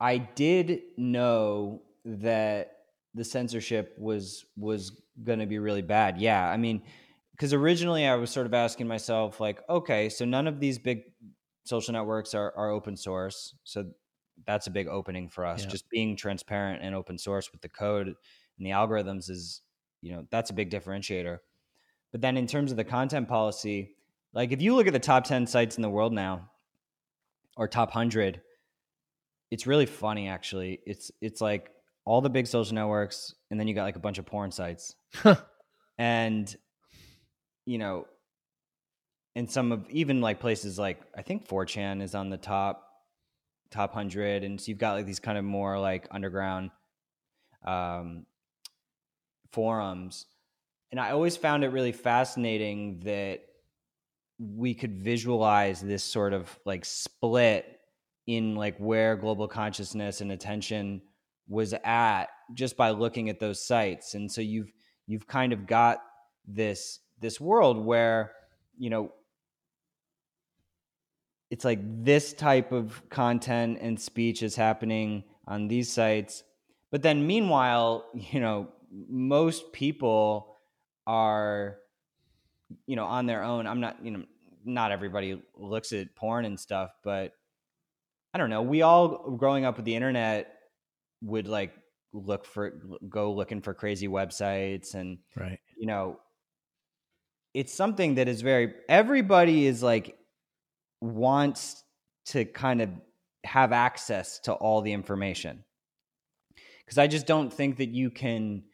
I 0.00 0.18
did 0.18 0.80
know 0.96 1.82
that 2.04 2.72
the 3.14 3.24
censorship 3.24 3.94
was 3.98 4.44
was 4.56 5.00
going 5.22 5.38
to 5.38 5.46
be 5.46 5.58
really 5.58 5.82
bad. 5.82 6.18
Yeah, 6.18 6.48
I 6.48 6.56
mean, 6.56 6.82
because 7.32 7.52
originally 7.52 8.06
I 8.06 8.14
was 8.16 8.30
sort 8.30 8.46
of 8.46 8.54
asking 8.54 8.86
myself, 8.86 9.40
like, 9.40 9.60
okay, 9.68 10.08
so 10.08 10.24
none 10.24 10.46
of 10.46 10.60
these 10.60 10.78
big 10.78 11.02
social 11.64 11.92
networks 11.92 12.34
are, 12.34 12.52
are 12.56 12.70
open 12.70 12.96
source, 12.96 13.54
so 13.64 13.86
that's 14.46 14.66
a 14.66 14.70
big 14.70 14.88
opening 14.88 15.28
for 15.28 15.46
us. 15.46 15.62
Yeah. 15.62 15.70
Just 15.70 15.88
being 15.90 16.16
transparent 16.16 16.82
and 16.82 16.94
open 16.94 17.18
source 17.18 17.52
with 17.52 17.60
the 17.60 17.68
code 17.68 18.08
and 18.08 18.16
the 18.58 18.70
algorithms 18.70 19.30
is, 19.30 19.62
you 20.00 20.12
know, 20.12 20.26
that's 20.30 20.50
a 20.50 20.54
big 20.54 20.70
differentiator. 20.70 21.38
But 22.10 22.20
then 22.20 22.36
in 22.36 22.46
terms 22.46 22.70
of 22.70 22.76
the 22.76 22.84
content 22.84 23.28
policy, 23.28 23.94
like 24.32 24.52
if 24.52 24.60
you 24.60 24.74
look 24.74 24.86
at 24.86 24.92
the 24.92 24.98
top 24.98 25.24
10 25.24 25.46
sites 25.46 25.76
in 25.76 25.82
the 25.82 25.90
world 25.90 26.12
now 26.12 26.50
or 27.56 27.68
top 27.68 27.90
100, 27.90 28.40
it's 29.50 29.66
really 29.66 29.86
funny 29.86 30.28
actually. 30.28 30.80
It's 30.86 31.10
it's 31.20 31.40
like 31.40 31.70
all 32.04 32.20
the 32.20 32.30
big 32.30 32.46
social 32.46 32.74
networks 32.74 33.34
and 33.50 33.60
then 33.60 33.68
you 33.68 33.74
got 33.74 33.84
like 33.84 33.96
a 33.96 34.00
bunch 34.00 34.18
of 34.18 34.26
porn 34.26 34.50
sites. 34.50 34.94
and 35.98 36.54
you 37.66 37.78
know, 37.78 38.06
and 39.36 39.50
some 39.50 39.72
of 39.72 39.88
even 39.90 40.20
like 40.20 40.40
places 40.40 40.78
like 40.78 41.00
I 41.16 41.22
think 41.22 41.46
4chan 41.46 42.02
is 42.02 42.14
on 42.14 42.30
the 42.30 42.38
top 42.38 42.88
top 43.70 43.94
100 43.94 44.44
and 44.44 44.60
so 44.60 44.68
you've 44.68 44.78
got 44.78 44.94
like 44.94 45.06
these 45.06 45.20
kind 45.20 45.38
of 45.38 45.44
more 45.44 45.78
like 45.78 46.06
underground 46.10 46.70
um 47.64 48.26
forums 49.50 50.26
and 50.90 51.00
I 51.00 51.12
always 51.12 51.38
found 51.38 51.64
it 51.64 51.68
really 51.68 51.92
fascinating 51.92 53.00
that 53.04 53.40
we 54.42 54.74
could 54.74 54.96
visualize 54.96 55.80
this 55.80 56.02
sort 56.02 56.32
of 56.32 56.58
like 56.64 56.84
split 56.84 57.78
in 58.26 58.56
like 58.56 58.76
where 58.78 59.16
global 59.16 59.46
consciousness 59.46 60.20
and 60.20 60.32
attention 60.32 61.00
was 61.48 61.74
at 61.84 62.26
just 62.54 62.76
by 62.76 62.90
looking 62.90 63.28
at 63.28 63.38
those 63.38 63.64
sites. 63.64 64.14
And 64.14 64.30
so 64.30 64.40
you've 64.40 64.72
you've 65.06 65.26
kind 65.26 65.52
of 65.52 65.66
got 65.66 65.98
this 66.46 67.00
this 67.20 67.40
world 67.40 67.78
where 67.78 68.32
you 68.78 68.90
know 68.90 69.12
it's 71.50 71.64
like 71.64 71.80
this 72.04 72.32
type 72.32 72.72
of 72.72 73.02
content 73.10 73.78
and 73.80 74.00
speech 74.00 74.42
is 74.42 74.56
happening 74.56 75.22
on 75.46 75.68
these 75.68 75.92
sites. 75.92 76.42
But 76.90 77.02
then 77.02 77.26
meanwhile 77.26 78.06
you 78.14 78.40
know 78.40 78.68
most 78.90 79.72
people 79.72 80.56
are 81.06 81.78
you 82.86 82.96
know 82.96 83.06
on 83.06 83.26
their 83.26 83.42
own. 83.42 83.66
I'm 83.66 83.80
not 83.80 84.04
you 84.04 84.10
know 84.10 84.24
not 84.64 84.92
everybody 84.92 85.40
looks 85.56 85.92
at 85.92 86.14
porn 86.14 86.44
and 86.44 86.58
stuff 86.58 86.90
but 87.02 87.32
i 88.34 88.38
don't 88.38 88.50
know. 88.50 88.62
We 88.62 88.82
all 88.82 89.30
growing 89.32 89.64
up 89.64 89.76
with 89.76 89.84
the 89.84 89.94
internet 89.94 90.54
would 91.22 91.46
like 91.46 91.72
look 92.12 92.44
for 92.44 92.78
go 93.08 93.32
looking 93.32 93.62
for 93.62 93.74
crazy 93.74 94.08
websites 94.08 94.94
and 94.94 95.18
right. 95.36 95.58
you 95.76 95.86
know 95.86 96.18
it's 97.54 97.72
something 97.72 98.16
that 98.16 98.28
is 98.28 98.42
very 98.42 98.74
everybody 98.88 99.66
is 99.66 99.82
like 99.82 100.16
wants 101.00 101.84
to 102.26 102.44
kind 102.44 102.80
of 102.80 102.90
have 103.44 103.72
access 103.72 104.38
to 104.38 104.52
all 104.52 104.80
the 104.82 104.92
information. 104.92 105.64
Because 106.84 106.98
i 106.98 107.06
just 107.06 107.26
don't 107.26 107.52
think 107.52 107.78
that 107.78 107.90
you 107.90 108.10
can 108.10 108.64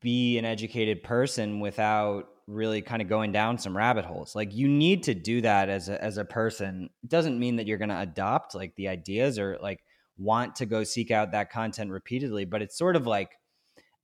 be 0.00 0.38
an 0.38 0.44
educated 0.44 1.02
person 1.02 1.60
without 1.60 2.28
really 2.50 2.82
kind 2.82 3.00
of 3.00 3.08
going 3.08 3.32
down 3.32 3.58
some 3.58 3.76
rabbit 3.76 4.04
holes. 4.04 4.34
Like 4.34 4.54
you 4.54 4.68
need 4.68 5.04
to 5.04 5.14
do 5.14 5.40
that 5.42 5.68
as 5.68 5.88
a 5.88 6.02
as 6.02 6.16
a 6.18 6.24
person. 6.24 6.90
It 7.02 7.08
doesn't 7.08 7.38
mean 7.38 7.56
that 7.56 7.66
you're 7.66 7.78
going 7.78 7.90
to 7.90 8.00
adopt 8.00 8.54
like 8.54 8.74
the 8.76 8.88
ideas 8.88 9.38
or 9.38 9.58
like 9.62 9.80
want 10.18 10.56
to 10.56 10.66
go 10.66 10.84
seek 10.84 11.10
out 11.10 11.32
that 11.32 11.50
content 11.50 11.90
repeatedly, 11.90 12.44
but 12.44 12.60
it's 12.60 12.76
sort 12.76 12.96
of 12.96 13.06
like 13.06 13.30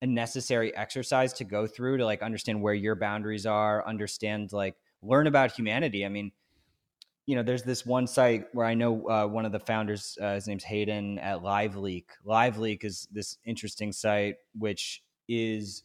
a 0.03 0.07
necessary 0.07 0.75
exercise 0.77 1.33
to 1.35 1.45
go 1.45 1.67
through 1.67 1.99
to 1.99 2.05
like 2.05 2.23
understand 2.23 2.61
where 2.63 2.75
your 2.75 2.95
boundaries 2.95 3.47
are, 3.47 3.87
understand 3.87 4.53
like 4.53 4.77
learn 5.03 5.27
about 5.27 5.53
humanity. 5.53 6.05
I 6.05 6.09
mean, 6.09 6.33
you 7.27 7.35
know, 7.35 7.43
there's 7.43 7.65
this 7.65 7.85
one 7.85 8.07
site 8.07 8.47
where 8.53 8.67
I 8.67 8.75
know 8.75 9.09
uh, 9.09 9.27
one 9.27 9.45
of 9.45 9.53
the 9.53 9.59
founders, 9.59 10.17
uh, 10.21 10.35
his 10.35 10.47
name's 10.47 10.65
Hayden 10.65 11.19
at 11.19 11.41
LiveLeak. 11.41 12.05
LiveLeak 12.25 12.85
is 12.85 13.09
this 13.11 13.39
interesting 13.45 13.93
site 13.93 14.37
which 14.57 15.03
is 15.29 15.83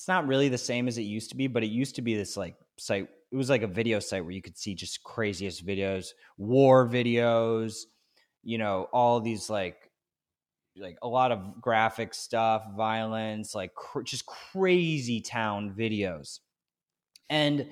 it's 0.00 0.08
not 0.08 0.26
really 0.26 0.48
the 0.48 0.56
same 0.56 0.88
as 0.88 0.96
it 0.96 1.02
used 1.02 1.28
to 1.28 1.36
be, 1.36 1.46
but 1.46 1.62
it 1.62 1.66
used 1.66 1.96
to 1.96 2.00
be 2.00 2.16
this 2.16 2.34
like 2.34 2.56
site. 2.78 3.06
It 3.30 3.36
was 3.36 3.50
like 3.50 3.60
a 3.60 3.66
video 3.66 4.00
site 4.00 4.24
where 4.24 4.32
you 4.32 4.40
could 4.40 4.56
see 4.56 4.74
just 4.74 5.02
craziest 5.02 5.66
videos, 5.66 6.12
war 6.38 6.88
videos, 6.88 7.82
you 8.42 8.56
know, 8.56 8.88
all 8.94 9.20
these 9.20 9.50
like 9.50 9.90
like 10.74 10.96
a 11.02 11.06
lot 11.06 11.32
of 11.32 11.60
graphic 11.60 12.14
stuff, 12.14 12.64
violence, 12.74 13.54
like 13.54 13.74
cr- 13.74 14.00
just 14.00 14.24
crazy 14.24 15.20
town 15.20 15.74
videos. 15.78 16.38
And 17.28 17.68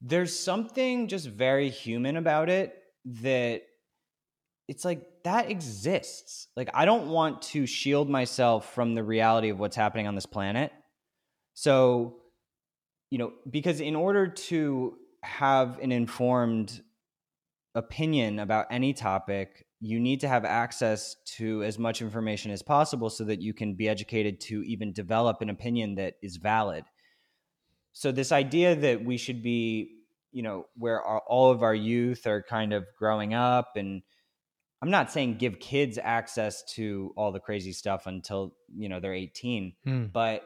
there's 0.00 0.34
something 0.34 1.06
just 1.06 1.26
very 1.26 1.68
human 1.68 2.16
about 2.16 2.48
it 2.48 2.82
that 3.04 3.60
it's 4.68 4.86
like 4.86 5.02
that 5.24 5.50
exists. 5.50 6.48
Like 6.56 6.70
I 6.72 6.86
don't 6.86 7.10
want 7.10 7.42
to 7.42 7.66
shield 7.66 8.08
myself 8.08 8.72
from 8.72 8.94
the 8.94 9.04
reality 9.04 9.50
of 9.50 9.58
what's 9.58 9.76
happening 9.76 10.06
on 10.06 10.14
this 10.14 10.24
planet, 10.24 10.72
So, 11.60 12.18
you 13.10 13.18
know, 13.18 13.32
because 13.50 13.80
in 13.80 13.96
order 13.96 14.28
to 14.28 14.94
have 15.24 15.80
an 15.80 15.90
informed 15.90 16.82
opinion 17.74 18.38
about 18.38 18.66
any 18.70 18.92
topic, 18.92 19.66
you 19.80 19.98
need 19.98 20.20
to 20.20 20.28
have 20.28 20.44
access 20.44 21.16
to 21.38 21.64
as 21.64 21.76
much 21.76 22.00
information 22.00 22.52
as 22.52 22.62
possible 22.62 23.10
so 23.10 23.24
that 23.24 23.42
you 23.42 23.54
can 23.54 23.74
be 23.74 23.88
educated 23.88 24.40
to 24.42 24.62
even 24.62 24.92
develop 24.92 25.40
an 25.40 25.50
opinion 25.50 25.96
that 25.96 26.14
is 26.22 26.36
valid. 26.36 26.84
So, 27.92 28.12
this 28.12 28.30
idea 28.30 28.76
that 28.76 29.04
we 29.04 29.16
should 29.16 29.42
be, 29.42 29.96
you 30.30 30.44
know, 30.44 30.66
where 30.76 31.02
our, 31.02 31.22
all 31.26 31.50
of 31.50 31.64
our 31.64 31.74
youth 31.74 32.24
are 32.28 32.40
kind 32.40 32.72
of 32.72 32.84
growing 32.96 33.34
up, 33.34 33.72
and 33.74 34.02
I'm 34.80 34.90
not 34.90 35.10
saying 35.10 35.38
give 35.38 35.58
kids 35.58 35.98
access 36.00 36.62
to 36.74 37.12
all 37.16 37.32
the 37.32 37.40
crazy 37.40 37.72
stuff 37.72 38.06
until, 38.06 38.54
you 38.72 38.88
know, 38.88 39.00
they're 39.00 39.12
18, 39.12 39.72
Hmm. 39.82 40.04
but 40.12 40.44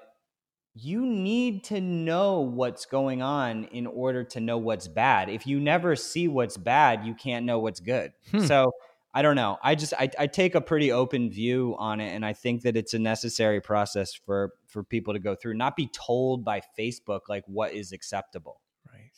you 0.75 1.05
need 1.05 1.65
to 1.65 1.81
know 1.81 2.41
what's 2.41 2.87
going 2.87 3.21
on 3.21 3.65
in 3.65 3.87
order 3.87 4.25
to 4.25 4.41
know 4.41 4.59
what's 4.59 4.89
bad. 4.89 5.29
If 5.29 5.47
you 5.47 5.61
never 5.61 5.97
see 5.97 6.29
what's 6.29 6.57
bad, 6.57 7.05
you 7.05 7.15
can't 7.15 7.45
know 7.45 7.59
what's 7.59 7.81
good. 7.81 8.13
Hmm. 8.31 8.47
So 8.47 8.73
I 9.15 9.21
don't 9.21 9.37
know. 9.37 9.59
I 9.63 9.75
just 9.75 9.93
I, 9.99 10.09
I 10.19 10.27
take 10.27 10.55
a 10.55 10.61
pretty 10.61 10.91
open 10.91 11.31
view 11.31 11.77
on 11.79 12.01
it, 12.01 12.15
and 12.15 12.25
I 12.25 12.33
think 12.33 12.63
that 12.63 12.77
it's 12.77 12.95
a 12.95 12.99
necessary 12.99 13.61
process 13.61 14.15
for 14.15 14.53
for 14.67 14.83
people 14.83 15.13
to 15.13 15.21
go 15.21 15.35
through, 15.35 15.55
not 15.55 15.77
be 15.77 15.89
told 15.89 16.45
by 16.45 16.63
Facebook 16.79 17.21
like 17.29 17.45
what 17.47 17.75
is 17.75 17.93
acceptable. 17.93 18.63
Right. 18.91 19.11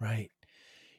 Right. 0.00 0.30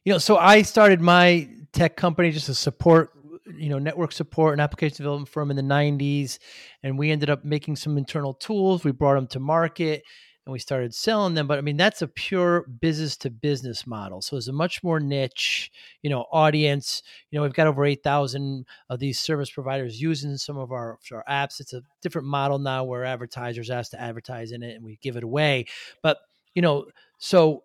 You 0.04 0.14
know, 0.14 0.18
so 0.18 0.38
I 0.38 0.64
started 0.64 1.02
my 1.02 1.48
tech 1.72 1.96
company 1.96 2.32
just 2.32 2.48
to 2.48 2.56
support, 2.56 3.12
you 3.46 3.70
know, 3.70 3.80
network 3.80 4.12
support 4.12 4.54
and 4.54 4.62
application 4.62 4.98
development 4.98 5.30
firm 5.30 5.52
in 5.52 5.58
the 5.58 5.64
90s. 5.64 6.40
And 6.84 6.98
we 6.98 7.12
ended 7.12 7.30
up 7.30 7.46
making 7.46 7.76
some 7.76 7.98
internal 7.98 8.34
tools. 8.34 8.84
We 8.84 8.92
brought 8.92 9.16
them 9.16 9.28
to 9.28 9.40
market 9.40 10.04
and 10.46 10.54
we 10.54 10.60
started 10.60 10.94
selling 10.94 11.34
them. 11.34 11.48
But 11.48 11.58
I 11.58 11.62
mean, 11.62 11.78
that's 11.78 12.02
a 12.02 12.08
pure 12.08 12.64
business 12.64 13.18
to 13.18 13.30
business 13.30 13.88
model. 13.88 14.22
So 14.22 14.38
it's 14.38 14.48
a 14.48 14.54
much 14.54 14.84
more 14.84 15.00
niche, 15.00 15.72
you 16.04 16.10
know, 16.10 16.26
audience. 16.32 17.02
You 17.32 17.38
know, 17.38 17.44
we've 17.44 17.54
got 17.54 17.68
over 17.68 17.84
8,000 17.84 18.66
of 18.90 19.00
these 19.00 19.20
service 19.20 19.50
providers 19.50 20.00
using 20.00 20.38
some 20.38 20.58
of 20.58 20.72
our, 20.72 21.00
our 21.12 21.24
apps. 21.30 21.60
It's 21.60 21.74
a 21.74 21.82
different 22.02 22.28
model 22.28 22.60
now 22.60 22.84
where 22.84 23.04
advertisers 23.04 23.72
ask 23.72 23.92
to 23.92 24.02
advertise 24.02 24.52
in 24.52 24.62
it 24.62 24.76
and 24.76 24.84
we 24.84 25.00
give 25.02 25.18
it 25.18 25.24
away. 25.24 25.66
But, 26.04 26.20
you 26.54 26.62
know, 26.62 26.86
so 27.18 27.64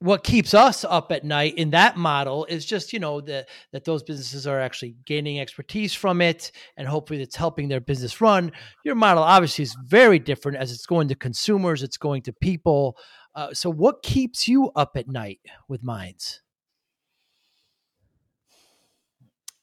what 0.00 0.22
keeps 0.22 0.54
us 0.54 0.84
up 0.84 1.10
at 1.10 1.24
night 1.24 1.54
in 1.56 1.70
that 1.70 1.96
model 1.96 2.44
is 2.44 2.64
just 2.64 2.92
you 2.92 3.00
know 3.00 3.20
that 3.20 3.48
that 3.72 3.84
those 3.84 4.02
businesses 4.02 4.46
are 4.46 4.60
actually 4.60 4.94
gaining 5.04 5.40
expertise 5.40 5.92
from 5.92 6.20
it 6.20 6.52
and 6.76 6.86
hopefully 6.86 7.20
it's 7.20 7.36
helping 7.36 7.68
their 7.68 7.80
business 7.80 8.20
run. 8.20 8.52
Your 8.84 8.94
model 8.94 9.22
obviously 9.22 9.64
is 9.64 9.76
very 9.84 10.18
different 10.18 10.58
as 10.58 10.70
it's 10.70 10.86
going 10.86 11.08
to 11.08 11.14
consumers 11.14 11.82
it's 11.82 11.96
going 11.96 12.22
to 12.22 12.32
people. 12.32 12.96
Uh, 13.34 13.52
so 13.52 13.70
what 13.70 14.02
keeps 14.02 14.46
you 14.46 14.70
up 14.76 14.92
at 14.96 15.08
night 15.08 15.40
with 15.68 15.82
minds? 15.82 16.42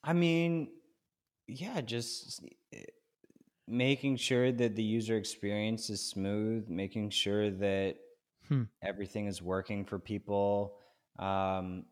I 0.04 0.14
mean, 0.14 0.70
yeah, 1.48 1.82
just 1.82 2.42
eh, 2.74 2.84
making 3.68 4.18
sure 4.18 4.52
that 4.52 4.76
the 4.76 4.84
user 4.84 5.18
experience 5.18 5.90
is 5.90 6.02
smooth, 6.02 6.70
making 6.70 7.10
sure 7.10 7.50
that 7.50 7.96
Hmm. 8.48 8.64
everything 8.84 9.28
is 9.28 9.42
working 9.42 9.86
for 9.86 10.00
people. 10.00 10.78
Um, 11.20 11.86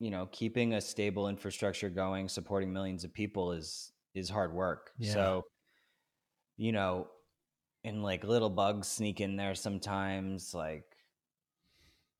you 0.00 0.10
know, 0.10 0.28
keeping 0.32 0.74
a 0.74 0.80
stable 0.80 1.28
infrastructure 1.28 1.88
going, 1.88 2.28
supporting 2.28 2.72
millions 2.72 3.04
of 3.04 3.12
people 3.12 3.52
is 3.52 3.92
is 4.14 4.28
hard 4.28 4.52
work. 4.52 4.90
Yeah. 4.98 5.12
So, 5.12 5.42
you 6.56 6.72
know, 6.72 7.08
and 7.84 8.02
like 8.02 8.24
little 8.24 8.50
bugs 8.50 8.88
sneak 8.88 9.20
in 9.20 9.36
there 9.36 9.54
sometimes, 9.54 10.54
like 10.54 10.84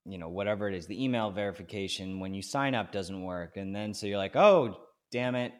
you 0.07 0.19
know, 0.19 0.29
whatever 0.29 0.69
it 0.69 0.75
is, 0.75 0.87
the 0.87 1.03
email 1.03 1.31
verification 1.31 2.21
when 2.21 2.35
you 2.35 2.43
sign 2.43 2.75
up 2.75 2.93
doesn't 2.93 3.23
work. 3.23 3.57
And 3.57 3.75
then 3.75 3.95
so 3.95 4.07
you're 4.07 4.19
like, 4.19 4.37
oh, 4.37 4.77
damn 5.11 5.35
it. 5.35 5.53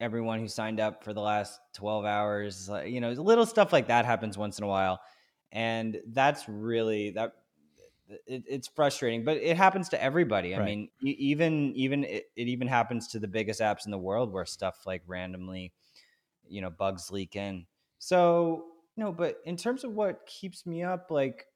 Everyone 0.00 0.40
who 0.40 0.48
signed 0.48 0.80
up 0.80 1.04
for 1.04 1.12
the 1.12 1.20
last 1.20 1.60
12 1.76 2.04
hours, 2.04 2.68
you 2.84 3.00
know, 3.00 3.10
little 3.12 3.46
stuff 3.46 3.72
like 3.72 3.86
that 3.88 4.04
happens 4.04 4.36
once 4.36 4.58
in 4.58 4.64
a 4.64 4.68
while. 4.68 5.00
And 5.54 6.02
that's 6.08 6.48
really 6.50 7.12
that 7.12 7.36
it, 8.08 8.44
it's 8.48 8.68
frustrating, 8.68 9.24
but 9.24 9.38
it 9.38 9.56
happens 9.56 9.88
to 9.90 10.02
everybody. 10.02 10.54
I 10.54 10.58
Right. 10.58 10.60
mean, 10.60 10.90
even 11.00 11.74
even 11.74 12.04
it, 12.04 12.30
it 12.36 12.48
even 12.48 12.68
happens 12.68 13.08
to 13.08 13.18
the 13.18 13.28
biggest 13.28 13.60
apps 13.60 13.86
in 13.86 13.90
the 13.90 13.98
world 13.98 14.32
where 14.32 14.44
stuff 14.46 14.86
like 14.86 15.02
randomly, 15.06 15.72
you 16.48 16.60
know, 16.60 16.70
bugs 16.70 17.10
leak 17.10 17.36
in. 17.36 17.66
So 17.98 18.72
no, 18.96 19.12
but 19.12 19.40
in 19.44 19.56
terms 19.56 19.84
of 19.84 19.92
what 19.94 20.26
keeps 20.26 20.66
me 20.66 20.82
up, 20.82 21.10
like 21.10 21.46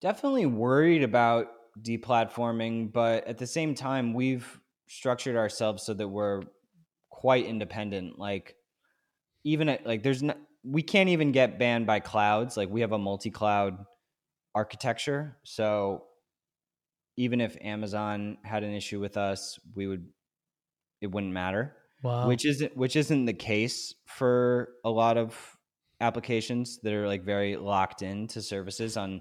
definitely 0.00 0.46
worried 0.46 1.02
about 1.02 1.48
deplatforming, 1.80 2.92
but 2.92 3.24
at 3.26 3.38
the 3.38 3.46
same 3.46 3.74
time, 3.74 4.14
we've 4.14 4.60
structured 4.88 5.36
ourselves 5.36 5.82
so 5.82 5.94
that 5.94 6.08
we're 6.08 6.42
quite 7.10 7.46
independent. 7.46 8.18
Like 8.18 8.56
even 9.44 9.68
at, 9.68 9.86
like 9.86 10.02
there's 10.04 10.22
not 10.24 10.38
we 10.64 10.82
can't 10.82 11.08
even 11.08 11.32
get 11.32 11.58
banned 11.58 11.86
by 11.86 12.00
clouds. 12.00 12.56
Like 12.56 12.68
we 12.68 12.80
have 12.82 12.92
a 12.92 12.98
multi-cloud 12.98 13.78
architecture, 14.54 15.38
so 15.44 16.04
even 17.16 17.40
if 17.40 17.56
Amazon 17.60 18.38
had 18.44 18.62
an 18.62 18.72
issue 18.72 19.00
with 19.00 19.16
us, 19.16 19.58
we 19.74 19.86
would 19.86 20.06
it 21.00 21.10
wouldn't 21.10 21.32
matter 21.32 21.74
wow 22.02 22.26
which 22.26 22.44
isn't 22.44 22.76
which 22.76 22.96
isn't 22.96 23.26
the 23.26 23.32
case 23.32 23.94
for 24.06 24.68
a 24.84 24.90
lot 24.90 25.16
of 25.16 25.56
applications 26.00 26.78
that 26.82 26.92
are 26.92 27.06
like 27.06 27.24
very 27.24 27.56
locked 27.56 28.02
into 28.02 28.40
services 28.40 28.96
on 28.96 29.20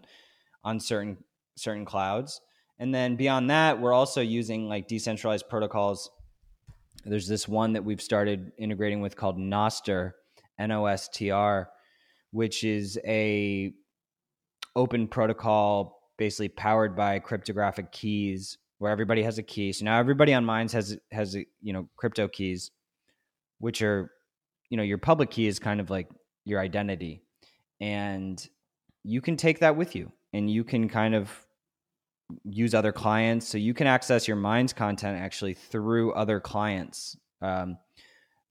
on 0.64 0.80
certain 0.80 1.18
certain 1.58 1.86
clouds 1.86 2.40
and 2.80 2.94
then 2.94 3.16
beyond 3.16 3.50
that 3.50 3.80
we're 3.80 3.94
also 3.94 4.22
using 4.22 4.68
like 4.68 4.88
decentralized 4.88 5.48
protocols 5.50 6.10
there's 7.06 7.28
this 7.28 7.48
one 7.48 7.74
that 7.74 7.84
we've 7.84 8.02
started 8.02 8.52
integrating 8.58 9.02
with 9.02 9.16
called 9.16 9.38
Nostr 9.38 10.12
N-O-S-T-R 10.60 11.70
which 12.32 12.64
is 12.64 13.00
a 13.06 13.74
open 14.76 15.08
protocol 15.08 16.00
basically 16.18 16.50
powered 16.50 16.96
by 16.96 17.20
cryptographic 17.20 17.92
keys 17.92 18.58
where 18.80 18.92
everybody 18.92 19.24
has 19.24 19.38
a 19.38 19.44
key. 19.44 19.72
So 19.72 19.86
now 19.86 20.00
everybody 20.00 20.34
on 20.34 20.46
Minds 20.46 20.74
has 20.74 20.98
has 21.12 21.36
you 21.36 21.74
know 21.74 21.90
crypto 21.98 22.28
keys 22.28 22.72
which 23.60 23.82
are 23.82 24.12
you 24.70 24.78
know 24.78 24.84
your 24.84 24.98
public 24.98 25.32
key 25.32 25.48
is 25.48 25.60
kind 25.60 25.80
of 25.80 25.90
like 25.90 26.10
your 26.46 26.60
identity. 26.60 27.24
And 27.80 28.46
you 29.04 29.22
can 29.22 29.38
take 29.38 29.60
that 29.60 29.76
with 29.76 29.96
you 29.96 30.12
and 30.34 30.50
you 30.50 30.64
can 30.64 30.90
kind 30.90 31.16
of 31.16 31.32
use 32.44 32.74
other 32.74 32.92
clients. 32.92 33.48
So 33.48 33.58
you 33.58 33.74
can 33.74 33.88
access 33.88 34.28
your 34.28 34.38
minds 34.38 34.74
content 34.74 35.20
actually 35.20 35.54
through 35.54 36.14
other 36.14 36.40
clients 36.40 37.16
um, 37.42 37.78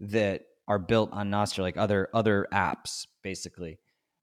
that 0.01 0.43
are 0.69 0.79
built 0.79 1.11
on 1.13 1.31
Nostr, 1.31 1.61
like 1.61 1.77
other 1.77 2.09
other 2.15 2.47
apps 2.53 3.07
basically. 3.23 3.79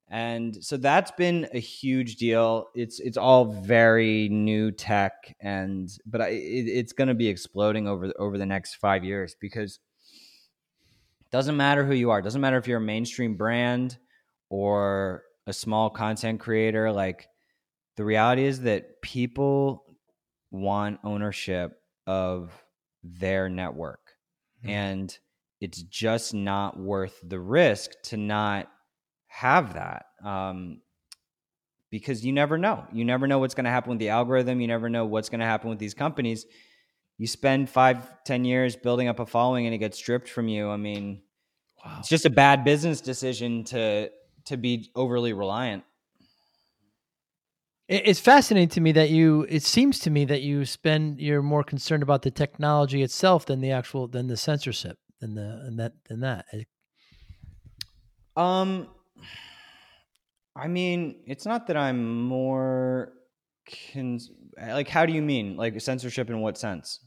And 0.08 0.62
so 0.62 0.76
that's 0.76 1.10
been 1.12 1.48
a 1.52 1.58
huge 1.58 2.16
deal. 2.16 2.66
It's 2.74 3.00
it's 3.00 3.16
all 3.16 3.46
very 3.46 4.28
new 4.28 4.70
tech 4.70 5.34
and 5.40 5.88
but 6.06 6.20
I, 6.20 6.28
it, 6.28 6.66
it's 6.68 6.92
going 6.92 7.08
to 7.08 7.14
be 7.14 7.28
exploding 7.28 7.88
over 7.88 8.12
over 8.18 8.36
the 8.38 8.46
next 8.46 8.76
five 8.76 9.02
years 9.04 9.34
because 9.40 9.78
it 11.22 11.30
doesn't 11.30 11.56
matter 11.56 11.84
who 11.84 11.94
you 11.94 12.10
are. 12.10 12.20
Doesn't 12.22 12.40
matter 12.40 12.58
if 12.58 12.68
you're 12.68 12.78
a 12.78 12.82
mainstream 12.82 13.34
brand 13.36 13.98
or 14.50 15.22
a 15.46 15.52
small 15.52 15.90
content 15.90 16.38
creator. 16.40 16.92
Like 16.92 17.26
the 17.96 18.04
reality 18.04 18.44
is 18.44 18.60
that 18.62 19.00
people 19.02 19.84
want 20.50 21.00
ownership 21.02 21.80
of 22.06 22.52
their 23.02 23.48
network. 23.48 24.00
Mhm. 24.64 24.70
and 24.70 25.18
it's 25.60 25.82
just 25.82 26.34
not 26.34 26.78
worth 26.78 27.18
the 27.22 27.40
risk 27.40 27.92
to 28.04 28.16
not 28.16 28.68
have 29.28 29.74
that 29.74 30.06
um, 30.24 30.80
because 31.90 32.24
you 32.24 32.32
never 32.32 32.58
know. 32.58 32.84
You 32.92 33.04
never 33.04 33.26
know 33.26 33.38
what's 33.38 33.54
going 33.54 33.64
to 33.64 33.70
happen 33.70 33.90
with 33.90 33.98
the 33.98 34.10
algorithm. 34.10 34.60
You 34.60 34.68
never 34.68 34.88
know 34.88 35.06
what's 35.06 35.28
going 35.28 35.40
to 35.40 35.46
happen 35.46 35.70
with 35.70 35.78
these 35.78 35.94
companies. 35.94 36.46
You 37.18 37.26
spend 37.26 37.70
five 37.70 38.24
ten 38.24 38.44
years 38.44 38.76
building 38.76 39.08
up 39.08 39.20
a 39.20 39.26
following 39.26 39.66
and 39.66 39.74
it 39.74 39.78
gets 39.78 39.96
stripped 39.96 40.28
from 40.28 40.48
you. 40.48 40.68
I 40.68 40.76
mean 40.76 41.22
wow. 41.84 41.96
it's 42.00 42.08
just 42.08 42.26
a 42.26 42.30
bad 42.30 42.64
business 42.64 43.00
decision 43.00 43.64
to 43.64 44.10
to 44.46 44.56
be 44.56 44.90
overly 44.94 45.32
reliant. 45.32 45.84
It's 47.86 48.18
fascinating 48.18 48.70
to 48.70 48.80
me 48.80 48.92
that 48.92 49.10
you. 49.10 49.46
It 49.48 49.62
seems 49.62 49.98
to 50.00 50.10
me 50.10 50.24
that 50.24 50.40
you 50.40 50.64
spend. 50.64 51.20
You're 51.20 51.42
more 51.42 51.62
concerned 51.62 52.02
about 52.02 52.22
the 52.22 52.30
technology 52.30 53.02
itself 53.02 53.44
than 53.44 53.60
the 53.60 53.72
actual 53.72 54.08
than 54.08 54.26
the 54.26 54.38
censorship 54.38 54.98
than 55.20 55.34
the 55.34 55.62
and 55.66 55.78
that 55.78 55.92
than 56.08 56.20
that. 56.20 56.46
Um, 58.36 58.88
I 60.56 60.68
mean, 60.68 61.22
it's 61.26 61.46
not 61.46 61.66
that 61.68 61.76
I'm 61.76 62.22
more 62.22 63.12
cons- 63.92 64.30
like. 64.60 64.88
How 64.88 65.06
do 65.06 65.12
you 65.12 65.22
mean, 65.22 65.56
like 65.56 65.80
censorship 65.80 66.30
in 66.30 66.40
what 66.40 66.58
sense? 66.58 67.00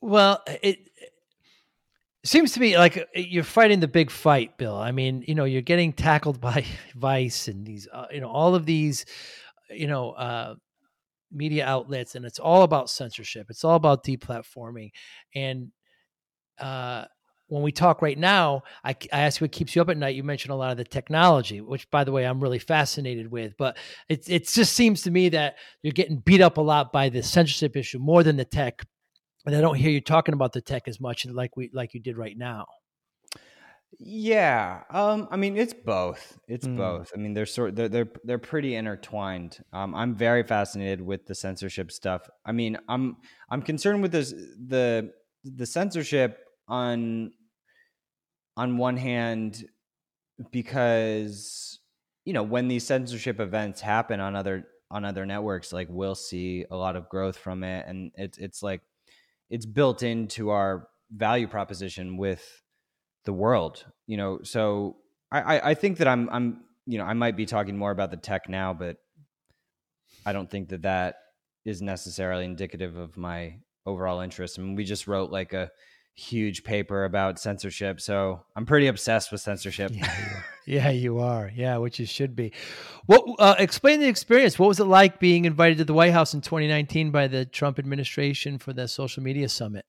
Well, 0.00 0.42
it 0.62 0.78
It 2.22 2.28
seems 2.28 2.52
to 2.52 2.60
me 2.60 2.76
like 2.78 2.98
uh, 2.98 3.04
you're 3.14 3.44
fighting 3.44 3.80
the 3.80 3.88
big 3.88 4.10
fight, 4.10 4.56
Bill. 4.56 4.76
I 4.76 4.92
mean, 4.92 5.24
you 5.26 5.34
know, 5.34 5.44
you're 5.44 5.62
getting 5.62 5.92
tackled 5.92 6.40
by 6.50 6.64
Vice 6.94 7.48
and 7.48 7.66
these, 7.66 7.88
uh, 7.92 8.06
you 8.12 8.20
know, 8.20 8.28
all 8.28 8.54
of 8.54 8.64
these, 8.64 9.04
you 9.70 9.86
know, 9.88 10.12
uh, 10.12 10.54
media 11.32 11.66
outlets, 11.66 12.14
and 12.14 12.24
it's 12.24 12.38
all 12.38 12.62
about 12.62 12.90
censorship. 12.90 13.46
It's 13.50 13.64
all 13.64 13.74
about 13.74 14.04
deplatforming, 14.04 14.90
and 15.34 15.72
uh, 16.60 17.06
when 17.52 17.62
we 17.62 17.70
talk 17.70 18.00
right 18.00 18.18
now, 18.18 18.62
I, 18.82 18.96
I 19.12 19.20
ask 19.20 19.38
you 19.38 19.44
what 19.44 19.52
keeps 19.52 19.76
you 19.76 19.82
up 19.82 19.90
at 19.90 19.98
night. 19.98 20.16
You 20.16 20.24
mentioned 20.24 20.52
a 20.52 20.56
lot 20.56 20.70
of 20.70 20.78
the 20.78 20.84
technology, 20.84 21.60
which, 21.60 21.90
by 21.90 22.02
the 22.02 22.10
way, 22.10 22.24
I'm 22.24 22.40
really 22.40 22.58
fascinated 22.58 23.30
with. 23.30 23.58
But 23.58 23.76
it 24.08 24.26
it 24.26 24.48
just 24.48 24.72
seems 24.72 25.02
to 25.02 25.10
me 25.10 25.28
that 25.28 25.56
you're 25.82 25.92
getting 25.92 26.16
beat 26.16 26.40
up 26.40 26.56
a 26.56 26.62
lot 26.62 26.94
by 26.94 27.10
the 27.10 27.22
censorship 27.22 27.76
issue 27.76 27.98
more 27.98 28.22
than 28.22 28.38
the 28.38 28.46
tech, 28.46 28.86
and 29.44 29.54
I 29.54 29.60
don't 29.60 29.74
hear 29.74 29.90
you 29.90 30.00
talking 30.00 30.32
about 30.32 30.54
the 30.54 30.62
tech 30.62 30.84
as 30.88 30.98
much 30.98 31.26
like 31.26 31.54
we 31.54 31.68
like 31.74 31.92
you 31.92 32.00
did 32.00 32.16
right 32.16 32.36
now. 32.38 32.64
Yeah, 33.98 34.84
um, 34.88 35.28
I 35.30 35.36
mean 35.36 35.58
it's 35.58 35.74
both. 35.74 36.38
It's 36.48 36.66
mm. 36.66 36.78
both. 36.78 37.12
I 37.14 37.18
mean 37.18 37.34
they're 37.34 37.44
sort 37.44 37.76
they're 37.76 37.90
they're, 37.90 38.08
they're 38.24 38.38
pretty 38.38 38.76
intertwined. 38.76 39.58
Um, 39.74 39.94
I'm 39.94 40.14
very 40.14 40.42
fascinated 40.42 41.02
with 41.02 41.26
the 41.26 41.34
censorship 41.34 41.92
stuff. 41.92 42.22
I 42.46 42.52
mean 42.52 42.78
I'm 42.88 43.18
I'm 43.50 43.60
concerned 43.60 44.00
with 44.00 44.12
this 44.12 44.30
the 44.30 45.12
the 45.44 45.66
censorship 45.66 46.38
on 46.66 47.32
on 48.56 48.76
one 48.76 48.96
hand 48.96 49.64
because 50.50 51.78
you 52.24 52.32
know 52.32 52.42
when 52.42 52.68
these 52.68 52.84
censorship 52.84 53.40
events 53.40 53.80
happen 53.80 54.20
on 54.20 54.34
other 54.36 54.66
on 54.90 55.04
other 55.04 55.24
networks 55.24 55.72
like 55.72 55.88
we'll 55.90 56.14
see 56.14 56.64
a 56.70 56.76
lot 56.76 56.96
of 56.96 57.08
growth 57.08 57.36
from 57.36 57.64
it 57.64 57.84
and 57.86 58.12
it's 58.16 58.38
it's 58.38 58.62
like 58.62 58.80
it's 59.50 59.66
built 59.66 60.02
into 60.02 60.50
our 60.50 60.88
value 61.10 61.46
proposition 61.46 62.16
with 62.16 62.62
the 63.24 63.32
world 63.32 63.84
you 64.06 64.16
know? 64.16 64.40
So 64.42 64.96
I, 65.30 65.70
I 65.70 65.74
think 65.74 65.98
that 65.98 66.08
i'm 66.08 66.28
i'm 66.30 66.64
you 66.86 66.98
know 66.98 67.04
i 67.04 67.14
might 67.14 67.36
be 67.36 67.46
talking 67.46 67.76
more 67.76 67.90
about 67.90 68.10
the 68.10 68.16
tech 68.18 68.48
now 68.48 68.74
but 68.74 68.98
i 70.26 70.32
don't 70.32 70.50
think 70.50 70.68
that 70.70 70.82
that 70.82 71.16
is 71.64 71.80
necessarily 71.80 72.44
indicative 72.44 72.96
of 72.96 73.16
my 73.16 73.56
overall 73.86 74.20
interest. 74.20 74.58
I 74.58 74.62
mean, 74.62 74.74
we 74.74 74.84
just 74.84 75.06
wrote 75.06 75.30
like 75.30 75.52
a 75.52 75.70
huge 76.14 76.62
paper 76.64 77.04
about 77.04 77.38
censorship. 77.38 78.00
So 78.00 78.42
I'm 78.54 78.66
pretty 78.66 78.86
obsessed 78.86 79.32
with 79.32 79.40
censorship. 79.40 79.92
Yeah, 79.94 80.42
you 80.66 80.74
yeah, 80.74 80.90
you 80.90 81.18
are. 81.18 81.50
Yeah, 81.54 81.78
which 81.78 81.98
you 81.98 82.06
should 82.06 82.36
be. 82.36 82.52
What 83.06 83.24
uh, 83.38 83.54
explain 83.58 84.00
the 84.00 84.08
experience? 84.08 84.58
What 84.58 84.68
was 84.68 84.80
it 84.80 84.84
like 84.84 85.18
being 85.18 85.44
invited 85.44 85.78
to 85.78 85.84
the 85.84 85.94
White 85.94 86.12
House 86.12 86.34
in 86.34 86.40
2019 86.40 87.10
by 87.10 87.28
the 87.28 87.44
Trump 87.44 87.78
administration 87.78 88.58
for 88.58 88.72
the 88.72 88.86
social 88.88 89.22
media 89.22 89.48
summit? 89.48 89.86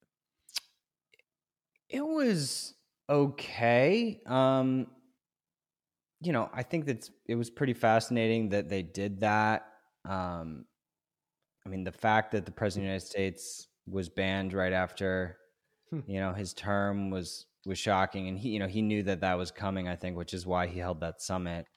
It 1.89 2.05
was 2.05 2.73
okay. 3.09 4.19
Um, 4.25 4.87
you 6.21 6.31
know, 6.31 6.49
I 6.53 6.63
think 6.63 6.85
that 6.85 7.09
it 7.27 7.35
was 7.35 7.49
pretty 7.49 7.73
fascinating 7.73 8.49
that 8.49 8.69
they 8.69 8.81
did 8.81 9.19
that. 9.19 9.67
Um, 10.05 10.65
I 11.65 11.69
mean, 11.69 11.83
the 11.83 11.91
fact 11.91 12.31
that 12.31 12.45
the 12.45 12.51
president 12.51 12.83
of 12.83 12.87
the 12.87 12.91
United 12.93 13.05
States 13.05 13.67
was 13.85 14.09
banned 14.09 14.53
right 14.53 14.73
after 14.73 15.37
Hmm. 15.93 16.11
You 16.11 16.19
know, 16.19 16.33
his 16.33 16.53
term 16.53 17.11
was 17.11 17.45
was 17.65 17.77
shocking, 17.77 18.27
and 18.27 18.37
he 18.37 18.49
you 18.49 18.59
know 18.59 18.67
he 18.67 18.81
knew 18.81 19.03
that 19.03 19.21
that 19.21 19.37
was 19.37 19.51
coming. 19.51 19.87
I 19.87 19.95
think, 19.95 20.17
which 20.17 20.33
is 20.33 20.45
why 20.45 20.67
he 20.67 20.79
held 20.79 21.01
that 21.01 21.21
summit. 21.21 21.67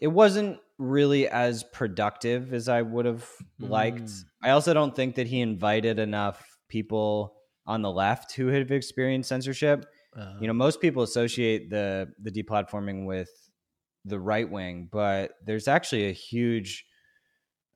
It 0.00 0.08
wasn't 0.08 0.58
really 0.78 1.28
as 1.28 1.64
productive 1.64 2.52
as 2.52 2.68
I 2.68 2.82
would 2.82 3.06
have 3.06 3.28
liked. 3.60 4.02
Mm. 4.04 4.24
I 4.42 4.50
also 4.50 4.74
don't 4.74 4.94
think 4.94 5.14
that 5.16 5.26
he 5.26 5.40
invited 5.40 5.98
enough 5.98 6.44
people 6.68 7.34
on 7.66 7.82
the 7.82 7.90
left 7.90 8.32
who 8.32 8.48
have 8.48 8.72
experienced 8.72 9.28
censorship. 9.28 9.86
Uh, 10.16 10.34
you 10.40 10.46
know, 10.46 10.52
most 10.52 10.80
people 10.80 11.02
associate 11.02 11.70
the 11.70 12.08
the 12.20 12.30
deplatforming 12.30 13.06
with 13.06 13.30
the 14.04 14.20
right 14.20 14.48
wing, 14.48 14.88
but 14.90 15.32
there's 15.44 15.68
actually 15.68 16.08
a 16.08 16.12
huge 16.12 16.84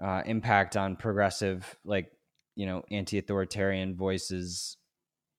uh, 0.02 0.22
impact 0.26 0.76
on 0.76 0.96
progressive, 0.96 1.76
like 1.84 2.10
you 2.54 2.66
know, 2.66 2.82
anti-authoritarian 2.90 3.96
voices 3.96 4.76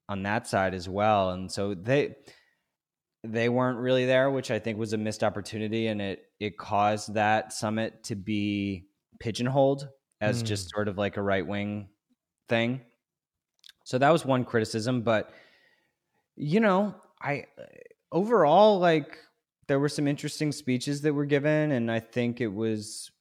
on 0.09 0.23
that 0.23 0.47
side 0.47 0.73
as 0.73 0.87
well. 0.87 1.31
And 1.31 1.51
so 1.51 1.73
they 1.73 2.15
they 3.23 3.49
weren't 3.49 3.79
really 3.79 4.05
there, 4.05 4.29
which 4.29 4.51
I 4.51 4.59
think 4.59 4.77
was 4.77 4.93
a 4.93 4.97
missed 4.97 5.23
opportunity, 5.23 5.87
and 5.87 6.01
it 6.01 6.25
it 6.39 6.57
caused 6.57 7.13
that 7.15 7.53
summit 7.53 8.03
to 8.05 8.15
be 8.15 8.85
pigeonholed 9.19 9.87
as 10.21 10.41
mm. 10.41 10.45
just 10.45 10.69
sort 10.69 10.87
of 10.87 10.97
like 10.97 11.17
a 11.17 11.21
right 11.21 11.45
wing 11.45 11.89
thing. 12.49 12.81
So 13.83 13.97
that 13.97 14.09
was 14.09 14.25
one 14.25 14.45
criticism, 14.45 15.01
but 15.01 15.31
you 16.35 16.59
know, 16.59 16.95
I 17.21 17.45
overall 18.11 18.79
like 18.79 19.17
there 19.67 19.79
were 19.79 19.89
some 19.89 20.07
interesting 20.07 20.51
speeches 20.51 21.01
that 21.01 21.13
were 21.13 21.25
given, 21.25 21.71
and 21.71 21.91
I 21.91 21.99
think 21.99 22.39
it 22.39 22.47
was 22.47 23.11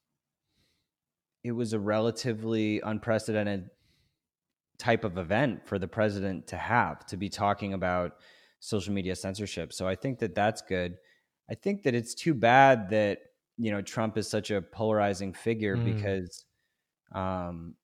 it 1.43 1.53
was 1.53 1.73
a 1.73 1.79
relatively 1.79 2.81
unprecedented 2.81 3.71
type 4.79 5.05
of 5.05 5.19
event 5.19 5.67
for 5.67 5.79
the 5.79 5.89
president 5.89 6.47
to 6.49 6.57
have 6.57 7.07
to 7.07 7.17
be 7.17 7.29
talking 7.29 7.73
about 7.73 8.13
social 8.61 8.93
media 8.93 9.15
censorship. 9.15 9.73
So 9.73 9.87
I 9.87 9.95
think 9.95 10.19
that 10.21 10.35
that's 10.35 10.63
good. 10.63 10.97
I 11.51 11.55
think 11.55 11.85
that 11.85 11.95
it's 11.95 12.15
too 12.15 12.35
bad 12.35 12.91
that 12.91 13.19
you 13.57 13.71
know 13.71 13.83
Trump 13.83 14.19
is 14.19 14.29
such 14.29 14.51
a 14.51 14.61
polarizing 14.61 15.33
figure 15.33 15.77
mm. 15.77 15.85
because 15.85 16.45
um 17.15 17.75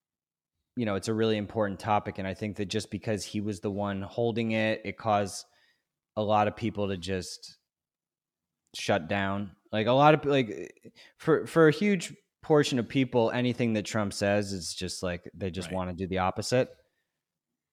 you 0.76 0.84
know 0.84 0.96
it's 0.96 1.08
a 1.08 1.14
really 1.14 1.36
important 1.36 1.78
topic 1.78 2.18
and 2.18 2.26
I 2.26 2.34
think 2.34 2.56
that 2.56 2.66
just 2.66 2.90
because 2.90 3.24
he 3.24 3.40
was 3.40 3.60
the 3.60 3.70
one 3.70 4.02
holding 4.02 4.52
it 4.52 4.82
it 4.84 4.98
caused 4.98 5.46
a 6.16 6.22
lot 6.22 6.48
of 6.48 6.56
people 6.56 6.88
to 6.88 6.96
just 6.96 7.56
shut 8.74 9.08
down. 9.08 9.52
Like 9.70 9.86
a 9.86 9.92
lot 9.92 10.14
of 10.14 10.24
like 10.24 10.74
for 11.18 11.46
for 11.46 11.68
a 11.68 11.72
huge 11.72 12.14
portion 12.42 12.78
of 12.78 12.88
people 12.88 13.30
anything 13.30 13.72
that 13.74 13.84
Trump 13.84 14.12
says 14.12 14.52
is 14.52 14.74
just 14.74 15.02
like 15.02 15.22
they 15.34 15.50
just 15.50 15.68
right. 15.68 15.76
want 15.76 15.90
to 15.90 15.96
do 15.96 16.06
the 16.06 16.18
opposite. 16.18 16.68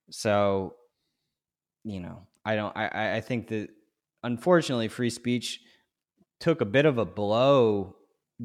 So, 0.09 0.75
you 1.83 1.99
know, 1.99 2.27
I 2.45 2.55
don't. 2.55 2.75
I 2.75 3.17
I 3.17 3.21
think 3.21 3.47
that 3.49 3.69
unfortunately, 4.23 4.87
free 4.87 5.09
speech 5.09 5.61
took 6.39 6.61
a 6.61 6.65
bit 6.65 6.85
of 6.85 6.97
a 6.97 7.05
blow 7.05 7.95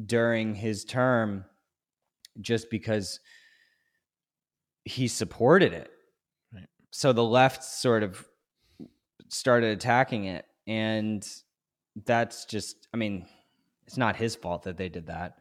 during 0.05 0.55
his 0.55 0.85
term, 0.85 1.45
just 2.41 2.69
because 2.69 3.19
he 4.83 5.07
supported 5.07 5.73
it. 5.73 5.89
Right. 6.53 6.67
So 6.91 7.13
the 7.13 7.23
left 7.23 7.63
sort 7.63 8.03
of 8.03 8.25
started 9.29 9.71
attacking 9.71 10.25
it, 10.25 10.45
and 10.67 11.25
that's 12.05 12.45
just. 12.45 12.87
I 12.93 12.97
mean, 12.97 13.25
it's 13.87 13.97
not 13.97 14.15
his 14.15 14.35
fault 14.35 14.63
that 14.63 14.77
they 14.77 14.89
did 14.89 15.07
that, 15.07 15.37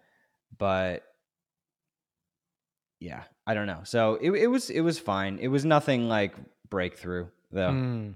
but 0.56 1.02
yeah, 3.00 3.24
I 3.46 3.54
don't 3.54 3.66
know. 3.66 3.80
So 3.84 4.18
it 4.20 4.30
it 4.30 4.46
was 4.46 4.70
it 4.70 4.80
was 4.80 4.98
fine. 4.98 5.38
It 5.38 5.48
was 5.48 5.64
nothing 5.64 6.08
like 6.08 6.34
breakthrough 6.70 7.26
though. 7.52 7.70
Mm. 7.70 8.14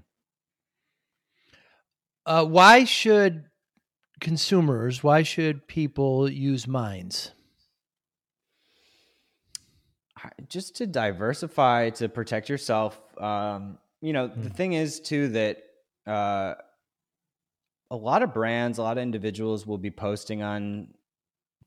Uh, 2.25 2.45
why 2.45 2.83
should 2.83 3.45
consumers? 4.19 5.03
Why 5.03 5.23
should 5.23 5.67
people 5.67 6.29
use 6.29 6.67
Minds? 6.67 7.31
Just 10.49 10.75
to 10.77 10.87
diversify, 10.87 11.91
to 11.91 12.09
protect 12.09 12.49
yourself. 12.49 12.99
Um, 13.17 13.77
you 14.01 14.13
know, 14.13 14.27
mm. 14.27 14.43
the 14.43 14.49
thing 14.49 14.73
is 14.73 14.99
too 14.99 15.29
that 15.29 15.63
uh, 16.05 16.55
a 17.89 17.95
lot 17.95 18.21
of 18.21 18.33
brands, 18.33 18.79
a 18.79 18.83
lot 18.83 18.97
of 18.97 19.03
individuals 19.03 19.65
will 19.65 19.77
be 19.77 19.91
posting 19.91 20.43
on 20.43 20.89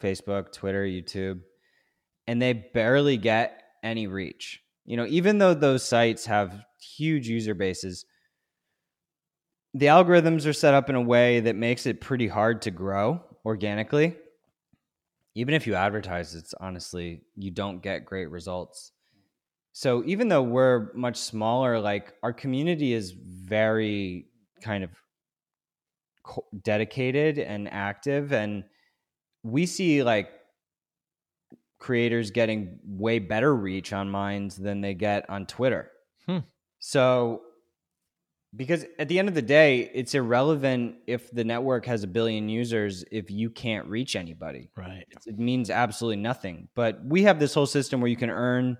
Facebook, 0.00 0.52
Twitter, 0.52 0.84
YouTube 0.84 1.40
and 2.26 2.40
they 2.40 2.52
barely 2.52 3.16
get 3.16 3.62
any 3.82 4.06
reach. 4.06 4.60
You 4.84 4.96
know, 4.96 5.06
even 5.06 5.38
though 5.38 5.54
those 5.54 5.84
sites 5.84 6.26
have 6.26 6.64
huge 6.80 7.28
user 7.28 7.54
bases, 7.54 8.04
the 9.74 9.86
algorithms 9.86 10.46
are 10.46 10.52
set 10.52 10.74
up 10.74 10.90
in 10.90 10.96
a 10.96 11.00
way 11.00 11.40
that 11.40 11.56
makes 11.56 11.86
it 11.86 12.00
pretty 12.00 12.28
hard 12.28 12.62
to 12.62 12.70
grow 12.70 13.22
organically. 13.44 14.16
Even 15.34 15.54
if 15.54 15.66
you 15.66 15.74
advertise, 15.74 16.34
it's 16.34 16.54
honestly, 16.60 17.22
you 17.36 17.50
don't 17.50 17.82
get 17.82 18.04
great 18.04 18.30
results. 18.30 18.92
So 19.72 20.02
even 20.04 20.28
though 20.28 20.42
we're 20.42 20.92
much 20.92 21.16
smaller, 21.16 21.80
like 21.80 22.12
our 22.22 22.34
community 22.34 22.92
is 22.92 23.12
very 23.12 24.26
kind 24.62 24.84
of 24.84 24.90
dedicated 26.62 27.38
and 27.38 27.72
active. 27.72 28.32
And 28.32 28.64
we 29.42 29.66
see 29.66 30.02
like 30.02 30.30
creators 31.82 32.30
getting 32.30 32.78
way 32.86 33.18
better 33.18 33.54
reach 33.54 33.92
on 33.92 34.08
Minds 34.08 34.56
than 34.56 34.80
they 34.80 34.94
get 34.94 35.28
on 35.28 35.46
Twitter. 35.46 35.90
Hmm. 36.26 36.38
So, 36.78 37.42
because 38.54 38.84
at 38.98 39.08
the 39.08 39.18
end 39.18 39.28
of 39.28 39.34
the 39.34 39.42
day, 39.42 39.90
it's 39.94 40.14
irrelevant 40.14 40.96
if 41.06 41.30
the 41.30 41.42
network 41.42 41.86
has 41.86 42.04
a 42.04 42.06
billion 42.06 42.48
users 42.48 43.04
if 43.10 43.30
you 43.30 43.50
can't 43.50 43.86
reach 43.88 44.14
anybody. 44.14 44.70
Right. 44.76 45.06
It 45.26 45.38
means 45.38 45.70
absolutely 45.70 46.22
nothing. 46.22 46.68
But 46.74 47.00
we 47.04 47.22
have 47.22 47.40
this 47.40 47.54
whole 47.54 47.66
system 47.66 48.00
where 48.00 48.10
you 48.10 48.16
can 48.16 48.30
earn 48.30 48.76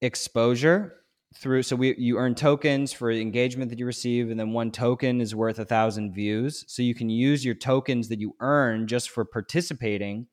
exposure 0.00 0.94
through 1.34 1.62
so 1.62 1.76
we 1.76 1.94
you 1.96 2.18
earn 2.18 2.34
tokens 2.34 2.92
for 2.92 3.10
engagement 3.10 3.70
that 3.70 3.78
you 3.78 3.86
receive 3.86 4.30
and 4.30 4.38
then 4.38 4.52
one 4.52 4.70
token 4.70 5.20
is 5.20 5.34
worth 5.34 5.58
a 5.58 5.64
thousand 5.64 6.12
views 6.12 6.62
so 6.68 6.82
you 6.82 6.94
can 6.94 7.08
use 7.08 7.42
your 7.42 7.54
tokens 7.54 8.08
that 8.08 8.20
you 8.20 8.34
earn 8.40 8.86
just 8.86 9.08
for 9.08 9.24
participating 9.24 10.26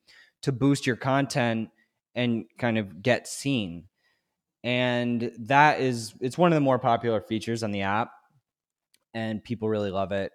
to 0.43 0.51
boost 0.51 0.87
your 0.87 0.95
content 0.95 1.69
and 2.15 2.45
kind 2.57 2.77
of 2.77 3.01
get 3.01 3.27
seen. 3.27 3.85
And 4.63 5.31
that 5.39 5.79
is 5.79 6.13
it's 6.19 6.37
one 6.37 6.51
of 6.51 6.55
the 6.55 6.61
more 6.61 6.79
popular 6.79 7.21
features 7.21 7.63
on 7.63 7.71
the 7.71 7.81
app 7.83 8.11
and 9.13 9.43
people 9.43 9.69
really 9.69 9.91
love 9.91 10.11
it. 10.11 10.31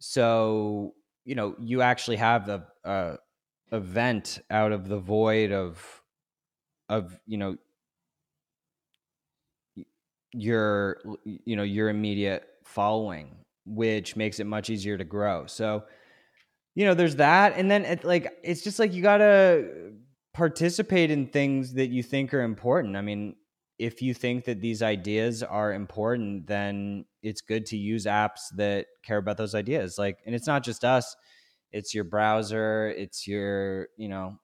So 0.00 0.94
you 1.24 1.34
know 1.34 1.54
you 1.60 1.82
actually 1.82 2.16
have 2.16 2.46
the 2.46 2.64
a 2.84 3.16
event 3.70 4.40
out 4.50 4.72
of 4.72 4.88
the 4.88 4.98
void 4.98 5.52
of 5.52 6.02
of 6.88 7.18
you 7.26 7.38
know 7.38 7.56
your 10.32 10.98
you 11.24 11.56
know 11.56 11.62
your 11.62 11.88
immediate 11.88 12.48
following 12.64 13.36
which 13.64 14.16
makes 14.16 14.40
it 14.40 14.44
much 14.44 14.70
easier 14.70 14.98
to 14.98 15.04
grow. 15.04 15.46
So 15.46 15.84
you 16.74 16.84
know 16.84 16.94
there's 16.94 17.16
that 17.16 17.54
and 17.56 17.70
then 17.70 17.84
it, 17.84 18.04
like 18.04 18.32
it's 18.42 18.62
just 18.62 18.78
like 18.78 18.92
you 18.92 19.02
gotta 19.02 19.92
participate 20.32 21.10
in 21.10 21.26
things 21.26 21.74
that 21.74 21.88
you 21.88 22.02
think 22.02 22.32
are 22.32 22.42
important. 22.42 22.96
I 22.96 23.02
mean 23.02 23.36
if 23.78 24.00
you 24.00 24.14
think 24.14 24.44
that 24.44 24.60
these 24.60 24.82
ideas 24.82 25.42
are 25.42 25.72
important 25.72 26.46
then 26.46 27.04
it's 27.22 27.40
good 27.40 27.66
to 27.66 27.76
use 27.76 28.06
apps 28.06 28.40
that 28.56 28.86
care 29.04 29.18
about 29.18 29.36
those 29.36 29.54
ideas. 29.54 29.98
Like 29.98 30.18
and 30.26 30.34
it's 30.34 30.46
not 30.46 30.64
just 30.64 30.84
us 30.84 31.14
it's 31.70 31.94
your 31.94 32.04
browser 32.04 32.88
it's 32.96 33.26
your 33.26 33.88
you 33.96 34.08
know 34.08 34.38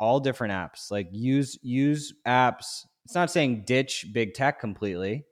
all 0.00 0.20
different 0.20 0.52
apps. 0.52 0.90
Like 0.90 1.08
use 1.12 1.58
use 1.62 2.12
apps 2.26 2.84
it's 3.04 3.14
not 3.14 3.30
saying 3.30 3.64
ditch 3.66 4.06
big 4.12 4.34
tech 4.34 4.60
completely 4.60 5.24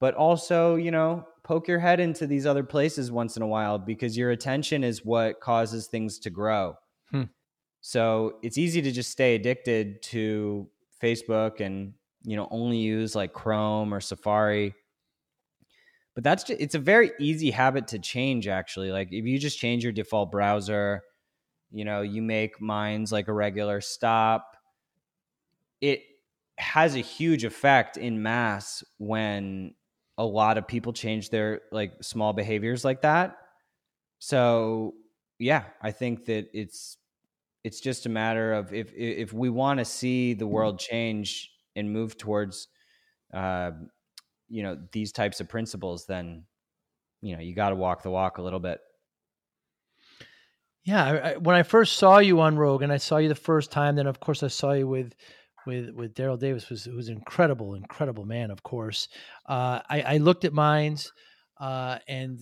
but 0.00 0.14
also, 0.14 0.76
you 0.76 0.90
know, 0.90 1.26
poke 1.48 1.66
your 1.66 1.78
head 1.78 1.98
into 1.98 2.26
these 2.26 2.44
other 2.44 2.62
places 2.62 3.10
once 3.10 3.34
in 3.34 3.42
a 3.42 3.46
while 3.46 3.78
because 3.78 4.18
your 4.18 4.30
attention 4.30 4.84
is 4.84 5.02
what 5.02 5.40
causes 5.40 5.86
things 5.86 6.18
to 6.18 6.28
grow. 6.28 6.74
Hmm. 7.10 7.22
So 7.80 8.34
it's 8.42 8.58
easy 8.58 8.82
to 8.82 8.92
just 8.92 9.10
stay 9.10 9.34
addicted 9.34 10.02
to 10.02 10.68
Facebook 11.02 11.60
and, 11.60 11.94
you 12.22 12.36
know, 12.36 12.48
only 12.50 12.76
use 12.76 13.14
like 13.14 13.32
Chrome 13.32 13.94
or 13.94 14.00
Safari. 14.00 14.74
But 16.14 16.22
that's 16.22 16.44
just, 16.44 16.60
it's 16.60 16.74
a 16.74 16.78
very 16.78 17.12
easy 17.18 17.50
habit 17.50 17.88
to 17.88 17.98
change 17.98 18.46
actually. 18.46 18.92
Like 18.92 19.08
if 19.10 19.24
you 19.24 19.38
just 19.38 19.58
change 19.58 19.82
your 19.82 19.92
default 19.92 20.30
browser, 20.30 21.00
you 21.70 21.86
know, 21.86 22.02
you 22.02 22.20
make 22.20 22.60
Minds 22.60 23.10
like 23.10 23.26
a 23.26 23.32
regular 23.32 23.80
stop, 23.80 24.54
it 25.80 26.02
has 26.58 26.94
a 26.94 27.00
huge 27.00 27.44
effect 27.44 27.96
in 27.96 28.22
mass 28.22 28.84
when 28.98 29.72
a 30.18 30.24
lot 30.24 30.58
of 30.58 30.66
people 30.66 30.92
change 30.92 31.30
their 31.30 31.62
like 31.70 32.02
small 32.02 32.32
behaviors 32.32 32.84
like 32.84 33.02
that. 33.02 33.36
So 34.18 34.94
yeah, 35.38 35.64
I 35.80 35.92
think 35.92 36.26
that 36.26 36.48
it's 36.52 36.96
it's 37.64 37.80
just 37.80 38.06
a 38.06 38.08
matter 38.08 38.52
of 38.52 38.74
if 38.74 38.92
if 38.94 39.32
we 39.32 39.48
want 39.48 39.78
to 39.78 39.84
see 39.84 40.34
the 40.34 40.46
world 40.46 40.78
change 40.78 41.50
and 41.76 41.92
move 41.92 42.18
towards 42.18 42.68
uh, 43.32 43.70
you 44.48 44.62
know 44.64 44.76
these 44.92 45.12
types 45.12 45.40
of 45.40 45.48
principles, 45.48 46.06
then 46.06 46.44
you 47.22 47.36
know 47.36 47.40
you 47.40 47.54
got 47.54 47.70
to 47.70 47.76
walk 47.76 48.02
the 48.02 48.10
walk 48.10 48.38
a 48.38 48.42
little 48.42 48.60
bit. 48.60 48.80
Yeah, 50.84 51.04
I, 51.04 51.36
when 51.36 51.54
I 51.54 51.62
first 51.62 51.96
saw 51.96 52.18
you 52.18 52.40
on 52.40 52.56
Rogan, 52.56 52.90
I 52.90 52.96
saw 52.96 53.18
you 53.18 53.28
the 53.28 53.34
first 53.34 53.70
time. 53.70 53.96
Then, 53.96 54.06
of 54.06 54.20
course, 54.20 54.42
I 54.42 54.48
saw 54.48 54.72
you 54.72 54.88
with 54.88 55.14
with 55.68 55.90
with 55.90 56.14
Daryl 56.14 56.38
Davis 56.38 56.70
was 56.70 56.86
was 56.86 57.10
incredible, 57.10 57.74
incredible 57.74 58.24
man. 58.24 58.50
Of 58.50 58.62
course, 58.62 59.06
uh, 59.46 59.80
I, 59.88 60.00
I, 60.00 60.16
looked 60.16 60.46
at 60.46 60.54
Minds, 60.54 61.12
uh, 61.60 61.98
and 62.08 62.40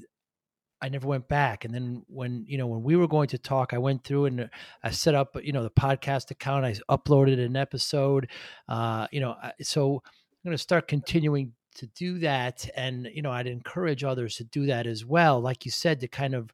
I 0.81 0.89
never 0.89 1.09
went 1.09 1.27
back. 1.27 1.65
And 1.65 1.75
then 1.75 2.05
when 2.07 2.45
you 2.47 2.57
know 2.57 2.69
when 2.69 2.85
we 2.85 2.95
were 2.95 3.09
going 3.09 3.29
to 3.31 3.39
talk, 3.39 3.75
I 3.75 3.79
went 3.79 4.05
through 4.05 4.27
and 4.27 4.49
I 4.85 4.91
set 4.93 5.17
up 5.17 5.37
you 5.43 5.53
know 5.53 5.65
the 5.65 5.71
podcast 5.71 6.31
account. 6.31 6.65
I 6.65 6.75
uploaded 6.89 7.45
an 7.45 7.57
episode. 7.57 8.31
Uh, 8.69 9.09
you 9.11 9.19
know, 9.19 9.35
so 9.61 9.95
I'm 10.05 10.45
going 10.45 10.57
to 10.57 10.63
start 10.63 10.87
continuing 10.87 11.53
to 11.75 11.89
do 11.89 12.21
that, 12.21 12.71
and 12.77 13.09
you 13.13 13.23
know, 13.23 13.33
I'd 13.33 13.49
encourage 13.49 14.05
others 14.05 14.37
to 14.37 14.45
do 14.45 14.67
that 14.67 14.87
as 14.87 15.05
well. 15.05 15.41
Like 15.41 15.65
you 15.65 15.73
said, 15.73 15.99
to 16.01 16.09
kind 16.09 16.35
of 16.35 16.53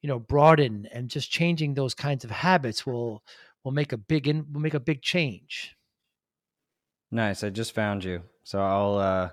you 0.00 0.08
know 0.08 0.18
broaden 0.18 0.88
and 0.94 1.10
just 1.10 1.30
changing 1.30 1.74
those 1.74 1.94
kinds 1.94 2.24
of 2.24 2.30
habits 2.30 2.86
will 2.86 3.22
will 3.64 3.72
make 3.72 3.92
a 3.92 3.96
big 3.96 4.28
in, 4.28 4.46
We'll 4.52 4.62
make 4.62 4.74
a 4.74 4.80
big 4.80 5.02
change. 5.02 5.76
Nice. 7.10 7.42
I 7.42 7.50
just 7.50 7.74
found 7.74 8.04
you, 8.04 8.22
so 8.44 8.60
I'll 8.60 8.98
uh, 8.98 9.30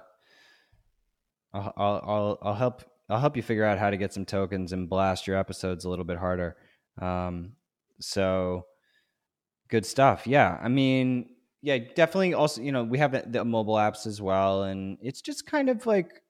I'll 1.53 1.73
I'll 1.77 2.39
I'll 2.41 2.55
help 2.55 2.83
I'll 3.09 3.19
help 3.19 3.35
you 3.35 3.43
figure 3.43 3.65
out 3.65 3.77
how 3.77 3.89
to 3.89 3.97
get 3.97 4.13
some 4.13 4.25
tokens 4.25 4.71
and 4.71 4.89
blast 4.89 5.27
your 5.27 5.37
episodes 5.37 5.85
a 5.85 5.89
little 5.89 6.05
bit 6.05 6.17
harder. 6.17 6.55
Um, 7.01 7.53
so 7.99 8.65
good 9.69 9.85
stuff. 9.85 10.25
Yeah, 10.25 10.57
I 10.61 10.69
mean, 10.69 11.29
yeah, 11.61 11.77
definitely. 11.95 12.33
Also, 12.33 12.61
you 12.61 12.71
know, 12.71 12.83
we 12.83 12.97
have 12.97 13.31
the 13.31 13.43
mobile 13.43 13.75
apps 13.75 14.07
as 14.07 14.21
well, 14.21 14.63
and 14.63 14.97
it's 15.01 15.21
just 15.21 15.45
kind 15.45 15.69
of 15.69 15.85
like 15.85 16.21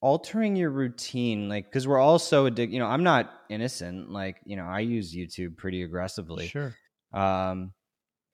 altering 0.00 0.56
your 0.56 0.70
routine 0.70 1.48
like 1.48 1.64
because 1.64 1.88
we're 1.88 1.98
all 1.98 2.18
so 2.18 2.46
addicted 2.46 2.72
you 2.72 2.78
know 2.78 2.86
i'm 2.86 3.02
not 3.02 3.30
innocent 3.48 4.10
like 4.10 4.36
you 4.44 4.54
know 4.54 4.64
i 4.64 4.80
use 4.80 5.14
youtube 5.14 5.56
pretty 5.56 5.82
aggressively. 5.82 6.48
Sure. 6.48 6.74
Um 7.12 7.72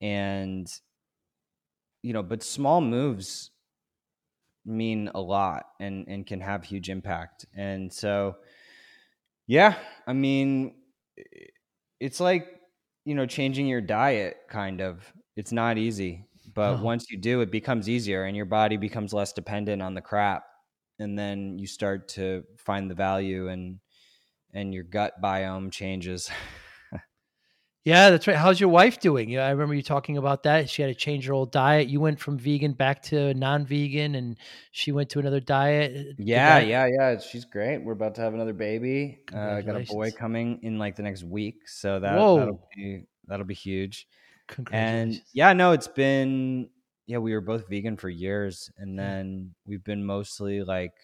and 0.01 0.67
you 2.03 2.13
know 2.13 2.23
but 2.23 2.43
small 2.43 2.81
moves 2.81 3.51
mean 4.67 5.11
a 5.15 5.21
lot 5.21 5.67
and 5.81 6.07
and 6.09 6.27
can 6.27 6.41
have 6.41 6.65
huge 6.65 6.91
impact. 6.91 7.47
And 7.57 7.93
so 7.93 8.37
yeah 9.47 9.77
i 10.07 10.13
mean 10.13 10.75
it's 12.01 12.21
like 12.21 12.49
you 13.05 13.15
know 13.15 13.27
changing 13.27 13.67
your 13.67 13.81
diet 13.81 14.37
kind 14.49 14.81
of. 14.81 15.13
It's 15.35 15.53
not 15.53 15.79
easy 15.79 16.27
but 16.55 16.75
oh. 16.75 16.83
once 16.83 17.07
you 17.11 17.19
do 17.19 17.41
it 17.41 17.51
becomes 17.51 17.89
easier 17.89 18.25
and 18.25 18.37
your 18.37 18.45
body 18.47 18.77
becomes 18.77 19.15
less 19.15 19.33
dependent 19.33 19.81
on 19.81 19.95
the 19.95 20.03
crap 20.03 20.45
and 20.99 21.19
then 21.19 21.59
you 21.59 21.67
start 21.67 22.09
to 22.09 22.45
find 22.59 22.91
the 22.91 22.95
value 22.95 23.49
and 23.49 23.79
and 24.55 24.75
your 24.75 24.85
gut 24.85 25.15
biome 25.23 25.73
changes. 25.73 26.31
yeah, 27.85 28.11
that's 28.11 28.27
right. 28.27 28.37
How's 28.37 28.61
your 28.61 28.69
wife 28.69 29.01
doing? 29.01 29.31
Yeah, 29.31 29.47
I 29.47 29.51
remember 29.51 29.75
you 29.75 29.83
talking 29.83 30.19
about 30.19 30.43
that. 30.43 30.69
She 30.69 30.83
had 30.83 30.89
to 30.89 30.95
change 30.95 31.27
her 31.27 31.33
old 31.33 31.53
diet. 31.53 31.89
You 31.89 32.01
went 32.01 32.21
from 32.21 32.39
vegan 32.39 32.73
back 32.73 33.03
to 33.05 33.33
non-vegan, 33.35 34.15
and 34.15 34.37
she 34.71 34.93
went 34.93 35.11
to 35.11 35.19
another 35.19 35.41
diet. 35.41 36.17
Yeah, 36.19 36.59
yeah, 36.59 36.87
yeah. 36.87 37.19
She's 37.19 37.45
great. 37.45 37.79
We're 37.79 37.93
about 37.93 38.15
to 38.17 38.21
have 38.21 38.35
another 38.35 38.53
baby. 38.53 39.21
Uh, 39.35 39.39
I 39.39 39.63
got 39.63 39.81
a 39.81 39.85
boy 39.85 40.11
coming 40.11 40.61
in 40.63 40.79
like 40.79 40.97
the 40.97 41.03
next 41.03 41.25
week, 41.25 41.67
so 41.67 41.99
that, 41.99 42.15
that'll 42.15 42.69
be 42.77 43.05
that'll 43.27 43.47
be 43.47 43.55
huge. 43.55 44.07
And 44.71 45.21
yeah, 45.33 45.53
no, 45.55 45.73
it's 45.73 45.89
been 45.89 46.69
yeah, 47.13 47.19
we 47.19 47.35
were 47.35 47.43
both 47.43 47.69
vegan 47.69 47.99
for 47.99 48.09
years, 48.09 48.71
and 48.79 48.99
then 48.99 49.55
we've 49.67 49.85
been 49.85 50.03
mostly 50.03 50.63
like, 50.63 50.95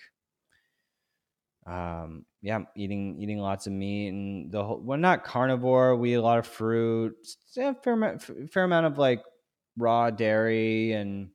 um, 1.67 2.25
yeah, 2.41 2.61
eating 2.75 3.19
eating 3.21 3.37
lots 3.41 3.67
of 3.67 3.75
meat 3.75 4.09
and 4.09 4.51
the 4.51 4.65
whole. 4.65 4.79
Well, 4.79 4.97
not 4.97 5.23
carnivore. 5.23 5.97
We 5.97 6.15
eat 6.15 6.17
a 6.17 6.23
lot 6.23 6.39
of 6.39 6.47
fruit, 6.47 7.15
yeah, 7.55 7.75
fair 7.85 7.93
amount, 7.93 8.23
fair 8.51 8.65
amount 8.65 8.87
of 8.87 8.97
like 8.97 9.23
raw 9.77 10.09
dairy 10.09 10.93
and. 10.93 11.29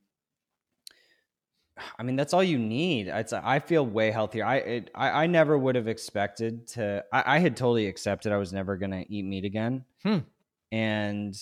I 2.00 2.02
mean, 2.02 2.16
that's 2.16 2.34
all 2.34 2.44
you 2.44 2.58
need. 2.58 3.10
It's 3.10 3.32
I 3.32 3.60
feel 3.60 3.86
way 3.86 4.10
healthier. 4.10 4.44
I 4.44 4.56
it, 4.56 4.90
I, 4.96 5.24
I 5.24 5.28
never 5.28 5.56
would 5.56 5.76
have 5.76 5.88
expected 5.88 6.66
to. 6.70 7.04
I, 7.14 7.36
I 7.36 7.40
had 7.40 7.56
totally 7.56 7.86
accepted 7.86 8.32
I 8.32 8.38
was 8.38 8.52
never 8.52 8.76
gonna 8.76 9.06
eat 9.08 9.24
meat 9.24 9.46
again, 9.46 9.86
hmm. 10.02 10.20
and 10.72 11.36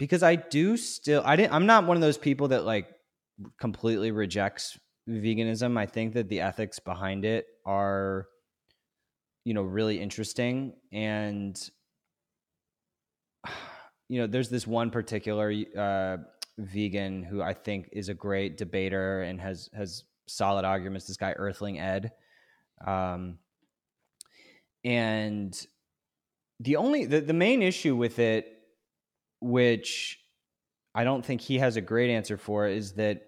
because 0.00 0.22
I 0.22 0.34
do 0.34 0.78
still 0.78 1.22
I 1.26 1.36
didn't 1.36 1.52
I'm 1.52 1.66
not 1.66 1.86
one 1.86 1.96
of 1.96 2.00
those 2.00 2.16
people 2.16 2.48
that 2.48 2.64
like 2.64 2.88
completely 3.60 4.10
rejects 4.10 4.78
veganism. 5.06 5.78
I 5.78 5.84
think 5.84 6.14
that 6.14 6.28
the 6.30 6.40
ethics 6.40 6.78
behind 6.78 7.26
it 7.26 7.46
are 7.66 8.26
you 9.44 9.52
know 9.52 9.62
really 9.62 10.00
interesting 10.00 10.72
and 10.90 11.70
you 14.08 14.20
know 14.20 14.26
there's 14.26 14.48
this 14.48 14.66
one 14.66 14.90
particular 14.90 15.52
uh, 15.76 16.16
vegan 16.56 17.22
who 17.22 17.42
I 17.42 17.52
think 17.52 17.90
is 17.92 18.08
a 18.08 18.14
great 18.14 18.56
debater 18.56 19.20
and 19.22 19.38
has 19.38 19.68
has 19.74 20.04
solid 20.26 20.64
arguments 20.64 21.06
this 21.06 21.18
guy 21.18 21.32
Earthling 21.32 21.78
Ed 21.78 22.12
um 22.86 23.36
and 24.82 25.66
the 26.58 26.76
only 26.76 27.04
the, 27.04 27.20
the 27.20 27.34
main 27.34 27.60
issue 27.60 27.94
with 27.94 28.18
it 28.18 28.59
which 29.40 30.18
I 30.94 31.04
don't 31.04 31.24
think 31.24 31.40
he 31.40 31.58
has 31.58 31.76
a 31.76 31.80
great 31.80 32.10
answer 32.10 32.36
for, 32.36 32.66
is 32.66 32.92
that 32.94 33.22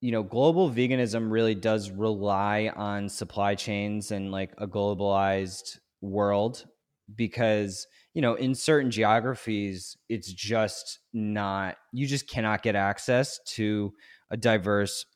you 0.00 0.12
know 0.12 0.22
global 0.22 0.70
veganism 0.70 1.30
really 1.30 1.54
does 1.54 1.90
rely 1.90 2.70
on 2.74 3.08
supply 3.08 3.54
chains 3.54 4.10
and 4.10 4.30
like 4.30 4.52
a 4.58 4.66
globalized 4.66 5.78
world 6.00 6.66
because 7.14 7.86
you 8.12 8.20
know 8.20 8.34
in 8.34 8.54
certain 8.54 8.90
geographies 8.90 9.96
it's 10.10 10.32
just 10.32 10.98
not 11.14 11.76
you 11.92 12.06
just 12.06 12.28
cannot 12.28 12.62
get 12.62 12.76
access 12.76 13.40
to 13.46 13.92
a 14.30 14.36
diverse 14.36 15.06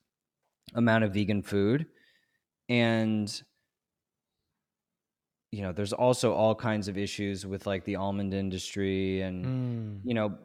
amount 0.74 1.04
of 1.04 1.12
vegan 1.12 1.42
food. 1.42 1.86
And 2.68 3.42
you 5.50 5.62
know 5.62 5.72
there's 5.72 5.92
also 5.92 6.32
all 6.32 6.54
kinds 6.54 6.88
of 6.88 6.98
issues 6.98 7.46
with 7.46 7.66
like 7.66 7.84
the 7.84 7.96
almond 7.96 8.34
industry 8.34 9.22
and 9.22 9.44
mm. 9.44 10.00
you 10.04 10.14
know 10.14 10.36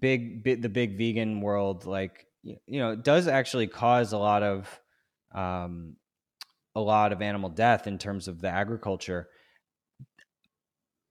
big, 0.00 0.42
big 0.42 0.62
the 0.62 0.68
big 0.68 0.98
vegan 0.98 1.40
world 1.40 1.86
like 1.86 2.26
you 2.42 2.58
know 2.68 2.92
it 2.92 3.04
does 3.04 3.28
actually 3.28 3.66
cause 3.66 4.12
a 4.12 4.18
lot 4.18 4.42
of 4.42 4.80
um 5.34 5.94
a 6.74 6.80
lot 6.80 7.12
of 7.12 7.22
animal 7.22 7.50
death 7.50 7.86
in 7.86 7.98
terms 7.98 8.28
of 8.28 8.40
the 8.40 8.48
agriculture 8.48 9.28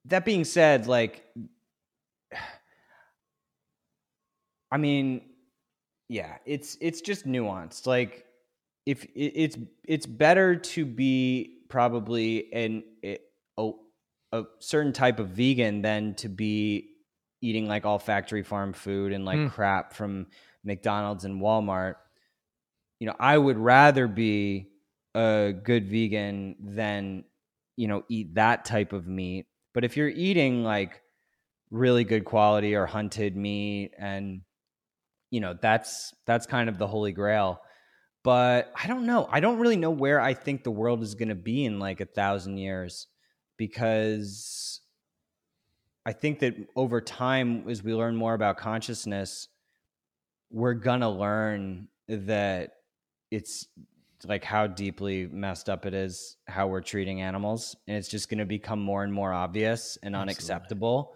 that 0.06 0.26
being 0.26 0.44
said 0.44 0.88
like 0.88 1.24
i 4.72 4.78
mean 4.78 5.22
yeah 6.10 6.36
it's 6.46 6.78
it's 6.82 7.02
just 7.02 7.26
nuanced 7.26 7.88
like 7.88 8.26
if 8.86 9.06
it's 9.16 9.58
it's 9.86 10.06
better 10.06 10.56
to 10.56 10.86
be 10.86 11.61
probably 11.72 12.54
an 12.54 12.84
a, 13.04 13.18
a 14.32 14.44
certain 14.60 14.94
type 14.94 15.20
of 15.20 15.30
vegan 15.30 15.82
than 15.82 16.14
to 16.16 16.30
be 16.30 16.90
eating 17.42 17.68
like 17.68 17.86
all 17.86 17.98
factory 17.98 18.44
farm 18.44 18.74
food 18.74 19.12
and 19.12 19.26
like 19.26 19.40
mm. 19.40 19.52
crap 19.52 19.94
from 19.94 20.28
McDonald's 20.64 21.26
and 21.26 21.42
Walmart. 21.42 21.96
You 23.00 23.08
know, 23.08 23.16
I 23.20 23.36
would 23.36 23.58
rather 23.58 24.08
be 24.08 24.68
a 25.16 25.54
good 25.64 25.88
vegan 25.90 26.56
than, 26.60 27.24
you 27.76 27.88
know, 27.88 28.04
eat 28.10 28.36
that 28.36 28.66
type 28.66 28.94
of 28.94 29.08
meat. 29.08 29.48
But 29.74 29.84
if 29.84 29.98
you're 29.98 30.10
eating 30.10 30.64
like 30.64 31.02
really 31.72 32.04
good 32.04 32.26
quality 32.26 32.76
or 32.76 32.86
hunted 32.86 33.36
meat 33.36 33.92
and 33.98 34.42
you 35.32 35.40
know, 35.40 35.56
that's 35.60 36.14
that's 36.28 36.46
kind 36.46 36.68
of 36.70 36.78
the 36.78 36.88
holy 36.88 37.14
grail 37.14 37.62
but 38.24 38.72
I 38.82 38.88
don't 38.88 39.06
know. 39.06 39.28
I 39.32 39.40
don't 39.40 39.60
really 39.60 39.78
know 39.78 39.92
where 39.92 40.20
I 40.20 40.34
think 40.34 40.64
the 40.64 40.72
world 40.72 41.02
is 41.02 41.16
going 41.16 41.30
to 41.30 41.36
be 41.36 41.66
in 41.66 41.80
like 41.80 42.02
a 42.02 42.06
thousand 42.06 42.58
years 42.58 43.08
because 43.58 44.82
I 46.06 46.14
think 46.14 46.40
that 46.40 46.56
over 46.76 47.02
time, 47.02 47.68
as 47.70 47.84
we 47.84 47.94
learn 47.94 48.16
more 48.16 48.34
about 48.34 48.58
consciousness, 48.58 49.48
we're 50.52 50.74
going 50.74 51.02
to 51.02 51.10
learn 51.10 51.88
that 52.08 52.72
it's 53.32 53.68
like 54.26 54.44
how 54.44 54.68
deeply 54.68 55.28
messed 55.28 55.70
up 55.70 55.86
it 55.86 55.94
is 55.94 56.38
how 56.48 56.68
we're 56.68 56.82
treating 56.82 57.22
animals 57.22 57.76
and 57.88 57.98
it's 57.98 58.08
just 58.08 58.30
going 58.30 58.38
to 58.38 58.46
become 58.46 58.80
more 58.80 59.04
and 59.04 59.14
more 59.14 59.34
obvious 59.34 59.98
and 60.04 60.16
Absolutely. 60.16 60.32
unacceptable 60.34 61.16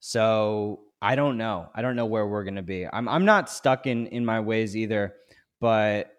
so 0.00 0.80
i 1.00 1.14
don't 1.14 1.38
know 1.38 1.70
i 1.74 1.80
don't 1.80 1.96
know 1.96 2.04
where 2.04 2.26
we're 2.26 2.44
going 2.44 2.56
to 2.56 2.62
be 2.62 2.86
i'm 2.92 3.08
i'm 3.08 3.24
not 3.24 3.48
stuck 3.48 3.86
in 3.86 4.06
in 4.08 4.24
my 4.24 4.40
ways 4.40 4.76
either 4.76 5.14
but 5.60 6.10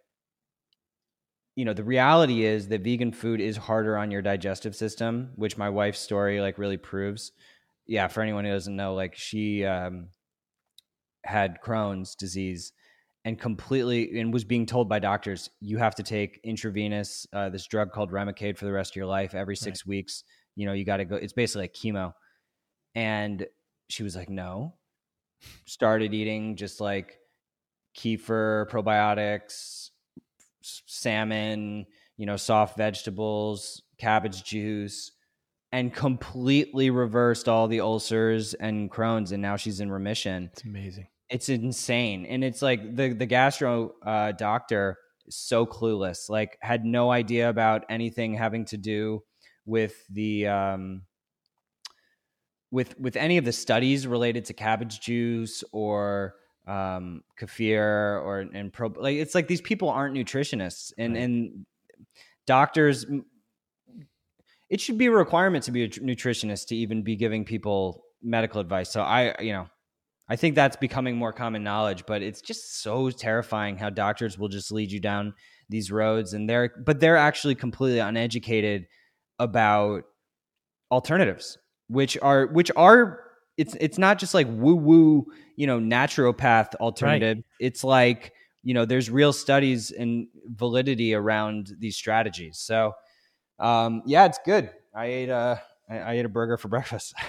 you 1.55 1.63
know 1.63 1.73
the 1.73 1.83
reality 1.83 2.43
is 2.43 2.67
that 2.67 2.81
vegan 2.81 3.11
food 3.11 3.39
is 3.39 3.57
harder 3.57 3.97
on 3.97 4.11
your 4.11 4.21
digestive 4.21 4.75
system 4.75 5.31
which 5.35 5.57
my 5.57 5.69
wife's 5.69 5.99
story 5.99 6.41
like 6.41 6.57
really 6.57 6.77
proves. 6.77 7.31
Yeah 7.87 8.07
for 8.07 8.21
anyone 8.21 8.45
who 8.45 8.51
doesn't 8.51 8.75
know 8.75 8.93
like 8.93 9.15
she 9.15 9.63
um, 9.63 10.09
had 11.23 11.59
crohn's 11.63 12.15
disease 12.15 12.73
and 13.23 13.39
completely 13.39 14.19
and 14.19 14.33
was 14.33 14.43
being 14.43 14.65
told 14.65 14.89
by 14.89 14.99
doctors 14.99 15.49
you 15.59 15.77
have 15.77 15.95
to 15.95 16.03
take 16.03 16.39
intravenous 16.43 17.25
uh, 17.33 17.49
this 17.49 17.65
drug 17.65 17.91
called 17.91 18.11
remicade 18.11 18.57
for 18.57 18.65
the 18.65 18.71
rest 18.71 18.91
of 18.91 18.95
your 18.95 19.05
life 19.07 19.33
every 19.33 19.55
six 19.55 19.83
right. 19.83 19.89
weeks. 19.89 20.23
You 20.55 20.65
know 20.65 20.73
you 20.73 20.85
got 20.85 20.97
to 20.97 21.05
go 21.05 21.15
it's 21.15 21.33
basically 21.33 21.63
like 21.63 21.73
chemo. 21.73 22.13
And 22.95 23.45
she 23.89 24.03
was 24.03 24.15
like 24.15 24.29
no. 24.29 24.75
Started 25.65 26.13
eating 26.13 26.55
just 26.55 26.81
like 26.81 27.19
kefir 27.97 28.69
probiotics 28.69 29.89
salmon, 30.85 31.85
you 32.17 32.25
know, 32.25 32.37
soft 32.37 32.77
vegetables, 32.77 33.81
cabbage 33.97 34.43
juice, 34.43 35.11
and 35.71 35.93
completely 35.93 36.89
reversed 36.89 37.49
all 37.49 37.67
the 37.67 37.81
ulcers 37.81 38.53
and 38.53 38.89
Crohn's, 38.89 39.31
and 39.31 39.41
now 39.41 39.55
she's 39.55 39.79
in 39.79 39.91
remission. 39.91 40.49
It's 40.53 40.63
amazing. 40.63 41.07
It's 41.29 41.49
insane, 41.49 42.25
and 42.25 42.43
it's 42.43 42.61
like 42.61 42.95
the 42.95 43.13
the 43.13 43.25
gastro 43.25 43.93
uh, 44.05 44.31
doctor 44.33 44.97
is 45.25 45.35
so 45.35 45.65
clueless, 45.65 46.29
like 46.29 46.57
had 46.61 46.85
no 46.85 47.11
idea 47.11 47.49
about 47.49 47.85
anything 47.89 48.35
having 48.35 48.65
to 48.65 48.77
do 48.77 49.23
with 49.65 49.95
the 50.09 50.47
um, 50.47 51.01
with 52.71 52.99
with 52.99 53.15
any 53.15 53.37
of 53.37 53.45
the 53.45 53.51
studies 53.51 54.05
related 54.05 54.45
to 54.45 54.53
cabbage 54.53 54.99
juice 54.99 55.63
or 55.71 56.35
um, 56.67 57.21
kefir 57.39 58.21
or 58.23 58.39
and 58.39 58.73
pro 58.73 58.87
like 58.97 59.17
it's 59.17 59.35
like 59.35 59.47
these 59.47 59.61
people 59.61 59.89
aren't 59.89 60.15
nutritionists 60.15 60.91
and 60.97 61.13
right. 61.13 61.23
and 61.23 61.65
doctors 62.47 63.05
it 64.69 64.81
should 64.81 64.97
be 64.97 65.05
a 65.05 65.11
requirement 65.11 65.63
to 65.63 65.71
be 65.71 65.83
a 65.83 65.89
nutritionist 65.89 66.67
to 66.67 66.75
even 66.75 67.03
be 67.03 67.15
giving 67.15 67.45
people 67.45 68.03
medical 68.21 68.59
advice 68.59 68.91
so 68.91 69.01
i 69.01 69.35
you 69.39 69.53
know 69.53 69.67
i 70.27 70.35
think 70.35 70.55
that's 70.55 70.75
becoming 70.75 71.15
more 71.15 71.31
common 71.31 71.63
knowledge 71.63 72.03
but 72.07 72.21
it's 72.23 72.41
just 72.41 72.81
so 72.81 73.11
terrifying 73.11 73.77
how 73.77 73.89
doctors 73.89 74.37
will 74.37 74.49
just 74.49 74.71
lead 74.71 74.91
you 74.91 74.99
down 74.99 75.33
these 75.69 75.91
roads 75.91 76.33
and 76.33 76.49
they're 76.49 76.71
but 76.83 76.99
they're 76.99 77.17
actually 77.17 77.55
completely 77.55 77.99
uneducated 77.99 78.87
about 79.37 80.03
alternatives 80.91 81.57
which 81.87 82.17
are 82.21 82.47
which 82.47 82.71
are 82.75 83.24
it's 83.57 83.75
it's 83.79 83.97
not 83.97 84.19
just 84.19 84.33
like 84.33 84.47
woo 84.49 84.75
woo, 84.75 85.25
you 85.55 85.67
know, 85.67 85.79
naturopath 85.79 86.75
alternative. 86.75 87.37
Right. 87.37 87.45
It's 87.59 87.83
like 87.83 88.33
you 88.63 88.73
know, 88.73 88.83
there's 88.83 89.11
real 89.11 89.31
studies 89.31 89.91
and 89.91 90.27
validity 90.47 91.13
around 91.13 91.75
these 91.77 91.95
strategies. 91.95 92.57
So, 92.57 92.93
um, 93.59 94.01
yeah, 94.07 94.25
it's 94.25 94.39
good. 94.43 94.71
I 94.93 95.05
ate 95.05 95.29
a 95.29 95.61
I, 95.89 95.97
I 95.97 96.13
ate 96.13 96.25
a 96.25 96.29
burger 96.29 96.57
for 96.57 96.67
breakfast. 96.75 97.13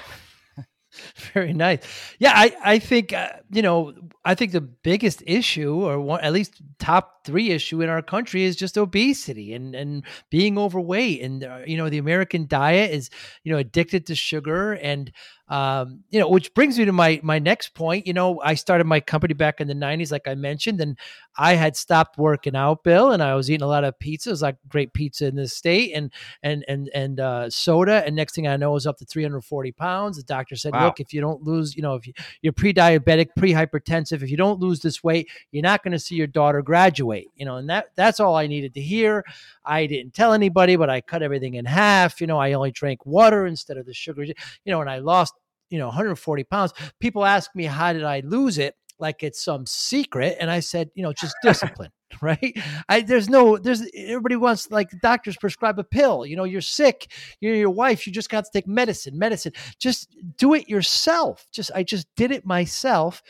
Very 1.35 1.53
nice. 1.53 1.81
Yeah, 2.19 2.33
I 2.35 2.57
I 2.65 2.79
think 2.79 3.13
uh, 3.13 3.29
you 3.51 3.61
know 3.61 3.93
I 4.25 4.35
think 4.35 4.53
the 4.53 4.63
biggest 4.63 5.23
issue, 5.27 5.85
or 5.85 6.01
one, 6.01 6.21
at 6.23 6.33
least 6.33 6.63
top 6.79 7.27
three 7.27 7.51
issue 7.51 7.83
in 7.83 7.91
our 7.91 8.01
country, 8.01 8.45
is 8.45 8.57
just 8.57 8.79
obesity 8.79 9.53
and 9.53 9.75
and 9.75 10.05
being 10.31 10.57
overweight. 10.57 11.21
And 11.21 11.45
uh, 11.45 11.59
you 11.67 11.77
know 11.77 11.91
the 11.91 11.99
American 11.99 12.47
diet 12.47 12.93
is 12.93 13.11
you 13.45 13.53
know 13.53 13.59
addicted 13.59 14.07
to 14.07 14.15
sugar 14.15 14.73
and 14.73 15.13
um, 15.49 16.03
you 16.11 16.19
know, 16.19 16.29
which 16.29 16.53
brings 16.55 16.77
me 16.79 16.85
to 16.85 16.93
my 16.93 17.21
my 17.23 17.39
next 17.39 17.75
point. 17.75 18.07
You 18.07 18.13
know, 18.13 18.41
I 18.41 18.55
started 18.55 18.85
my 18.85 18.99
company 18.99 19.33
back 19.35 19.61
in 19.61 19.69
the 19.69 19.75
'90s, 19.75 20.11
like 20.11 20.27
I 20.27 20.35
mentioned, 20.35 20.81
and 20.81 20.99
I 21.39 21.55
had 21.55 21.77
stopped 21.77 22.19
working 22.19 22.57
out, 22.57 22.83
Bill, 22.83 23.13
and 23.13 23.23
I 23.23 23.35
was 23.37 23.49
eating 23.49 23.63
a 23.63 23.69
lot 23.69 23.85
of 23.85 23.97
pizza. 23.99 24.31
It 24.31 24.33
was 24.33 24.43
like 24.43 24.57
great 24.69 24.93
pizza 24.93 25.27
in 25.27 25.37
the 25.37 25.47
state, 25.47 25.93
and 25.95 26.11
and 26.43 26.65
and 26.67 26.91
and 26.93 27.21
uh, 27.21 27.49
soda. 27.49 28.05
And 28.05 28.17
next 28.17 28.35
thing 28.35 28.49
I 28.49 28.57
know, 28.57 28.71
I 28.71 28.75
was 28.75 28.89
up 28.89 28.99
to 28.99 29.05
340 29.05 29.71
pounds. 29.73 30.17
The 30.17 30.25
doctor 30.25 30.57
said, 30.57 30.73
wow. 30.73 30.87
"Look, 30.87 30.99
if 30.99 31.15
you 31.15 31.21
don't 31.21 31.43
lose, 31.43 31.77
you 31.77 31.83
know, 31.83 31.95
if 31.95 32.09
you, 32.09 32.13
you're 32.43 32.53
pre-diabetic, 32.53 33.29
pre-hypertensive, 33.37 34.23
if 34.23 34.31
you 34.31 34.37
don't 34.37 34.59
lose 34.59 34.81
this 34.81 35.05
weight, 35.05 35.29
you're 35.53 35.63
not 35.63 35.85
going 35.85 35.93
to 35.93 35.99
see 36.01 36.17
your 36.17 36.27
daughter 36.27 36.61
graduate." 36.61 37.29
You 37.37 37.45
know, 37.45 37.57
and 37.57 37.71
that 37.71 37.91
that's 37.95 38.19
all 38.19 38.35
I 38.35 38.49
needed 38.49 38.75
to 38.75 38.81
hear. 38.81 39.25
I 39.65 39.87
didn't 39.87 40.15
tell 40.15 40.33
anybody, 40.33 40.75
but 40.75 40.91
I 40.91 41.03
cut 41.03 41.23
everything 41.23 41.55
in 41.55 41.67
half. 41.67 42.21
You 42.21 42.27
know, 42.27 42.39
I 42.39 42.53
only 42.55 42.73
drank 42.73 43.07
water 43.07 43.47
instead 43.47 43.77
of 43.77 43.87
the 43.87 43.95
sugar. 43.95 44.25
You 44.25 44.35
know, 44.67 44.81
and 44.81 44.91
I 44.91 44.99
lost 44.99 45.36
you 45.71 45.79
know 45.79 45.87
140 45.87 46.45
pounds 46.45 46.73
people 47.01 47.25
ask 47.25 47.51
me 47.55 47.65
how 47.65 47.93
did 47.93 48.05
i 48.05 48.21
lose 48.21 48.59
it? 48.59 48.75
Like 48.99 49.23
it's 49.23 49.45
some 49.45 49.67
secret 49.67 50.37
and 50.41 50.51
i 50.51 50.61
said 50.61 50.91
you 50.95 51.03
know 51.03 51.13
just 51.13 51.35
discipline 51.43 51.91
right? 52.23 52.57
I 52.89 53.01
there's 53.01 53.29
no 53.29 53.59
there's 53.59 53.83
everybody 53.95 54.37
wants 54.37 54.71
like 54.71 54.89
doctors 55.03 55.37
prescribe 55.37 55.79
a 55.79 55.85
pill 55.85 56.25
you 56.25 56.37
know 56.37 56.45
you're 56.45 56.61
sick 56.61 57.11
you're 57.41 57.55
your 57.55 57.71
wife 57.71 58.07
you 58.07 58.13
just 58.13 58.31
got 58.31 58.45
to 58.45 58.51
take 58.53 58.67
medicine 58.67 59.19
medicine. 59.19 59.53
Just 59.79 60.17
do 60.37 60.55
it 60.55 60.69
yourself. 60.69 61.47
Just 61.53 61.71
i 61.75 61.83
just 61.83 62.07
did 62.17 62.31
it 62.31 62.47
myself 62.47 63.23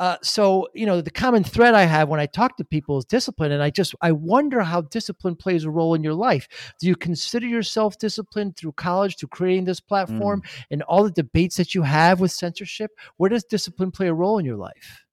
uh, 0.00 0.16
so 0.22 0.66
you 0.72 0.86
know 0.86 1.02
the 1.02 1.10
common 1.10 1.44
thread 1.44 1.74
I 1.74 1.82
have 1.82 2.08
when 2.08 2.20
I 2.20 2.24
talk 2.24 2.56
to 2.56 2.64
people 2.64 2.96
is 2.96 3.04
discipline, 3.04 3.52
and 3.52 3.62
I 3.62 3.68
just 3.68 3.94
I 4.00 4.12
wonder 4.12 4.62
how 4.62 4.80
discipline 4.80 5.36
plays 5.36 5.64
a 5.64 5.70
role 5.70 5.92
in 5.92 6.02
your 6.02 6.14
life. 6.14 6.48
Do 6.80 6.86
you 6.86 6.96
consider 6.96 7.46
yourself 7.46 7.98
disciplined 7.98 8.56
through 8.56 8.72
college, 8.72 9.18
through 9.18 9.28
creating 9.28 9.66
this 9.66 9.80
platform, 9.80 10.40
mm. 10.40 10.64
and 10.70 10.82
all 10.84 11.04
the 11.04 11.10
debates 11.10 11.56
that 11.56 11.74
you 11.74 11.82
have 11.82 12.18
with 12.18 12.32
censorship? 12.32 12.92
Where 13.18 13.28
does 13.28 13.44
discipline 13.44 13.90
play 13.90 14.08
a 14.08 14.14
role 14.14 14.38
in 14.38 14.46
your 14.46 14.56
life? 14.56 15.04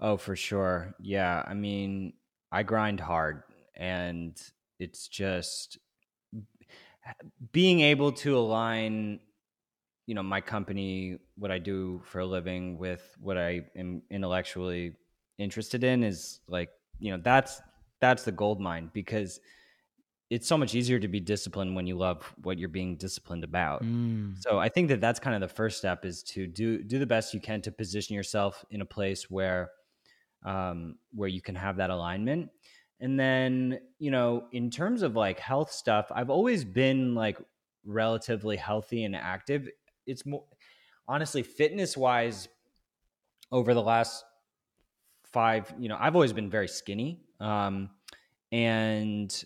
Oh, 0.00 0.16
for 0.16 0.34
sure. 0.34 0.94
Yeah, 1.00 1.44
I 1.46 1.54
mean, 1.54 2.14
I 2.50 2.64
grind 2.64 2.98
hard, 2.98 3.44
and 3.76 4.36
it's 4.80 5.06
just 5.06 5.78
being 7.52 7.80
able 7.80 8.10
to 8.12 8.36
align 8.36 9.20
you 10.06 10.14
know 10.14 10.22
my 10.22 10.40
company 10.40 11.18
what 11.36 11.50
i 11.50 11.58
do 11.58 12.00
for 12.04 12.20
a 12.20 12.26
living 12.26 12.78
with 12.78 13.16
what 13.20 13.38
i 13.38 13.60
am 13.76 14.02
intellectually 14.10 14.94
interested 15.38 15.84
in 15.84 16.02
is 16.02 16.40
like 16.48 16.70
you 16.98 17.10
know 17.10 17.20
that's 17.22 17.60
that's 18.00 18.24
the 18.24 18.32
gold 18.32 18.60
mine 18.60 18.90
because 18.92 19.40
it's 20.32 20.48
so 20.48 20.56
much 20.56 20.74
easier 20.74 20.98
to 20.98 21.08
be 21.08 21.20
disciplined 21.20 21.76
when 21.76 21.86
you 21.86 21.94
love 21.94 22.34
what 22.42 22.58
you're 22.58 22.66
being 22.70 22.96
disciplined 22.96 23.44
about. 23.44 23.84
Mm. 23.84 24.34
So 24.42 24.58
I 24.58 24.70
think 24.70 24.88
that 24.88 24.98
that's 24.98 25.20
kind 25.20 25.34
of 25.34 25.42
the 25.42 25.54
first 25.54 25.76
step 25.76 26.06
is 26.06 26.22
to 26.22 26.46
do 26.46 26.82
do 26.82 26.98
the 26.98 27.04
best 27.04 27.34
you 27.34 27.40
can 27.40 27.60
to 27.60 27.70
position 27.70 28.16
yourself 28.16 28.64
in 28.70 28.80
a 28.80 28.84
place 28.86 29.30
where 29.30 29.70
um, 30.42 30.96
where 31.12 31.28
you 31.28 31.42
can 31.42 31.54
have 31.54 31.76
that 31.76 31.90
alignment. 31.90 32.48
And 32.98 33.20
then, 33.20 33.80
you 33.98 34.10
know, 34.10 34.44
in 34.52 34.70
terms 34.70 35.02
of 35.02 35.16
like 35.16 35.38
health 35.38 35.70
stuff, 35.70 36.06
I've 36.10 36.30
always 36.30 36.64
been 36.64 37.14
like 37.14 37.38
relatively 37.84 38.56
healthy 38.56 39.04
and 39.04 39.14
active. 39.14 39.68
It's 40.06 40.26
more 40.26 40.44
honestly 41.08 41.42
fitness 41.42 41.96
wise 41.96 42.48
over 43.50 43.74
the 43.74 43.82
last 43.82 44.24
five, 45.24 45.72
you 45.78 45.88
know, 45.88 45.96
I've 45.98 46.14
always 46.14 46.32
been 46.32 46.50
very 46.50 46.68
skinny. 46.68 47.20
Um, 47.40 47.90
and 48.52 49.44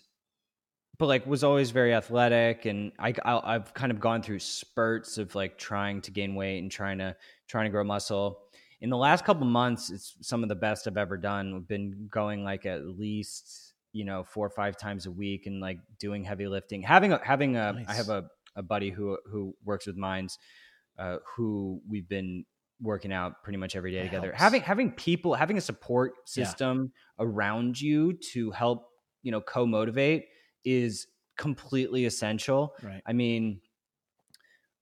but 0.97 1.05
like 1.05 1.25
was 1.25 1.43
always 1.43 1.71
very 1.71 1.93
athletic 1.93 2.65
and 2.65 2.91
I, 2.99 3.13
I 3.23 3.53
have 3.53 3.73
kind 3.73 3.91
of 3.91 3.99
gone 3.99 4.21
through 4.21 4.39
spurts 4.39 5.17
of 5.17 5.33
like 5.35 5.57
trying 5.57 6.01
to 6.01 6.11
gain 6.11 6.35
weight 6.35 6.59
and 6.59 6.71
trying 6.71 6.97
to 6.99 7.15
trying 7.47 7.65
to 7.65 7.69
grow 7.69 7.83
muscle 7.83 8.39
in 8.81 8.89
the 8.89 8.97
last 8.97 9.23
couple 9.23 9.45
months 9.45 9.89
it's 9.89 10.15
some 10.21 10.43
of 10.43 10.49
the 10.49 10.55
best 10.55 10.87
i've 10.87 10.97
ever 10.97 11.17
done 11.17 11.53
we've 11.53 11.67
been 11.67 12.07
going 12.11 12.43
like 12.43 12.65
at 12.65 12.85
least 12.85 13.73
you 13.93 14.05
know 14.05 14.23
four 14.23 14.45
or 14.45 14.49
five 14.49 14.75
times 14.75 15.05
a 15.05 15.11
week 15.11 15.45
and 15.45 15.61
like 15.61 15.79
doing 15.99 16.23
heavy 16.23 16.47
lifting 16.47 16.81
having 16.81 17.13
a 17.13 17.21
having 17.23 17.55
a 17.55 17.73
nice. 17.73 17.85
I 17.87 17.93
have 17.93 18.09
a, 18.09 18.25
a 18.57 18.63
buddy 18.63 18.89
who 18.89 19.17
who 19.31 19.55
works 19.63 19.87
with 19.87 19.95
Minds, 19.95 20.37
uh, 20.99 21.17
who 21.35 21.81
we've 21.87 22.09
been 22.09 22.43
working 22.81 23.13
out 23.13 23.43
pretty 23.43 23.57
much 23.57 23.75
every 23.75 23.91
day 23.91 23.99
that 23.99 24.05
together 24.05 24.27
helps. 24.27 24.39
having 24.39 24.61
having 24.61 24.91
people 24.91 25.33
having 25.33 25.57
a 25.57 25.61
support 25.61 26.13
system 26.25 26.91
yeah. 27.17 27.25
around 27.25 27.79
you 27.79 28.13
to 28.33 28.51
help 28.51 28.89
you 29.23 29.31
know 29.31 29.41
co-motivate 29.41 30.25
is 30.65 31.07
completely 31.37 32.05
essential. 32.05 32.73
Right. 32.83 33.01
I 33.05 33.13
mean, 33.13 33.61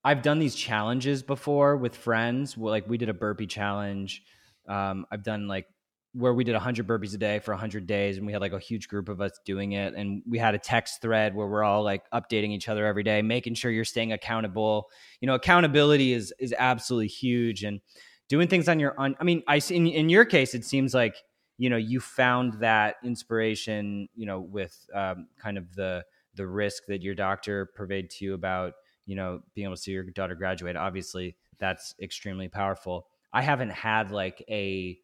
I've 0.04 0.22
done 0.22 0.40
these 0.40 0.56
challenges 0.56 1.22
before 1.22 1.78
with 1.78 1.96
friends. 1.96 2.58
Like 2.58 2.88
we 2.88 2.98
did 2.98 3.10
a 3.10 3.14
burpee 3.14 3.48
challenge. 3.48 4.24
Um, 4.68 5.06
I've 5.12 5.24
done 5.24 5.48
like 5.48 5.68
where 6.16 6.34
we 6.34 6.44
did 6.44 6.54
100 6.54 6.88
burpees 6.88 7.14
a 7.14 7.18
day 7.18 7.40
for 7.40 7.52
100 7.52 7.86
days 7.86 8.18
and 8.18 8.26
we 8.26 8.32
had 8.32 8.42
like 8.42 8.54
a 8.54 8.60
huge 8.60 8.88
group 8.88 9.10
of 9.10 9.20
us 9.20 9.32
doing 9.46 9.74
it 9.74 9.94
and 9.96 10.24
we 10.28 10.38
had 10.38 10.56
a 10.56 10.58
text 10.58 11.02
thread 11.02 11.36
where 11.36 11.48
we're 11.48 11.64
all 11.64 11.84
like 11.84 12.10
updating 12.12 12.52
each 12.52 12.70
other 12.70 12.86
every 12.86 13.04
day 13.04 13.22
making 13.22 13.54
sure 13.54 13.70
you're 13.70 13.84
staying 13.84 14.14
accountable. 14.14 14.90
You 15.20 15.28
know 15.28 15.36
accountability 15.36 16.14
is 16.14 16.34
is 16.40 16.54
absolutely 16.58 17.08
huge 17.08 17.64
and 17.64 17.82
doing 18.28 18.48
things 18.48 18.68
on 18.68 18.80
your 18.80 19.00
own 19.00 19.16
i 19.20 19.24
mean 19.24 19.44
i 19.48 19.62
in, 19.70 19.86
in 19.88 20.10
your 20.10 20.26
case 20.26 20.56
it 20.56 20.66
seems 20.66 20.94
like 20.94 21.16
you 21.58 21.70
know 21.70 21.78
you 21.78 22.00
found 22.00 22.54
that 22.60 22.96
inspiration 23.04 24.10
you 24.16 24.26
know 24.26 24.40
with 24.40 24.90
um, 24.94 25.28
kind 25.38 25.58
of 25.58 25.76
the 25.76 26.04
the 26.36 26.46
risk 26.46 26.84
that 26.88 27.02
your 27.02 27.16
doctor 27.16 27.68
purveyed 27.76 28.10
to 28.10 28.26
you 28.26 28.34
about 28.34 28.74
you 29.06 29.16
know 29.16 29.42
being 29.54 29.66
able 29.66 29.76
to 29.76 29.82
see 29.82 29.92
your 29.92 30.04
daughter 30.04 30.36
graduate. 30.36 30.76
Obviously 30.76 31.36
that's 31.58 31.96
extremely 32.02 32.48
powerful. 32.48 33.08
I 33.32 33.42
haven't 33.42 33.72
had 33.72 34.12
like 34.12 34.44
a 34.50 34.98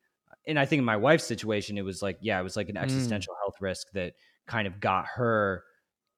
and 0.47 0.59
i 0.59 0.65
think 0.65 0.79
in 0.79 0.85
my 0.85 0.97
wife's 0.97 1.23
situation 1.23 1.77
it 1.77 1.85
was 1.85 2.01
like 2.01 2.17
yeah 2.21 2.39
it 2.39 2.43
was 2.43 2.55
like 2.55 2.69
an 2.69 2.75
mm. 2.75 2.81
existential 2.81 3.33
mm. 3.33 3.37
health 3.43 3.55
risk 3.59 3.87
that 3.93 4.13
kind 4.47 4.67
of 4.67 4.79
got 4.79 5.05
her 5.05 5.63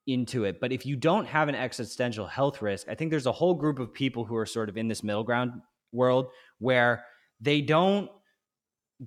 into 0.06 0.44
it 0.44 0.60
but 0.60 0.72
if 0.72 0.86
you 0.86 0.96
don't 0.96 1.26
have 1.26 1.48
an 1.48 1.56
existential 1.56 2.28
health 2.28 2.62
risk 2.62 2.88
i 2.90 2.96
think 2.96 3.10
there's 3.10 3.26
a 3.26 3.32
whole 3.32 3.54
group 3.54 3.80
of 3.80 3.94
people 3.94 4.26
who 4.26 4.36
are 4.36 4.46
sort 4.46 4.70
of 4.70 4.78
in 4.78 4.88
this 4.88 5.04
middle 5.04 5.24
ground 5.24 5.52
world 5.92 6.28
where 6.60 7.06
they 7.40 7.62
don't 7.62 8.10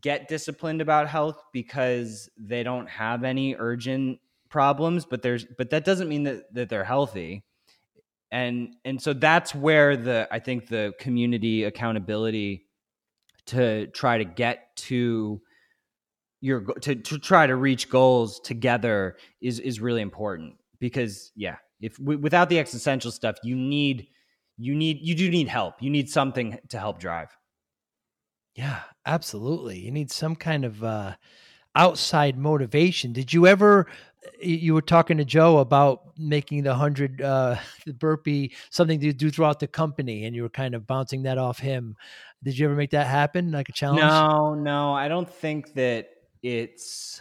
get 0.01 0.29
disciplined 0.29 0.81
about 0.81 1.09
health 1.09 1.43
because 1.53 2.29
they 2.39 2.63
don't 2.63 2.89
have 2.89 3.25
any 3.25 3.55
urgent 3.59 4.19
problems 4.49 5.05
but 5.05 5.23
there's 5.23 5.45
but 5.59 5.71
that 5.71 5.85
doesn't 5.85 6.09
mean 6.09 6.23
that 6.23 6.53
that 6.55 6.69
they're 6.69 6.85
healthy 6.85 7.45
and 8.31 8.75
and 8.85 9.01
so 9.01 9.13
that's 9.13 9.55
where 9.55 9.97
the 9.97 10.29
i 10.31 10.39
think 10.39 10.69
the 10.69 10.93
community 10.99 11.65
accountability 11.65 12.66
to 13.47 13.87
try 13.89 14.19
to 14.19 14.25
get 14.25 14.75
to 14.77 15.41
your 16.41 16.61
to, 16.81 16.95
to 16.95 17.19
try 17.19 17.47
to 17.47 17.57
reach 17.57 17.89
goals 17.89 18.41
together 18.41 19.17
is 19.41 19.59
is 19.59 19.81
really 19.81 20.03
important 20.03 20.55
because 20.79 21.33
yeah 21.35 21.57
if 21.81 21.99
without 21.99 22.49
the 22.49 22.59
existential 22.59 23.11
stuff 23.11 23.37
you 23.43 23.57
need 23.57 24.07
you 24.59 24.75
need 24.75 24.99
you 25.01 25.15
do 25.15 25.31
need 25.31 25.49
help 25.49 25.75
you 25.81 25.91
need 25.91 26.09
something 26.11 26.59
to 26.69 26.79
help 26.79 26.99
drive 26.99 27.37
yeah, 28.57 28.81
absolutely. 29.05 29.79
You 29.79 29.91
need 29.91 30.11
some 30.11 30.35
kind 30.35 30.65
of 30.65 30.83
uh, 30.83 31.15
outside 31.75 32.39
motivation. 32.39 33.13
Did 33.13 33.33
you 33.33 33.47
ever? 33.47 33.87
You 34.41 34.75
were 34.75 34.83
talking 34.83 35.19
to 35.19 35.25
Joe 35.25 35.59
about 35.59 36.19
making 36.19 36.63
the 36.63 36.75
hundred 36.75 37.21
uh, 37.21 37.57
the 37.87 37.93
burpee 37.93 38.55
something 38.71 38.99
to 39.01 39.13
do 39.13 39.31
throughout 39.31 39.61
the 39.61 39.67
company, 39.67 40.25
and 40.25 40.35
you 40.35 40.43
were 40.43 40.49
kind 40.49 40.75
of 40.75 40.87
bouncing 40.87 41.23
that 41.25 41.37
off 41.37 41.59
him. 41.59 41.97
Did 42.43 42.59
you 42.59 42.67
ever 42.67 42.77
make 42.77 42.91
that 42.91 43.07
happen, 43.07 43.51
like 43.51 43.69
a 43.69 43.73
challenge? 43.73 44.01
No, 44.01 44.55
no, 44.55 44.93
I 44.93 45.09
don't 45.09 45.29
think 45.29 45.75
that 45.75 46.09
it's. 46.43 47.21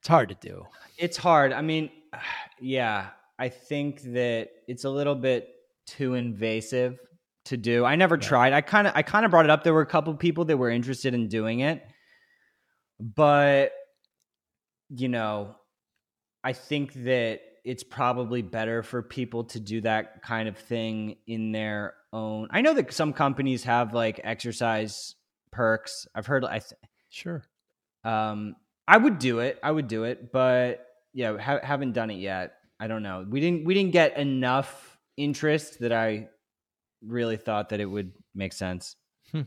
It's 0.00 0.08
hard 0.08 0.30
to 0.30 0.36
do. 0.40 0.64
It's 0.98 1.16
hard. 1.16 1.52
I 1.52 1.62
mean, 1.62 1.90
yeah, 2.60 3.08
I 3.38 3.48
think 3.48 4.02
that 4.12 4.50
it's 4.68 4.84
a 4.84 4.90
little 4.90 5.14
bit 5.14 5.48
too 5.86 6.14
invasive 6.14 6.98
to 7.46 7.56
do. 7.56 7.84
I 7.84 7.96
never 7.96 8.16
tried. 8.16 8.52
I 8.52 8.60
kind 8.60 8.86
of 8.86 8.92
I 8.94 9.02
kind 9.02 9.24
of 9.24 9.30
brought 9.30 9.44
it 9.44 9.50
up. 9.50 9.64
There 9.64 9.74
were 9.74 9.80
a 9.80 9.86
couple 9.86 10.14
people 10.14 10.44
that 10.46 10.56
were 10.56 10.70
interested 10.70 11.14
in 11.14 11.28
doing 11.28 11.60
it, 11.60 11.82
but 12.98 13.72
you 14.90 15.08
know, 15.08 15.54
I 16.42 16.52
think 16.52 16.92
that 17.04 17.40
it's 17.64 17.82
probably 17.82 18.42
better 18.42 18.82
for 18.82 19.02
people 19.02 19.44
to 19.44 19.60
do 19.60 19.80
that 19.82 20.22
kind 20.22 20.48
of 20.48 20.56
thing 20.56 21.16
in 21.26 21.52
their 21.52 21.94
own. 22.12 22.48
I 22.50 22.60
know 22.60 22.74
that 22.74 22.92
some 22.92 23.12
companies 23.12 23.64
have 23.64 23.94
like 23.94 24.20
exercise 24.22 25.14
perks. 25.52 26.06
I've 26.14 26.26
heard. 26.26 26.44
I 26.44 26.58
th- 26.58 26.72
sure. 27.08 27.42
Um, 28.04 28.56
I 28.88 28.96
would 28.96 29.18
do 29.18 29.40
it. 29.40 29.58
I 29.62 29.70
would 29.70 29.88
do 29.88 30.04
it, 30.04 30.32
but 30.32 30.86
yeah, 31.12 31.38
ha- 31.38 31.60
haven't 31.62 31.92
done 31.92 32.10
it 32.10 32.18
yet. 32.18 32.54
I 32.78 32.86
don't 32.86 33.02
know. 33.02 33.26
We 33.28 33.40
didn't. 33.40 33.64
We 33.64 33.74
didn't 33.74 33.92
get 33.92 34.16
enough 34.16 34.98
interest 35.16 35.80
that 35.80 35.92
I 35.92 36.28
really 37.04 37.36
thought 37.36 37.70
that 37.70 37.80
it 37.80 37.86
would 37.86 38.12
make 38.34 38.52
sense. 38.52 38.96
Hmm. 39.32 39.42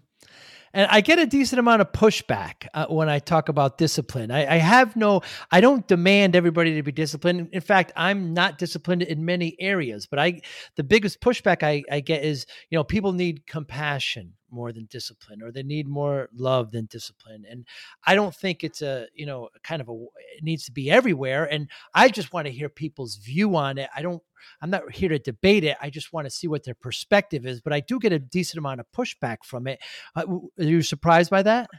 And 0.74 0.88
I 0.90 1.02
get 1.02 1.20
a 1.20 1.28
decent 1.28 1.60
amount 1.60 1.82
of 1.82 1.92
pushback 1.92 2.68
uh, 2.74 2.88
when 2.88 3.08
I 3.08 3.20
talk 3.20 3.48
about 3.48 3.78
discipline. 3.78 4.32
I, 4.32 4.56
I, 4.56 4.58
have 4.58 4.96
no, 4.96 5.22
I 5.52 5.62
don't 5.62 5.88
demand 5.88 6.36
everybody 6.36 6.74
to 6.76 6.84
be 6.84 6.92
disciplined. 6.92 7.50
In 7.52 7.62
fact, 7.62 7.92
I'm 7.96 8.34
not 8.34 8.58
disciplined 8.58 9.04
in 9.04 9.24
many 9.24 9.56
areas. 9.60 10.08
But 10.08 10.18
I, 10.18 10.42
the 10.76 10.84
biggest 10.84 11.22
pushback 11.22 11.62
I, 11.62 11.84
I 11.92 12.00
get 12.00 12.24
is, 12.24 12.48
you 12.72 12.78
know, 12.78 12.84
people 12.84 13.14
need 13.14 13.46
compassion 13.46 14.34
more 14.54 14.72
than 14.72 14.86
discipline 14.86 15.42
or 15.42 15.52
they 15.52 15.64
need 15.64 15.88
more 15.88 16.30
love 16.36 16.72
than 16.72 16.86
discipline 16.86 17.44
and 17.50 17.66
i 18.06 18.16
don't 18.16 18.36
think 18.36 18.64
it's 18.64 18.82
a 18.82 19.08
you 19.14 19.26
know 19.26 19.50
kind 19.64 19.82
of 19.82 19.90
a 19.90 19.94
it 20.38 20.44
needs 20.44 20.66
to 20.66 20.72
be 20.72 20.92
everywhere 20.92 21.46
and 21.52 21.68
i 21.94 22.08
just 22.08 22.32
want 22.32 22.46
to 22.46 22.54
hear 22.54 22.70
people's 22.70 23.16
view 23.16 23.56
on 23.56 23.78
it 23.78 23.90
i 23.96 24.02
don't 24.02 24.22
i'm 24.62 24.70
not 24.70 24.92
here 24.92 25.10
to 25.10 25.20
debate 25.20 25.64
it 25.64 25.76
i 25.82 25.90
just 25.90 26.14
want 26.14 26.26
to 26.26 26.32
see 26.32 26.48
what 26.48 26.64
their 26.64 26.76
perspective 26.76 27.46
is 27.46 27.62
but 27.62 27.74
i 27.74 27.80
do 27.80 28.00
get 28.00 28.14
a 28.14 28.20
decent 28.20 28.58
amount 28.60 28.80
of 28.80 28.86
pushback 28.96 29.38
from 29.44 29.68
it 29.68 29.80
uh, 30.16 30.26
are 30.60 30.64
you 30.64 30.82
surprised 30.82 31.30
by 31.30 31.44
that? 31.44 31.70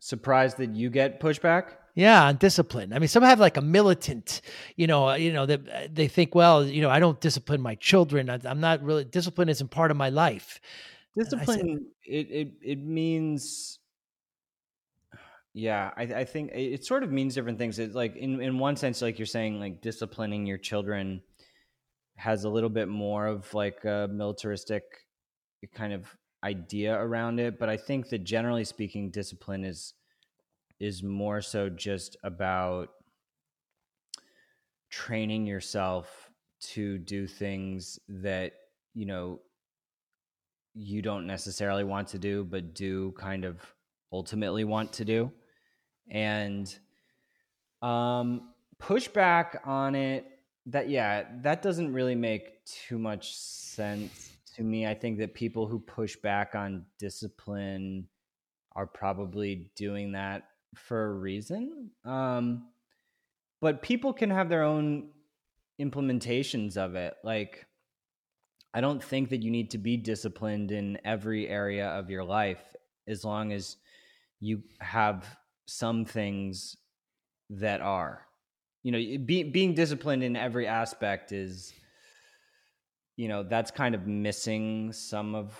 Surprised 0.00 0.58
that 0.58 0.74
you 0.74 0.90
get 0.90 1.20
pushback 1.20 1.74
yeah, 1.98 2.26
on 2.26 2.36
discipline. 2.36 2.92
I 2.92 3.00
mean, 3.00 3.08
some 3.08 3.24
have 3.24 3.40
like 3.40 3.56
a 3.56 3.60
militant, 3.60 4.40
you 4.76 4.86
know, 4.86 5.08
uh, 5.08 5.14
you 5.16 5.32
know, 5.32 5.46
that 5.46 5.64
they, 5.64 5.88
they 5.92 6.08
think, 6.08 6.32
well, 6.32 6.64
you 6.64 6.80
know, 6.80 6.90
I 6.90 7.00
don't 7.00 7.20
discipline 7.20 7.60
my 7.60 7.74
children. 7.74 8.30
I, 8.30 8.38
am 8.44 8.60
not 8.60 8.84
really 8.84 9.02
discipline 9.02 9.48
isn't 9.48 9.72
part 9.72 9.90
of 9.90 9.96
my 9.96 10.08
life. 10.08 10.60
Discipline 11.16 11.86
it 12.04 12.30
it 12.30 12.52
it 12.62 12.78
means 12.78 13.80
yeah, 15.54 15.90
I, 15.96 16.02
I 16.02 16.24
think 16.24 16.52
it 16.54 16.84
sort 16.84 17.02
of 17.02 17.10
means 17.10 17.34
different 17.34 17.58
things. 17.58 17.80
It's 17.80 17.96
like 17.96 18.14
in, 18.14 18.40
in 18.40 18.60
one 18.60 18.76
sense, 18.76 19.02
like 19.02 19.18
you're 19.18 19.26
saying, 19.26 19.58
like 19.58 19.80
disciplining 19.82 20.46
your 20.46 20.58
children 20.58 21.20
has 22.14 22.44
a 22.44 22.48
little 22.48 22.70
bit 22.70 22.86
more 22.86 23.26
of 23.26 23.52
like 23.54 23.84
a 23.84 24.08
militaristic 24.08 24.84
kind 25.74 25.92
of 25.92 26.06
idea 26.44 26.94
around 26.96 27.40
it. 27.40 27.58
But 27.58 27.68
I 27.68 27.76
think 27.76 28.08
that 28.10 28.22
generally 28.22 28.62
speaking, 28.62 29.10
discipline 29.10 29.64
is 29.64 29.94
is 30.80 31.02
more 31.02 31.40
so 31.40 31.68
just 31.68 32.16
about 32.22 32.90
training 34.90 35.46
yourself 35.46 36.30
to 36.60 36.98
do 36.98 37.26
things 37.26 37.98
that 38.08 38.52
you 38.94 39.06
know 39.06 39.40
you 40.74 41.02
don't 41.02 41.26
necessarily 41.26 41.84
want 41.84 42.08
to 42.08 42.18
do 42.18 42.44
but 42.44 42.74
do 42.74 43.12
kind 43.12 43.44
of 43.44 43.60
ultimately 44.12 44.64
want 44.64 44.92
to 44.92 45.04
do. 45.04 45.30
And 46.10 46.74
um 47.82 48.50
pushback 48.80 49.66
on 49.66 49.94
it 49.94 50.26
that 50.66 50.88
yeah 50.88 51.24
that 51.42 51.62
doesn't 51.62 51.92
really 51.92 52.14
make 52.14 52.64
too 52.64 52.98
much 52.98 53.34
sense 53.36 54.36
to 54.56 54.62
me. 54.62 54.86
I 54.86 54.94
think 54.94 55.18
that 55.18 55.34
people 55.34 55.66
who 55.66 55.78
push 55.78 56.16
back 56.16 56.54
on 56.54 56.84
discipline 56.98 58.08
are 58.74 58.86
probably 58.86 59.70
doing 59.76 60.12
that 60.12 60.47
for 60.74 61.06
a 61.06 61.12
reason. 61.12 61.90
Um, 62.04 62.68
but 63.60 63.82
people 63.82 64.12
can 64.12 64.30
have 64.30 64.48
their 64.48 64.62
own 64.62 65.10
implementations 65.80 66.76
of 66.76 66.94
it. 66.94 67.14
Like, 67.24 67.66
I 68.74 68.80
don't 68.80 69.02
think 69.02 69.30
that 69.30 69.42
you 69.42 69.50
need 69.50 69.70
to 69.70 69.78
be 69.78 69.96
disciplined 69.96 70.70
in 70.70 70.98
every 71.04 71.48
area 71.48 71.88
of 71.88 72.10
your 72.10 72.24
life 72.24 72.62
as 73.06 73.24
long 73.24 73.52
as 73.52 73.76
you 74.40 74.62
have 74.80 75.24
some 75.66 76.04
things 76.04 76.76
that 77.50 77.80
are. 77.80 78.26
You 78.82 78.92
know, 78.92 78.98
be, 79.24 79.42
being 79.42 79.74
disciplined 79.74 80.22
in 80.22 80.36
every 80.36 80.66
aspect 80.66 81.32
is, 81.32 81.72
you 83.16 83.28
know, 83.28 83.42
that's 83.42 83.70
kind 83.70 83.94
of 83.94 84.06
missing 84.06 84.92
some 84.92 85.34
of 85.34 85.52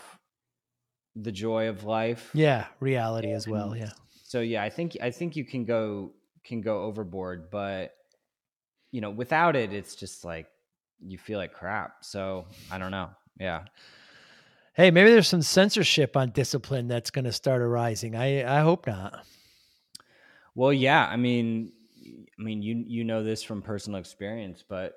the 1.16 1.32
joy 1.32 1.68
of 1.68 1.84
life. 1.84 2.30
Yeah, 2.34 2.66
reality 2.78 3.32
as 3.32 3.48
well. 3.48 3.76
Yeah. 3.76 3.90
So 4.28 4.40
yeah, 4.40 4.62
I 4.62 4.68
think 4.68 4.94
I 5.00 5.10
think 5.10 5.36
you 5.36 5.44
can 5.46 5.64
go 5.64 6.12
can 6.44 6.60
go 6.60 6.82
overboard, 6.82 7.50
but 7.50 7.94
you 8.90 9.00
know, 9.00 9.08
without 9.08 9.56
it, 9.56 9.72
it's 9.72 9.96
just 9.96 10.22
like 10.22 10.48
you 11.00 11.16
feel 11.16 11.38
like 11.38 11.54
crap. 11.54 12.04
So 12.04 12.44
I 12.70 12.76
don't 12.76 12.90
know. 12.90 13.08
Yeah. 13.40 13.64
Hey, 14.74 14.90
maybe 14.90 15.08
there's 15.08 15.28
some 15.28 15.40
censorship 15.40 16.14
on 16.14 16.28
discipline 16.32 16.88
that's 16.88 17.10
going 17.10 17.24
to 17.24 17.32
start 17.32 17.62
arising. 17.62 18.16
I 18.16 18.58
I 18.58 18.60
hope 18.60 18.86
not. 18.86 19.24
Well, 20.54 20.74
yeah. 20.74 21.06
I 21.06 21.16
mean, 21.16 21.72
I 22.38 22.42
mean, 22.42 22.60
you 22.60 22.84
you 22.86 23.04
know 23.04 23.24
this 23.24 23.42
from 23.42 23.62
personal 23.62 23.98
experience, 23.98 24.62
but 24.68 24.92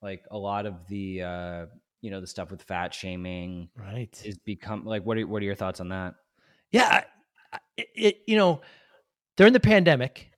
like 0.00 0.24
a 0.30 0.38
lot 0.38 0.64
of 0.64 0.88
the 0.88 1.22
uh, 1.22 1.66
you 2.00 2.10
know 2.10 2.22
the 2.22 2.26
stuff 2.26 2.50
with 2.50 2.62
fat 2.62 2.94
shaming, 2.94 3.68
right, 3.76 4.18
is 4.24 4.38
become 4.38 4.86
like 4.86 5.04
what 5.04 5.18
are 5.18 5.26
what 5.26 5.42
are 5.42 5.44
your 5.44 5.54
thoughts 5.54 5.80
on 5.80 5.90
that? 5.90 6.14
Yeah, 6.70 7.04
it, 7.76 7.88
it 7.94 8.16
you 8.26 8.36
know 8.36 8.60
during 9.36 9.52
the 9.52 9.60
pandemic, 9.60 10.30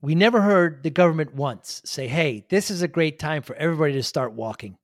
we 0.00 0.14
never 0.14 0.40
heard 0.40 0.82
the 0.82 0.90
government 0.90 1.34
once 1.34 1.82
say, 1.84 2.08
"Hey, 2.08 2.44
this 2.48 2.70
is 2.70 2.82
a 2.82 2.88
great 2.88 3.18
time 3.18 3.42
for 3.42 3.54
everybody 3.56 3.94
to 3.94 4.02
start 4.02 4.34
walking." 4.34 4.76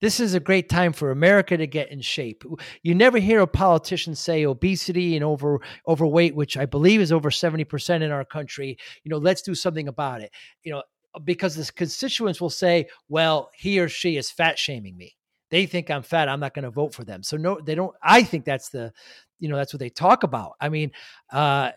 This 0.00 0.18
is 0.18 0.32
a 0.32 0.40
great 0.40 0.68
time 0.68 0.92
for 0.92 1.10
America 1.10 1.56
to 1.56 1.66
get 1.66 1.90
in 1.90 2.00
shape. 2.00 2.42
You 2.82 2.94
never 2.94 3.18
hear 3.18 3.40
a 3.40 3.46
politician 3.46 4.14
say 4.14 4.46
obesity 4.46 5.14
and 5.14 5.24
over 5.24 5.60
overweight, 5.86 6.34
which 6.34 6.56
I 6.56 6.64
believe 6.66 7.00
is 7.00 7.12
over 7.12 7.30
70% 7.30 8.02
in 8.02 8.10
our 8.10 8.24
country, 8.24 8.78
you 9.04 9.10
know, 9.10 9.18
let's 9.18 9.42
do 9.42 9.54
something 9.54 9.88
about 9.88 10.22
it. 10.22 10.30
You 10.62 10.72
know, 10.72 10.82
because 11.24 11.54
the 11.54 11.70
constituents 11.72 12.40
will 12.40 12.50
say, 12.50 12.86
well, 13.08 13.50
he 13.54 13.78
or 13.80 13.88
she 13.88 14.16
is 14.16 14.30
fat 14.30 14.58
shaming 14.58 14.96
me. 14.96 15.16
They 15.50 15.66
think 15.66 15.90
I'm 15.90 16.02
fat. 16.02 16.28
I'm 16.28 16.40
not 16.40 16.54
going 16.54 16.64
to 16.64 16.70
vote 16.70 16.94
for 16.94 17.04
them. 17.04 17.22
So 17.22 17.36
no, 17.36 17.60
they 17.60 17.74
don't. 17.74 17.94
I 18.02 18.22
think 18.22 18.44
that's 18.44 18.68
the, 18.68 18.92
you 19.38 19.48
know, 19.48 19.56
that's 19.56 19.72
what 19.72 19.80
they 19.80 19.90
talk 19.90 20.22
about. 20.22 20.52
I 20.60 20.68
mean, 20.68 20.92
uh, 21.32 21.72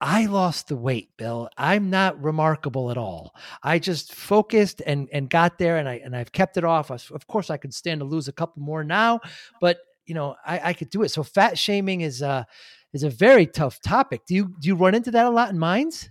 I 0.00 0.26
lost 0.26 0.68
the 0.68 0.76
weight, 0.76 1.10
Bill. 1.18 1.50
I'm 1.58 1.90
not 1.90 2.20
remarkable 2.22 2.90
at 2.90 2.96
all. 2.96 3.34
I 3.62 3.78
just 3.78 4.14
focused 4.14 4.80
and 4.86 5.08
and 5.12 5.28
got 5.28 5.58
there, 5.58 5.76
and 5.76 5.86
I 5.88 6.00
and 6.02 6.16
I've 6.16 6.32
kept 6.32 6.56
it 6.56 6.64
off. 6.64 6.90
Of 6.90 7.26
course, 7.26 7.50
I 7.50 7.58
could 7.58 7.74
stand 7.74 8.00
to 8.00 8.06
lose 8.06 8.26
a 8.26 8.32
couple 8.32 8.62
more 8.62 8.82
now, 8.82 9.20
but 9.60 9.78
you 10.06 10.14
know, 10.14 10.36
I, 10.44 10.70
I 10.70 10.72
could 10.72 10.88
do 10.88 11.02
it. 11.02 11.10
So 11.10 11.22
fat 11.22 11.58
shaming 11.58 12.00
is 12.00 12.22
a 12.22 12.46
is 12.94 13.02
a 13.02 13.10
very 13.10 13.46
tough 13.46 13.80
topic. 13.82 14.22
Do 14.26 14.34
you 14.34 14.54
do 14.58 14.68
you 14.68 14.74
run 14.74 14.94
into 14.94 15.10
that 15.10 15.26
a 15.26 15.30
lot 15.30 15.50
in 15.50 15.58
Minds? 15.58 16.08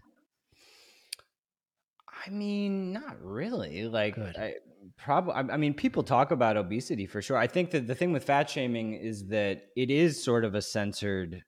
I 2.26 2.30
mean, 2.30 2.94
not 2.94 3.20
really. 3.22 3.88
Like. 3.88 4.20
I 4.20 4.54
probably. 4.98 5.34
I 5.34 5.58
mean, 5.58 5.74
people 5.74 6.04
talk 6.04 6.32
about 6.32 6.58
obesity 6.58 7.06
for 7.06 7.22
sure. 7.22 7.38
I 7.38 7.48
think 7.48 7.72
that 7.72 7.88
the 7.88 7.96
thing 7.96 8.12
with 8.12 8.24
fat 8.24 8.50
shaming 8.50 8.94
is 8.94 9.28
that 9.28 9.64
it 9.76 9.90
is 9.90 10.22
sort 10.24 10.46
of 10.46 10.56
a 10.56 10.62
censored 10.62 11.44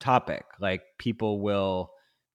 topic. 0.00 0.44
Like 0.60 0.82
people 0.98 1.40
will, 1.40 1.92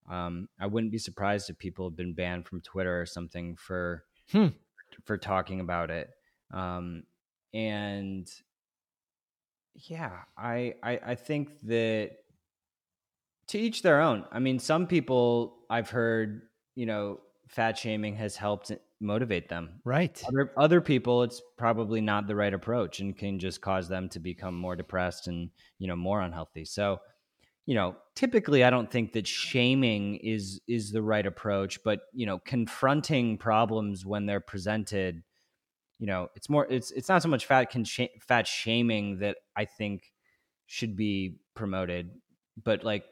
um, 0.09 0.47
I 0.59 0.67
wouldn't 0.67 0.91
be 0.91 0.97
surprised 0.97 1.49
if 1.49 1.57
people 1.57 1.89
have 1.89 1.97
been 1.97 2.13
banned 2.13 2.47
from 2.47 2.61
Twitter 2.61 2.99
or 2.99 3.05
something 3.05 3.55
for 3.55 4.03
hmm. 4.31 4.47
for 5.03 5.17
talking 5.17 5.59
about 5.59 5.91
it. 5.91 6.09
Um, 6.53 7.03
and 7.53 8.27
yeah, 9.75 10.11
I, 10.37 10.75
I 10.81 10.99
I 11.05 11.15
think 11.15 11.59
that 11.63 12.11
to 13.47 13.59
each 13.59 13.81
their 13.81 14.01
own. 14.01 14.25
I 14.31 14.39
mean, 14.39 14.59
some 14.59 14.87
people 14.87 15.57
I've 15.69 15.89
heard, 15.89 16.43
you 16.75 16.85
know, 16.85 17.19
fat 17.47 17.77
shaming 17.77 18.15
has 18.15 18.35
helped 18.35 18.71
motivate 18.99 19.49
them. 19.49 19.81
Right. 19.83 20.21
Other, 20.27 20.51
other 20.57 20.81
people, 20.81 21.23
it's 21.23 21.41
probably 21.57 22.01
not 22.01 22.27
the 22.27 22.35
right 22.35 22.53
approach 22.53 22.99
and 22.99 23.17
can 23.17 23.39
just 23.39 23.61
cause 23.61 23.87
them 23.87 24.09
to 24.09 24.19
become 24.19 24.55
more 24.55 24.75
depressed 24.75 25.27
and 25.27 25.49
you 25.79 25.87
know 25.87 25.95
more 25.95 26.21
unhealthy. 26.21 26.65
So 26.65 26.99
you 27.67 27.75
know 27.75 27.95
typically 28.15 28.63
i 28.63 28.71
don't 28.71 28.89
think 28.89 29.13
that 29.13 29.27
shaming 29.27 30.15
is 30.15 30.59
is 30.67 30.91
the 30.91 31.01
right 31.01 31.27
approach 31.27 31.83
but 31.83 31.99
you 32.13 32.25
know 32.25 32.39
confronting 32.39 33.37
problems 33.37 34.05
when 34.05 34.25
they're 34.25 34.39
presented 34.39 35.21
you 35.99 36.07
know 36.07 36.29
it's 36.35 36.49
more 36.49 36.65
it's 36.69 36.89
it's 36.91 37.09
not 37.09 37.21
so 37.21 37.29
much 37.29 37.45
fat 37.45 37.69
con- 37.69 37.85
fat 38.21 38.47
shaming 38.47 39.19
that 39.19 39.37
i 39.55 39.65
think 39.65 40.11
should 40.65 40.95
be 40.95 41.37
promoted 41.53 42.09
but 42.63 42.83
like 42.83 43.03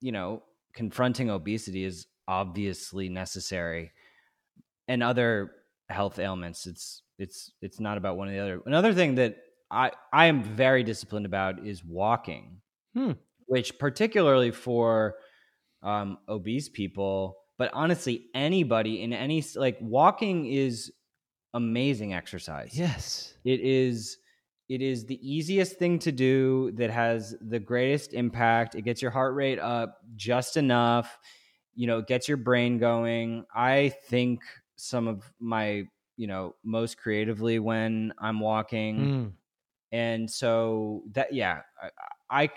you 0.00 0.12
know 0.12 0.42
confronting 0.74 1.30
obesity 1.30 1.84
is 1.84 2.06
obviously 2.28 3.08
necessary 3.08 3.90
and 4.88 5.02
other 5.02 5.50
health 5.88 6.18
ailments 6.18 6.66
it's 6.66 7.02
it's 7.18 7.52
it's 7.60 7.78
not 7.78 7.98
about 7.98 8.16
one 8.16 8.28
or 8.28 8.32
the 8.32 8.38
other 8.38 8.60
another 8.66 8.94
thing 8.94 9.14
that 9.16 9.36
i 9.70 9.90
i 10.12 10.26
am 10.26 10.42
very 10.42 10.82
disciplined 10.82 11.26
about 11.26 11.66
is 11.66 11.84
walking 11.84 12.60
hmm 12.94 13.12
which 13.46 13.78
particularly 13.78 14.50
for 14.50 15.16
um, 15.82 16.18
obese 16.28 16.68
people, 16.68 17.36
but 17.58 17.70
honestly, 17.72 18.26
anybody 18.34 19.02
in 19.02 19.12
any 19.12 19.44
like 19.54 19.76
walking 19.80 20.46
is 20.46 20.90
amazing 21.52 22.14
exercise. 22.14 22.70
Yes, 22.72 23.34
it 23.44 23.60
is. 23.60 24.18
It 24.66 24.80
is 24.80 25.04
the 25.04 25.20
easiest 25.20 25.78
thing 25.78 25.98
to 26.00 26.10
do 26.10 26.72
that 26.76 26.88
has 26.88 27.36
the 27.42 27.58
greatest 27.58 28.14
impact. 28.14 28.74
It 28.74 28.82
gets 28.82 29.02
your 29.02 29.10
heart 29.10 29.34
rate 29.34 29.58
up 29.58 29.98
just 30.16 30.56
enough. 30.56 31.18
You 31.74 31.86
know, 31.86 32.00
gets 32.00 32.28
your 32.28 32.38
brain 32.38 32.78
going. 32.78 33.44
I 33.54 33.90
think 34.08 34.40
some 34.76 35.08
of 35.08 35.30
my, 35.40 35.84
you 36.16 36.26
know, 36.26 36.54
most 36.64 36.98
creatively 36.98 37.58
when 37.58 38.12
I'm 38.18 38.40
walking. 38.40 38.98
Mm. 38.98 39.32
And 39.92 40.30
so 40.30 41.02
that, 41.12 41.32
yeah, 41.32 41.60
I, 42.30 42.44
I 42.44 42.50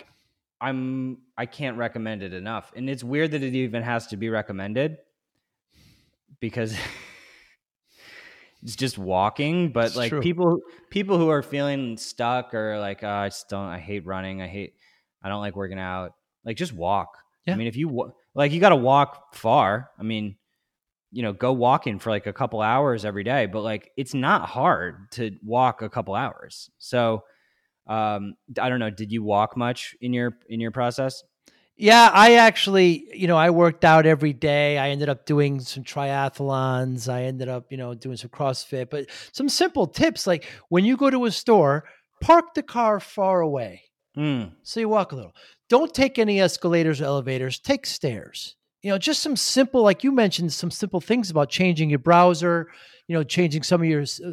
I'm 0.59 1.20
I 1.38 1.45
can't 1.45 1.78
recommend 1.78 2.24
it 2.24 2.34
enough. 2.34 2.72
And 2.76 2.89
it's 2.89 3.03
weird 3.03 3.32
that 3.32 3.43
it 3.43 3.53
even 3.53 3.84
has 3.84 4.07
to 4.07 4.18
be 4.18 4.30
recommended 4.30 4.97
because 6.39 6.76
it's 8.63 8.76
just 8.76 8.97
walking, 8.97 9.72
but 9.72 9.88
it's 9.88 9.95
like 9.95 10.09
true. 10.09 10.22
people 10.22 10.59
people 10.89 11.18
who 11.18 11.30
are 11.30 11.43
feeling 11.43 11.97
stuck 11.97 12.53
or 12.53 12.80
like 12.80 13.03
oh, 13.03 13.09
I 13.09 13.28
just 13.30 13.49
don't 13.49 13.68
I 13.68 13.80
hate 13.80 14.05
running, 14.05 14.41
I 14.41 14.47
hate 14.47 14.74
I 15.22 15.30
don't 15.30 15.41
like 15.41 15.55
working 15.55 15.80
out. 15.80 16.13
Like 16.43 16.57
just 16.57 16.74
walk. 16.74 17.18
Yeah. 17.45 17.53
I 17.53 17.57
mean, 17.57 17.68
if 17.68 17.76
you 17.76 18.13
like 18.34 18.51
you 18.51 18.59
got 18.59 18.70
to 18.70 18.76
walk 18.76 19.36
far. 19.36 19.91
I 19.99 20.03
mean, 20.03 20.38
you 21.11 21.23
know, 21.23 21.33
go 21.33 21.53
walking 21.53 21.99
for 21.99 22.09
like 22.09 22.27
a 22.27 22.33
couple 22.33 22.61
hours 22.61 23.05
every 23.05 23.23
day, 23.23 23.45
but 23.45 23.61
like 23.61 23.91
it's 23.97 24.13
not 24.13 24.49
hard 24.49 25.11
to 25.11 25.31
walk 25.43 25.81
a 25.81 25.89
couple 25.89 26.15
hours. 26.15 26.69
So 26.77 27.23
um, 27.87 28.35
I 28.59 28.69
don't 28.69 28.79
know. 28.79 28.89
Did 28.89 29.11
you 29.11 29.23
walk 29.23 29.55
much 29.55 29.95
in 30.01 30.13
your 30.13 30.37
in 30.49 30.59
your 30.59 30.71
process? 30.71 31.23
Yeah, 31.79 32.09
I 32.11 32.35
actually, 32.35 33.07
you 33.13 33.27
know, 33.27 33.37
I 33.37 33.51
worked 33.51 33.85
out 33.85 34.07
every 34.07 34.33
day. 34.33 34.79
I 34.79 34.89
ended 34.89 35.09
up 35.09 35.27
doing 35.27 35.59
some 35.59 35.83
triathlons. 35.83 37.07
I 37.07 37.25
ended 37.25 37.49
up, 37.49 37.67
you 37.69 37.77
know, 37.77 37.93
doing 37.93 38.17
some 38.17 38.31
CrossFit. 38.31 38.89
But 38.89 39.05
some 39.31 39.47
simple 39.47 39.85
tips 39.85 40.25
like 40.25 40.45
when 40.69 40.85
you 40.85 40.97
go 40.97 41.11
to 41.11 41.25
a 41.25 41.31
store, 41.31 41.83
park 42.19 42.55
the 42.55 42.63
car 42.63 42.99
far 42.99 43.41
away. 43.41 43.83
Mm. 44.17 44.53
So 44.63 44.79
you 44.79 44.89
walk 44.89 45.11
a 45.11 45.15
little. 45.15 45.35
Don't 45.69 45.93
take 45.93 46.17
any 46.17 46.41
escalators 46.41 46.99
or 46.99 47.05
elevators. 47.05 47.59
Take 47.59 47.85
stairs. 47.85 48.55
You 48.88 48.93
know, 48.93 48.97
just 48.97 49.21
some 49.21 49.35
simple, 49.35 49.81
like 49.83 50.05
you 50.05 50.13
mentioned, 50.13 50.53
some 50.53 50.71
simple 50.71 51.01
things 51.01 51.29
about 51.29 51.49
changing 51.49 51.89
your 51.89 51.99
browser, 51.99 52.69
you 53.09 53.15
know, 53.15 53.23
changing 53.23 53.63
some 53.63 53.81
of 53.81 53.88
your 53.88 54.03
uh, 54.03 54.31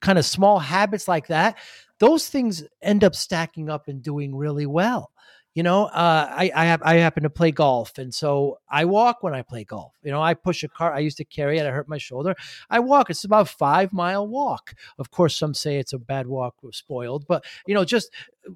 kind 0.00 0.18
of 0.18 0.24
small 0.24 0.58
habits 0.58 1.06
like 1.06 1.26
that 1.26 1.58
those 2.00 2.28
things 2.28 2.64
end 2.82 3.04
up 3.04 3.14
stacking 3.14 3.68
up 3.68 3.86
and 3.86 4.02
doing 4.02 4.34
really 4.34 4.66
well. 4.66 5.12
You 5.54 5.64
know, 5.64 5.86
uh, 5.86 6.28
I 6.30 6.52
I, 6.54 6.64
have, 6.66 6.80
I 6.84 6.94
happen 6.94 7.24
to 7.24 7.30
play 7.30 7.50
golf, 7.50 7.98
and 7.98 8.14
so 8.14 8.60
I 8.70 8.84
walk 8.84 9.24
when 9.24 9.34
I 9.34 9.42
play 9.42 9.64
golf. 9.64 9.94
You 10.04 10.12
know, 10.12 10.22
I 10.22 10.34
push 10.34 10.62
a 10.62 10.68
car. 10.68 10.92
I 10.94 11.00
used 11.00 11.16
to 11.16 11.24
carry 11.24 11.58
it. 11.58 11.66
I 11.66 11.70
hurt 11.70 11.88
my 11.88 11.98
shoulder. 11.98 12.36
I 12.70 12.78
walk. 12.78 13.10
It's 13.10 13.24
about 13.24 13.48
five 13.48 13.92
mile 13.92 14.28
walk. 14.28 14.74
Of 14.98 15.10
course, 15.10 15.36
some 15.36 15.52
say 15.52 15.78
it's 15.78 15.92
a 15.92 15.98
bad 15.98 16.28
walk, 16.28 16.54
spoiled, 16.70 17.26
but 17.26 17.44
you 17.66 17.74
know, 17.74 17.84
just 17.84 18.12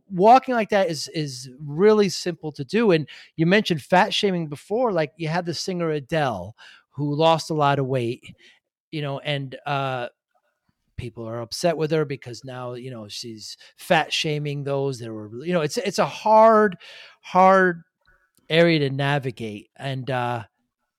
walking 0.09 0.55
like 0.55 0.71
that 0.71 0.89
is 0.89 1.09
is 1.09 1.51
really 1.59 2.09
simple 2.09 2.53
to 2.53 2.65
do. 2.65 2.93
And 2.93 3.09
you 3.35 3.47
mentioned 3.47 3.83
fat 3.83 4.15
shaming 4.15 4.47
before. 4.47 4.93
Like 4.93 5.13
you 5.17 5.27
had 5.27 5.47
the 5.47 5.55
singer 5.55 5.91
Adele, 5.91 6.55
who 6.91 7.13
lost 7.15 7.51
a 7.51 7.55
lot 7.55 7.81
of 7.81 7.87
weight. 7.87 8.37
You 8.93 9.03
know, 9.03 9.19
and 9.19 9.57
uh, 9.67 10.09
people 10.97 11.27
are 11.29 11.41
upset 11.41 11.77
with 11.77 11.91
her 11.91 12.05
because 12.05 12.45
now 12.45 12.75
you 12.75 12.91
know 12.91 13.09
she's 13.09 13.57
fat 13.77 14.13
shaming 14.13 14.65
those 14.65 14.99
that 14.99 15.13
were 15.13 15.31
you 15.45 15.53
know 15.53 15.61
it's 15.63 15.77
it's 15.79 15.99
a 15.99 16.07
hard 16.07 16.77
hard 17.23 17.83
area 18.51 18.79
to 18.79 18.91
navigate 18.91 19.71
and 19.77 20.11
uh 20.11 20.45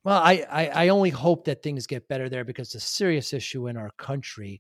Well, 0.04 0.22
I, 0.22 0.46
I, 0.52 0.68
I 0.86 0.88
only 0.90 1.10
hope 1.12 1.46
that 1.46 1.64
things 1.64 1.88
get 1.88 2.08
better 2.08 2.30
there 2.30 2.46
because 2.46 2.76
it's 2.76 2.86
a 2.86 2.88
serious 2.88 3.34
issue 3.34 3.68
in 3.68 3.78
our 3.78 3.92
country. 3.98 4.60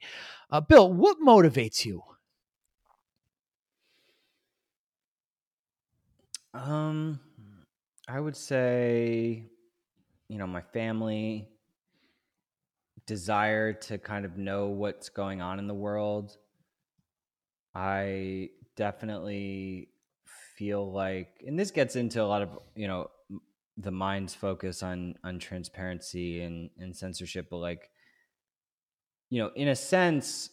Uh, 0.50 0.62
Bill, 0.62 0.92
what 0.92 1.18
motivates 1.22 1.86
you? 1.86 2.02
Um, 6.54 7.20
I 8.08 8.20
would 8.20 8.36
say, 8.36 9.46
you 10.30 10.38
know, 10.38 10.48
my 10.48 10.62
family 10.62 11.50
desire 13.06 13.74
to 13.74 13.98
kind 13.98 14.26
of 14.26 14.38
know 14.38 14.68
what's 14.68 15.10
going 15.10 15.42
on 15.42 15.60
in 15.60 15.68
the 15.68 15.74
world. 15.74 16.38
I 17.74 18.50
definitely 18.76 19.90
feel 20.56 20.92
like, 20.92 21.44
and 21.46 21.60
this 21.60 21.72
gets 21.72 21.96
into 21.96 22.22
a 22.22 22.26
lot 22.26 22.42
of, 22.42 22.60
you 22.76 22.88
know, 22.88 23.10
the 23.78 23.92
mind's 23.92 24.34
focus 24.34 24.82
on 24.82 25.16
on 25.24 25.38
transparency 25.38 26.42
and 26.42 26.70
and 26.80 26.96
censorship, 26.96 27.48
but 27.50 27.58
like, 27.58 27.90
you 29.30 29.42
know, 29.42 29.52
in 29.56 29.68
a 29.68 29.76
sense, 29.76 30.50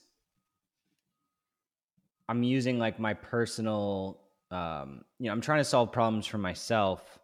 I'm 2.28 2.42
using 2.42 2.80
like 2.80 2.98
my 2.98 3.14
personal 3.14 4.22
um, 4.52 5.04
you 5.18 5.26
know, 5.26 5.32
I'm 5.32 5.40
trying 5.40 5.60
to 5.60 5.64
solve 5.64 5.92
problems 5.92 6.26
for 6.26 6.38
myself 6.38 7.18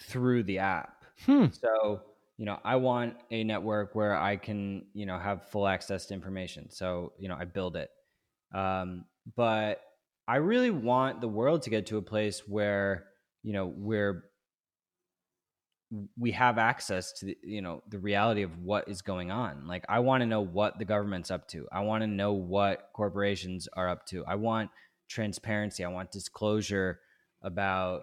through 0.00 0.44
the 0.44 0.58
app. 0.58 1.04
Hmm. 1.26 1.46
So, 1.50 2.02
you 2.38 2.44
know, 2.44 2.58
I 2.64 2.76
want 2.76 3.16
a 3.30 3.44
network 3.44 3.94
where 3.94 4.14
I 4.14 4.36
can, 4.36 4.86
you 4.92 5.06
know, 5.06 5.18
have 5.18 5.48
full 5.48 5.66
access 5.66 6.06
to 6.06 6.14
information. 6.14 6.70
So, 6.70 7.12
you 7.18 7.28
know, 7.28 7.36
I 7.38 7.44
build 7.44 7.76
it. 7.76 7.90
Um, 8.54 9.06
but 9.36 9.80
I 10.28 10.36
really 10.36 10.70
want 10.70 11.20
the 11.20 11.28
world 11.28 11.62
to 11.62 11.70
get 11.70 11.86
to 11.86 11.96
a 11.96 12.02
place 12.02 12.42
where, 12.46 13.06
you 13.42 13.52
know, 13.52 13.72
we're 13.74 14.24
we 16.18 16.32
have 16.32 16.58
access 16.58 17.12
to 17.12 17.26
the, 17.26 17.38
you 17.44 17.62
know 17.62 17.80
the 17.88 17.98
reality 18.00 18.42
of 18.42 18.58
what 18.58 18.88
is 18.88 19.02
going 19.02 19.30
on 19.30 19.68
like 19.68 19.84
i 19.88 20.00
want 20.00 20.20
to 20.20 20.26
know 20.26 20.40
what 20.40 20.76
the 20.80 20.84
government's 20.84 21.30
up 21.30 21.46
to 21.46 21.64
i 21.70 21.78
want 21.78 22.02
to 22.02 22.08
know 22.08 22.32
what 22.32 22.88
corporations 22.92 23.68
are 23.74 23.88
up 23.88 24.04
to 24.04 24.24
i 24.26 24.34
want 24.34 24.68
transparency. 25.08 25.84
I 25.84 25.88
want 25.88 26.10
disclosure 26.10 27.00
about, 27.42 28.02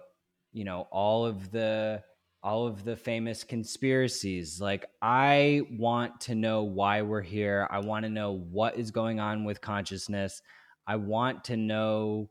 you 0.52 0.64
know, 0.64 0.88
all 0.90 1.26
of 1.26 1.50
the 1.50 2.02
all 2.44 2.66
of 2.66 2.84
the 2.84 2.94
famous 2.94 3.42
conspiracies. 3.42 4.60
Like 4.60 4.84
I 5.00 5.62
want 5.72 6.20
to 6.22 6.34
know 6.34 6.64
why 6.64 7.00
we're 7.00 7.22
here. 7.22 7.66
I 7.70 7.80
want 7.80 8.04
to 8.04 8.10
know 8.10 8.32
what 8.32 8.76
is 8.76 8.90
going 8.90 9.18
on 9.18 9.44
with 9.44 9.62
consciousness. 9.62 10.42
I 10.86 10.96
want 10.96 11.44
to 11.44 11.56
know, 11.56 12.28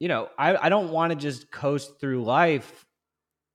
you 0.00 0.08
know, 0.08 0.30
I, 0.38 0.56
I 0.56 0.68
don't 0.70 0.90
want 0.90 1.12
to 1.12 1.16
just 1.16 1.52
coast 1.52 2.00
through 2.00 2.24
life 2.24 2.86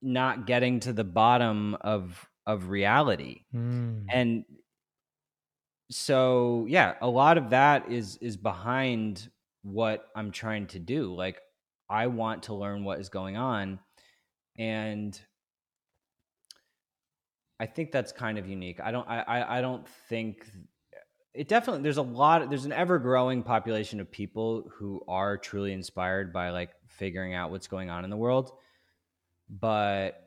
not 0.01 0.45
getting 0.45 0.79
to 0.81 0.93
the 0.93 1.03
bottom 1.03 1.75
of 1.81 2.29
of 2.45 2.69
reality. 2.69 3.41
Mm. 3.53 4.05
And 4.09 4.45
so 5.89 6.67
yeah, 6.69 6.93
a 7.01 7.09
lot 7.09 7.39
of 7.39 7.49
that 7.49 7.91
is 7.91 8.17
is 8.21 8.37
behind 8.37 9.27
what 9.63 10.05
I'm 10.15 10.31
trying 10.31 10.67
to 10.67 10.79
do. 10.79 11.15
Like 11.15 11.41
I 11.89 12.07
want 12.07 12.43
to 12.43 12.53
learn 12.53 12.83
what 12.83 12.99
is 12.99 13.09
going 13.09 13.37
on 13.37 13.79
and 14.55 15.19
I 17.59 17.65
think 17.65 17.91
that's 17.91 18.11
kind 18.11 18.37
of 18.37 18.47
unique. 18.47 18.79
I 18.79 18.91
don't 18.91 19.07
I 19.07 19.19
I, 19.21 19.57
I 19.57 19.61
don't 19.61 19.87
think 20.07 20.45
it 21.33 21.47
definitely 21.47 21.83
there's 21.83 21.97
a 21.97 22.01
lot 22.01 22.49
there's 22.49 22.65
an 22.65 22.71
ever 22.71 22.99
growing 22.99 23.43
population 23.43 23.99
of 23.99 24.11
people 24.11 24.69
who 24.73 25.01
are 25.07 25.37
truly 25.37 25.73
inspired 25.73 26.33
by 26.33 26.49
like 26.49 26.71
figuring 26.87 27.33
out 27.33 27.51
what's 27.51 27.67
going 27.67 27.89
on 27.89 28.03
in 28.03 28.09
the 28.09 28.17
world. 28.17 28.51
But 29.49 30.25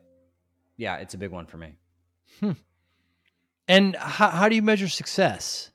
yeah, 0.77 0.97
it's 0.97 1.13
a 1.13 1.17
big 1.17 1.31
one 1.31 1.45
for 1.45 1.57
me. 1.57 1.75
Hmm. 2.39 2.51
And 3.67 3.95
how, 3.95 4.29
how 4.29 4.49
do 4.49 4.55
you 4.55 4.61
measure 4.61 4.89
success? 4.89 5.71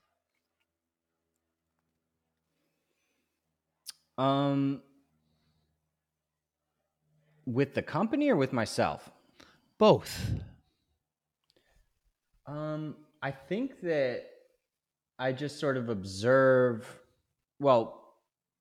Um, 4.18 4.82
with 7.46 7.74
the 7.74 7.82
company 7.82 8.28
or 8.28 8.36
with 8.36 8.52
myself? 8.52 9.11
Both. 9.78 10.30
Um, 12.49 12.96
I 13.22 13.30
think 13.30 13.80
that 13.82 14.24
I 15.18 15.32
just 15.32 15.61
sort 15.61 15.76
of 15.76 15.88
observe. 15.88 16.86
Well, 17.61 18.03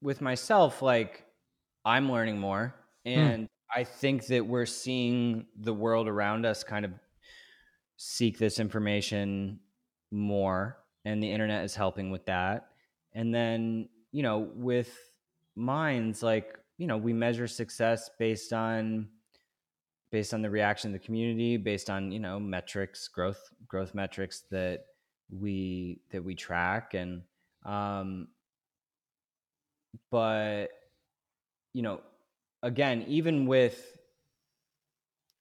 with 0.01 0.21
myself, 0.21 0.81
like 0.81 1.25
I'm 1.85 2.11
learning 2.11 2.39
more, 2.39 2.75
hmm. 3.05 3.11
and. 3.11 3.49
I 3.75 3.83
think 3.83 4.27
that 4.27 4.47
we're 4.47 4.65
seeing 4.65 5.45
the 5.59 5.73
world 5.73 6.07
around 6.07 6.45
us 6.45 6.63
kind 6.63 6.85
of 6.85 6.91
seek 7.97 8.37
this 8.37 8.59
information 8.59 9.59
more, 10.09 10.77
and 11.03 11.21
the 11.21 11.29
internet 11.29 11.65
is 11.65 11.75
helping 11.75 12.09
with 12.09 12.25
that. 12.27 12.69
And 13.13 13.35
then, 13.35 13.89
you 14.13 14.23
know, 14.23 14.49
with 14.55 14.97
minds 15.57 16.21
like 16.21 16.55
you 16.77 16.85
know 16.87 16.97
we 16.97 17.11
measure 17.11 17.47
success 17.47 18.09
based 18.19 18.53
on 18.53 19.09
based 20.11 20.33
on 20.33 20.41
the 20.41 20.49
reaction 20.49 20.93
of 20.93 20.99
the 20.99 21.05
community 21.05 21.57
based 21.57 21.89
on 21.89 22.11
you 22.11 22.19
know 22.19 22.39
metrics 22.39 23.07
growth 23.07 23.49
growth 23.67 23.93
metrics 23.93 24.43
that 24.51 24.85
we 25.29 25.99
that 26.11 26.23
we 26.23 26.35
track 26.35 26.93
and 26.93 27.21
um 27.65 28.27
but 30.11 30.67
you 31.73 31.81
know 31.81 31.99
again 32.63 33.03
even 33.07 33.45
with 33.45 33.97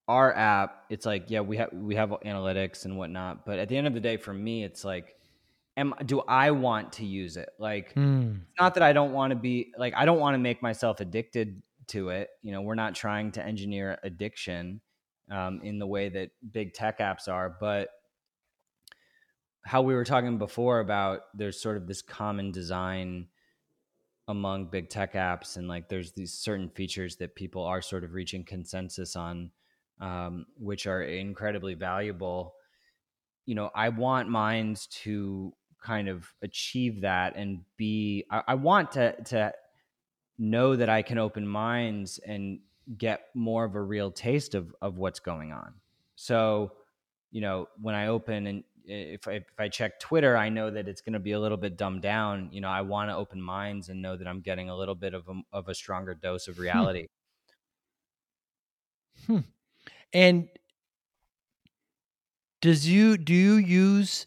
our 0.08 0.34
app 0.34 0.84
it's 0.90 1.06
like 1.06 1.24
yeah 1.28 1.40
we 1.40 1.56
have 1.56 1.72
we 1.72 1.94
have 1.94 2.10
analytics 2.24 2.84
and 2.84 2.96
whatnot 2.96 3.44
but 3.44 3.58
at 3.58 3.68
the 3.68 3.76
end 3.76 3.86
of 3.86 3.94
the 3.94 4.00
day 4.00 4.16
for 4.16 4.32
me 4.32 4.64
it's 4.64 4.84
like 4.84 5.16
am 5.76 5.94
do 6.04 6.20
I 6.26 6.50
want 6.50 6.92
to 6.94 7.04
use 7.04 7.36
it? 7.36 7.50
Like 7.58 7.94
mm. 7.94 8.36
it's 8.36 8.60
not 8.60 8.74
that 8.74 8.82
I 8.82 8.92
don't 8.92 9.12
want 9.12 9.30
to 9.30 9.36
be 9.36 9.72
like 9.78 9.94
I 9.96 10.04
don't 10.04 10.18
want 10.18 10.34
to 10.34 10.38
make 10.38 10.62
myself 10.62 11.00
addicted 11.00 11.62
to 11.88 12.10
it. 12.10 12.28
You 12.42 12.52
know, 12.52 12.62
we're 12.62 12.74
not 12.74 12.94
trying 12.94 13.32
to 13.32 13.44
engineer 13.44 13.98
addiction 14.02 14.80
um, 15.30 15.60
in 15.62 15.78
the 15.78 15.86
way 15.86 16.08
that 16.08 16.30
big 16.52 16.74
tech 16.74 16.98
apps 16.98 17.28
are, 17.28 17.56
but 17.60 17.88
how 19.66 19.82
we 19.82 19.94
were 19.94 20.04
talking 20.04 20.38
before 20.38 20.78
about 20.78 21.22
there's 21.34 21.60
sort 21.60 21.76
of 21.76 21.88
this 21.88 22.00
common 22.00 22.52
design 22.52 23.26
among 24.28 24.66
big 24.66 24.88
tech 24.88 25.14
apps 25.14 25.56
and 25.56 25.68
like 25.68 25.88
there's 25.88 26.12
these 26.12 26.32
certain 26.32 26.68
features 26.68 27.16
that 27.16 27.34
people 27.34 27.64
are 27.64 27.82
sort 27.82 28.04
of 28.04 28.12
reaching 28.12 28.44
consensus 28.44 29.16
on 29.16 29.50
um, 30.00 30.46
which 30.56 30.86
are 30.86 31.02
incredibly 31.02 31.74
valuable 31.74 32.54
you 33.44 33.54
know 33.54 33.70
i 33.74 33.88
want 33.88 34.28
minds 34.28 34.86
to 34.88 35.52
kind 35.82 36.08
of 36.08 36.32
achieve 36.42 37.02
that 37.02 37.36
and 37.36 37.60
be 37.76 38.24
I, 38.30 38.42
I, 38.48 38.54
want 38.54 38.92
to 38.92 39.14
to 39.26 39.52
know 40.38 40.76
that 40.76 40.88
I 40.88 41.02
can 41.02 41.18
open 41.18 41.46
minds 41.46 42.18
and 42.18 42.60
get 42.96 43.28
more 43.34 43.64
of 43.64 43.74
a 43.74 43.82
real 43.82 44.10
taste 44.10 44.54
of 44.54 44.74
of 44.80 44.98
what's 44.98 45.20
going 45.20 45.52
on. 45.52 45.74
So, 46.14 46.72
you 47.30 47.40
know, 47.40 47.68
when 47.80 47.94
I 47.94 48.08
open 48.08 48.46
and 48.46 48.64
if 48.86 49.26
I, 49.26 49.32
if 49.32 49.44
I 49.58 49.68
check 49.68 49.98
Twitter, 49.98 50.36
I 50.36 50.48
know 50.48 50.70
that 50.70 50.88
it's 50.88 51.00
going 51.00 51.14
to 51.14 51.18
be 51.18 51.32
a 51.32 51.40
little 51.40 51.56
bit 51.56 51.76
dumbed 51.76 52.02
down. 52.02 52.50
You 52.52 52.60
know, 52.60 52.68
I 52.68 52.82
want 52.82 53.10
to 53.10 53.16
open 53.16 53.40
minds 53.40 53.88
and 53.88 54.00
know 54.00 54.16
that 54.16 54.26
I'm 54.26 54.40
getting 54.40 54.70
a 54.70 54.76
little 54.76 54.94
bit 54.94 55.12
of 55.12 55.28
a, 55.28 55.40
of 55.52 55.68
a 55.68 55.74
stronger 55.74 56.14
dose 56.14 56.48
of 56.48 56.56
hmm. 56.56 56.62
reality. 56.62 57.06
Hmm. 59.26 59.36
hmm. 59.36 59.40
And 60.12 60.48
does 62.60 62.88
you 62.88 63.18
do 63.18 63.34
you 63.34 63.56
use 63.56 64.26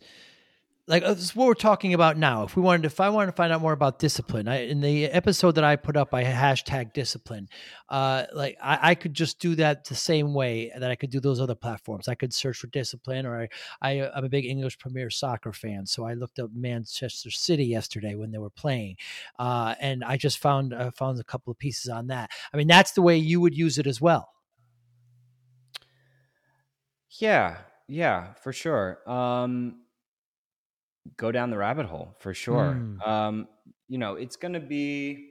like 0.90 1.04
uh, 1.04 1.14
this 1.14 1.24
is 1.24 1.36
what 1.36 1.46
we're 1.46 1.54
talking 1.54 1.94
about 1.94 2.18
now. 2.18 2.44
If 2.44 2.56
we 2.56 2.64
wanted, 2.64 2.84
if 2.86 3.00
I 3.00 3.10
wanted 3.10 3.28
to 3.28 3.32
find 3.34 3.54
out 3.54 3.62
more 3.62 3.74
about 3.74 4.00
discipline, 4.00 4.48
I, 4.48 4.64
in 4.64 4.82
the 4.82 5.06
episode 5.06 5.54
that 5.54 5.64
I 5.64 5.76
put 5.76 5.96
up, 5.96 6.16
I 6.16 6.24
hashtag 6.24 6.94
discipline. 6.94 7.48
Uh, 7.88 8.26
like 8.34 8.58
I, 8.62 8.80
I, 8.82 8.96
could 8.96 9.14
just 9.14 9.40
do 9.40 9.54
that 9.56 9.86
the 9.86 9.94
same 9.94 10.34
way 10.34 10.72
that 10.76 10.90
I 10.90 10.96
could 10.96 11.12
do 11.12 11.20
those 11.20 11.40
other 11.40 11.54
platforms. 11.54 12.08
I 12.08 12.16
could 12.16 12.34
search 12.34 12.58
for 12.58 12.68
discipline, 12.68 13.28
or 13.28 13.40
I, 13.40 13.50
I 13.82 13.92
am 14.16 14.26
a 14.26 14.30
big 14.30 14.46
English 14.46 14.80
Premier 14.80 15.12
Soccer 15.12 15.54
fan, 15.54 15.86
so 15.86 16.06
I 16.06 16.16
looked 16.16 16.40
up 16.40 16.50
Manchester 16.56 17.30
City 17.30 17.66
yesterday 17.66 18.16
when 18.16 18.32
they 18.32 18.40
were 18.40 18.50
playing, 18.50 18.98
uh, 19.38 19.76
and 19.80 20.04
I 20.04 20.18
just 20.18 20.40
found 20.40 20.74
uh, 20.74 20.90
found 20.90 21.20
a 21.20 21.24
couple 21.24 21.52
of 21.52 21.60
pieces 21.60 21.90
on 21.92 22.08
that. 22.08 22.32
I 22.52 22.58
mean, 22.58 22.68
that's 22.68 22.94
the 22.94 23.04
way 23.04 23.16
you 23.16 23.40
would 23.42 23.56
use 23.56 23.78
it 23.78 23.86
as 23.86 24.02
well. 24.02 24.30
Yeah, 27.12 27.58
yeah, 27.88 28.34
for 28.34 28.52
sure. 28.54 29.00
Um, 29.08 29.82
go 31.18 31.32
down 31.32 31.50
the 31.50 31.58
rabbit 31.58 31.86
hole 31.86 32.16
for 32.20 32.34
sure. 32.34 32.78
Mm. 32.80 33.08
Um, 33.08 33.48
you 33.88 33.98
know, 33.98 34.16
it's 34.16 34.36
going 34.36 34.54
to 34.54 34.60
be. 34.60 35.26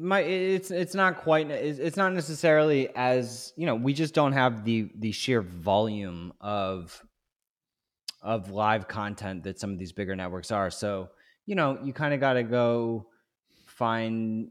my 0.00 0.18
it's 0.18 0.72
it's 0.72 0.96
not 0.96 1.18
quite 1.18 1.48
it's 1.48 1.96
not 1.96 2.12
necessarily 2.12 2.88
as 2.96 3.52
you 3.56 3.66
know 3.66 3.76
we 3.76 3.92
just 3.92 4.14
don't 4.14 4.32
have 4.32 4.64
the 4.64 4.90
the 4.96 5.12
sheer 5.12 5.40
volume 5.40 6.32
of 6.40 7.00
of 8.20 8.50
live 8.50 8.88
content 8.88 9.44
that 9.44 9.60
some 9.60 9.70
of 9.70 9.78
these 9.78 9.92
bigger 9.92 10.16
networks 10.16 10.50
are 10.50 10.72
so 10.72 11.08
you 11.46 11.54
know 11.54 11.78
you 11.84 11.92
kind 11.92 12.12
of 12.12 12.18
got 12.18 12.32
to 12.32 12.42
go 12.42 13.06
find 13.64 14.50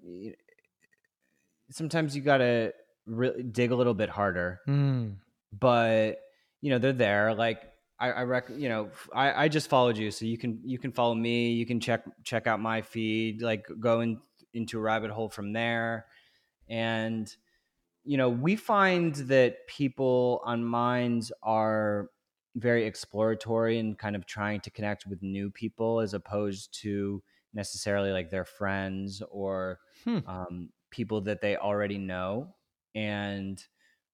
sometimes 1.72 2.16
you 2.16 2.22
got 2.22 2.38
to 2.38 2.74
really 3.06 3.44
dig 3.44 3.72
a 3.72 3.76
little 3.76 3.94
bit 3.94 4.10
harder. 4.10 4.60
Mm. 4.68 5.16
But 5.51 6.19
you 6.61 6.69
know, 6.69 6.80
they're 6.80 6.93
there. 6.93 7.34
Like 7.34 7.61
I, 7.99 8.11
I 8.11 8.23
rec, 8.23 8.49
you 8.49 8.69
know, 8.69 8.89
I, 9.13 9.45
I 9.45 9.47
just 9.47 9.69
followed 9.69 9.97
you, 9.97 10.11
so 10.11 10.26
you 10.26 10.38
can 10.38 10.61
you 10.63 10.77
can 10.77 10.91
follow 10.91 11.15
me. 11.15 11.51
You 11.51 11.65
can 11.65 11.80
check 11.80 12.05
check 12.23 12.47
out 12.47 12.59
my 12.59 12.81
feed. 12.81 13.41
Like 13.41 13.65
go 13.80 14.01
in, 14.01 14.19
into 14.53 14.77
a 14.77 14.81
rabbit 14.81 15.11
hole 15.11 15.30
from 15.30 15.53
there, 15.53 16.05
and 16.67 17.34
you 18.03 18.17
know, 18.17 18.30
we 18.30 18.55
find 18.55 19.15
that 19.15 19.67
people 19.67 20.41
on 20.43 20.63
Minds 20.63 21.31
are 21.43 22.09
very 22.55 22.85
exploratory 22.85 23.77
and 23.80 23.97
kind 23.97 24.15
of 24.15 24.26
trying 24.26 24.59
to 24.61 24.71
connect 24.71 25.05
with 25.05 25.21
new 25.21 25.51
people 25.51 25.99
as 25.99 26.13
opposed 26.13 26.73
to 26.81 27.21
necessarily 27.53 28.11
like 28.11 28.30
their 28.30 28.45
friends 28.45 29.21
or 29.30 29.80
Hmm. 30.03 30.19
um, 30.26 30.69
people 30.91 31.21
that 31.21 31.41
they 31.41 31.57
already 31.57 31.97
know 31.97 32.55
and 32.95 33.63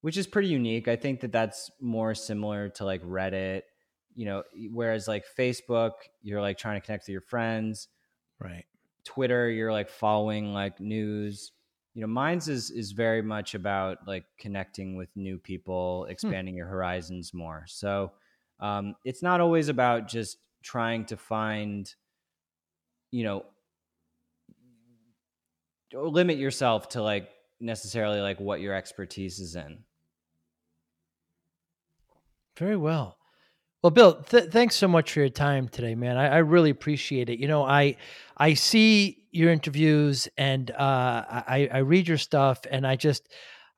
which 0.05 0.17
is 0.17 0.27
pretty 0.27 0.49
unique. 0.49 0.87
I 0.87 0.97
think 0.97 1.21
that 1.21 1.31
that's 1.31 1.71
more 1.81 2.13
similar 2.13 2.69
to 2.69 2.85
like 2.85 3.01
reddit 3.01 3.63
you 4.15 4.27
know 4.27 4.43
whereas 4.71 5.07
like 5.07 5.25
facebook 5.35 5.93
you're 6.21 6.41
like 6.41 6.59
trying 6.59 6.79
to 6.79 6.85
connect 6.85 7.05
with 7.05 7.09
your 7.09 7.21
friends. 7.21 7.87
Right. 8.39 8.65
twitter 9.03 9.49
you're 9.49 9.71
like 9.71 9.89
following 9.89 10.53
like 10.53 10.79
news. 10.79 11.53
You 11.95 12.01
know 12.01 12.07
Minds 12.07 12.47
is 12.49 12.69
is 12.69 12.91
very 12.91 13.23
much 13.23 13.55
about 13.55 13.97
like 14.05 14.25
connecting 14.37 14.95
with 14.95 15.09
new 15.15 15.39
people 15.39 16.05
expanding 16.07 16.53
your 16.53 16.67
horizons 16.67 17.33
more. 17.33 17.63
So 17.65 18.11
um, 18.59 18.93
it's 19.05 19.23
not 19.23 19.41
always 19.41 19.69
about 19.69 20.07
just 20.07 20.37
trying 20.61 21.05
to 21.05 21.17
find 21.17 21.91
you 23.09 23.23
know 23.23 23.43
limit 25.93 26.37
yourself 26.37 26.89
to 26.89 27.01
like 27.01 27.27
necessarily 27.59 28.21
like 28.21 28.39
what 28.39 28.61
your 28.61 28.75
expertise 28.75 29.39
is 29.39 29.55
in 29.55 29.79
Very 32.57 32.77
well. 32.77 33.17
Well, 33.83 33.91
Bill, 33.91 34.15
th- 34.23 34.51
thanks 34.51 34.75
so 34.75 34.87
much 34.87 35.11
for 35.11 35.19
your 35.19 35.29
time 35.29 35.67
today, 35.69 35.95
man. 35.95 36.17
I, 36.17 36.27
I 36.27 36.37
really 36.39 36.71
appreciate 36.71 37.29
it. 37.29 37.39
You 37.39 37.47
know, 37.47 37.63
I 37.63 37.97
I 38.37 38.55
see 38.55 39.23
your 39.31 39.51
interviews 39.51 40.27
and 40.37 40.71
uh, 40.71 41.23
I 41.29 41.69
I 41.71 41.77
read 41.79 42.07
your 42.07 42.17
stuff, 42.17 42.61
and 42.69 42.87
I 42.87 42.95
just 42.95 43.31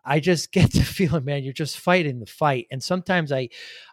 I 0.06 0.20
just 0.20 0.52
get 0.54 0.72
the 0.74 0.82
feeling, 0.84 1.26
man, 1.26 1.44
you're 1.44 1.54
just 1.54 1.80
fighting 1.80 2.20
the 2.20 2.26
fight. 2.26 2.68
And 2.72 2.82
sometimes 2.82 3.32
I 3.32 3.50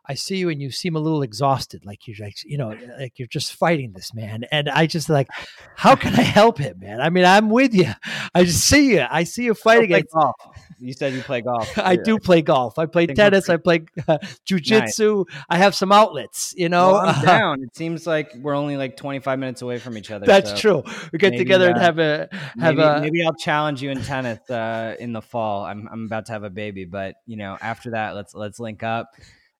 I 0.06 0.14
see 0.14 0.36
you 0.36 0.48
and 0.51 0.60
you 0.60 0.70
seem 0.70 0.97
a 0.97 1.01
little 1.01 1.22
exhausted, 1.22 1.85
like 1.86 2.06
you're 2.06 2.16
like 2.20 2.36
you 2.44 2.59
know 2.59 2.76
like 2.98 3.18
you're 3.18 3.28
just 3.28 3.55
fighting 3.55 3.93
this 3.93 4.14
man. 4.14 4.44
And 4.51 4.68
I 4.68 4.86
just 4.86 5.09
like, 5.09 5.28
how 5.76 5.97
can 5.97 6.14
I 6.14 6.22
help 6.22 6.59
him, 6.59 6.78
man? 6.81 7.01
I 7.01 7.10
mean, 7.10 7.24
I'm 7.24 7.51
with 7.51 7.74
you. 7.74 7.93
I 8.35 8.44
just 8.44 8.64
see 8.64 8.94
you. 8.94 9.06
I 9.09 9.24
see 9.24 9.44
you 9.44 9.55
fighting 9.55 9.89
play 9.89 10.02
golf. 10.12 10.36
You 10.78 10.93
said 10.93 11.14
you 11.14 11.22
play 11.22 11.40
golf. 11.40 11.78
I 11.78 11.97
do 11.97 12.18
play 12.18 12.43
golf. 12.43 12.78
I 12.78 12.86
play 12.86 13.06
Think 13.06 13.16
tennis. 13.16 13.48
I 13.48 13.56
play 13.56 13.86
uh, 14.06 14.18
jujitsu. 14.47 15.24
I 15.48 15.56
have 15.56 15.74
some 15.74 15.93
outlets, 15.93 16.55
you 16.56 16.68
know. 16.68 16.93
Well, 16.93 17.06
I'm 17.06 17.24
down. 17.26 17.62
It 17.62 17.74
seems 17.74 18.06
like 18.06 18.35
we're 18.35 18.55
only 18.55 18.76
like 18.76 18.97
25 18.97 19.39
minutes 19.39 19.62
away 19.62 19.78
from 19.78 19.97
each 19.97 20.10
other. 20.10 20.26
That's 20.26 20.51
so 20.51 20.56
true. 20.56 20.82
We 21.12 21.18
get 21.18 21.31
maybe, 21.31 21.44
together 21.44 21.68
and 21.68 21.78
uh, 21.78 21.81
have 21.81 21.98
a 21.98 22.28
have 22.60 22.76
Maybe, 22.76 22.82
a 22.82 23.01
maybe 23.01 23.24
I'll 23.24 23.35
challenge 23.35 23.82
you 23.82 23.90
in 23.90 24.02
tennis 24.02 24.51
uh, 24.51 24.97
in 24.98 25.12
the 25.12 25.22
fall. 25.22 25.64
I'm 25.64 25.89
I'm 25.90 26.05
about 26.05 26.26
to 26.26 26.32
have 26.32 26.44
a 26.44 26.51
baby, 26.51 26.85
but 26.85 27.16
you 27.26 27.36
know, 27.36 27.56
after 27.60 27.93
that, 27.93 28.14
let's 28.14 28.35
let's 28.35 28.60
link 28.60 28.82
up. 28.82 29.14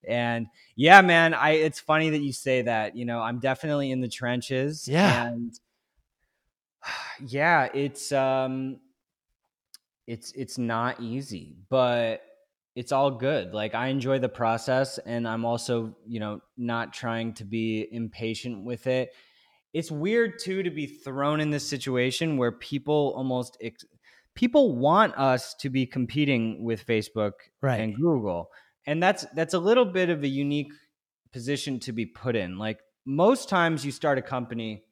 And 0.09 0.47
yeah, 0.77 1.01
man, 1.01 1.35
I 1.35 1.51
it's 1.51 1.81
funny 1.81 2.11
that 2.11 2.23
you 2.23 2.33
say 2.33 2.63
that. 2.63 2.97
You 2.97 3.05
know, 3.05 3.21
I'm 3.21 3.39
definitely 3.39 3.91
in 3.91 4.01
the 4.01 4.09
trenches. 4.09 4.87
Yeah. 4.89 5.29
and 5.29 5.59
yeah, 7.27 7.69
it's 7.73 8.13
um, 8.13 8.79
it's 10.07 10.33
it's 10.33 10.59
not 10.59 11.01
easy, 11.01 11.57
but 11.69 12.23
it's 12.75 12.93
all 12.93 13.11
good. 13.11 13.55
Like 13.55 13.75
I 13.75 13.89
enjoy 13.89 14.19
the 14.19 14.29
process, 14.29 14.99
and 14.99 15.27
I'm 15.27 15.45
also 15.45 15.97
you 16.07 16.21
know 16.21 16.41
not 16.57 16.93
trying 16.93 17.35
to 17.35 17.45
be 17.45 17.89
impatient 17.91 18.65
with 18.65 18.87
it. 18.87 19.11
It's 19.73 19.91
weird 19.91 20.39
too 20.39 20.63
to 20.63 20.71
be 20.71 20.87
thrown 20.87 21.41
in 21.41 21.51
this 21.51 21.69
situation 21.69 22.37
where 22.37 22.53
people 22.53 23.13
almost 23.17 23.57
ex- 23.61 23.85
people 24.35 24.77
want 24.77 25.17
us 25.17 25.55
to 25.55 25.71
be 25.71 25.87
competing 25.87 26.63
with 26.63 26.87
Facebook 26.87 27.33
right. 27.61 27.81
and 27.81 27.95
Google. 27.97 28.51
And 28.87 29.03
that's 29.03 29.25
that's 29.35 29.55
a 29.55 29.59
little 29.59 29.85
bit 29.85 30.11
of 30.11 30.23
a 30.23 30.29
unique 30.29 30.73
position 31.33 31.81
to 31.81 31.93
be 31.93 32.07
put 32.07 32.37
in. 32.37 32.59
Like 32.59 32.79
most 33.07 33.49
times 33.49 33.85
you 33.85 33.93
start 33.93 34.19
a 34.19 34.23
company 34.23 34.83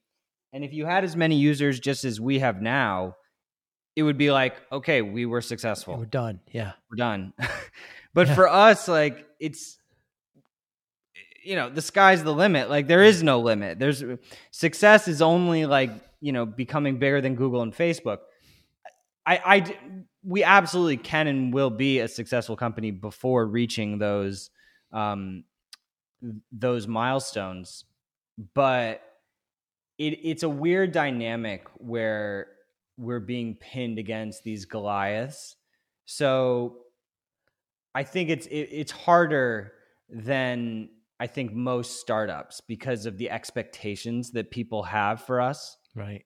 and 0.52 0.64
if 0.64 0.73
you 0.73 0.85
had 0.86 1.05
as 1.05 1.16
many 1.16 1.36
users 1.36 1.81
just 1.81 2.05
as 2.05 2.20
we 2.20 2.40
have 2.40 2.60
now, 2.60 3.16
it 3.97 4.02
would 4.02 4.19
be 4.19 4.31
like, 4.31 4.55
okay, 4.70 5.01
we 5.02 5.24
were 5.24 5.40
successful. 5.40 5.97
We're 5.97 6.05
done. 6.06 6.40
Yeah. 6.51 6.73
We're 6.90 6.97
done. 6.97 7.32
but 8.14 8.28
Yeah. 8.28 8.35
for 8.35 8.48
us 8.48 8.89
like 8.89 9.27
it's 9.40 9.78
you 11.44 11.56
know, 11.56 11.69
the 11.69 11.82
sky's 11.82 12.23
the 12.23 12.32
limit. 12.32 12.70
Like 12.70 12.86
there 12.86 13.02
is 13.02 13.23
no 13.23 13.40
limit. 13.40 13.78
There's 13.78 14.02
success 14.52 15.09
is 15.09 15.20
only 15.20 15.66
like, 15.66 15.90
you 16.20 16.32
know, 16.32 16.47
becoming 16.47 16.98
bigger 16.98 17.20
than 17.20 17.35
Google 17.35 17.62
and 17.62 17.74
Facebook. 17.74 18.19
I, 19.27 19.40
I 19.44 19.77
we 20.24 20.44
absolutely 20.44 20.97
can 20.97 21.27
and 21.27 21.53
will 21.53 21.70
be 21.70 21.99
a 22.01 22.09
successful 22.09 22.57
company 22.57 22.90
before 22.90 23.47
reaching 23.47 23.99
those 23.99 24.51
um, 24.93 25.44
those 26.53 26.86
milestones. 26.86 27.85
But 28.55 29.03
it, 29.99 30.19
it's 30.23 30.43
a 30.43 30.49
weird 30.49 30.93
dynamic 30.93 31.66
where 31.77 32.49
we're 32.97 33.20
being 33.20 33.57
pinned 33.57 33.99
against 33.99 34.44
these 34.44 34.65
Goliaths. 34.65 35.57
So 36.05 36.78
I 37.94 38.05
think 38.05 38.31
it's 38.31 38.47
it, 38.47 38.69
it's 38.70 38.93
harder 38.93 39.73
than 40.09 40.89
I 41.19 41.27
think 41.27 41.53
most 41.53 42.01
startups 42.01 42.61
because 42.61 43.07
of 43.07 43.19
the 43.19 43.31
expectations 43.31 44.32
that 44.32 44.51
people 44.51 44.82
have 44.82 45.23
for 45.24 45.40
us. 45.40 45.77
Right. 45.94 46.24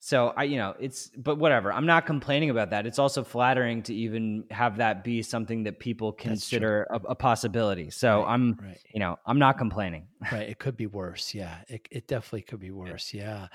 So 0.00 0.32
I, 0.36 0.44
you 0.44 0.58
know, 0.58 0.74
it's 0.78 1.10
but 1.16 1.38
whatever. 1.38 1.72
I'm 1.72 1.86
not 1.86 2.06
complaining 2.06 2.50
about 2.50 2.70
that. 2.70 2.86
It's 2.86 2.98
also 3.00 3.24
flattering 3.24 3.82
to 3.84 3.94
even 3.94 4.44
have 4.50 4.76
that 4.76 5.02
be 5.02 5.22
something 5.22 5.64
that 5.64 5.80
people 5.80 6.12
consider 6.12 6.86
a, 6.90 7.00
a 7.10 7.14
possibility. 7.14 7.90
So 7.90 8.20
Right, 8.22 8.32
I'm, 8.32 8.58
Right. 8.62 8.78
you 8.94 9.00
know, 9.00 9.18
I'm 9.26 9.38
not 9.40 9.58
complaining. 9.58 10.06
Right. 10.32 10.48
It 10.48 10.58
could 10.58 10.76
be 10.76 10.88
worse. 10.88 11.32
Yeah. 11.32 11.58
It, 11.68 11.86
it 11.92 12.08
definitely 12.08 12.42
could 12.42 12.58
be 12.58 12.72
worse. 12.72 13.14
Yeah. 13.14 13.46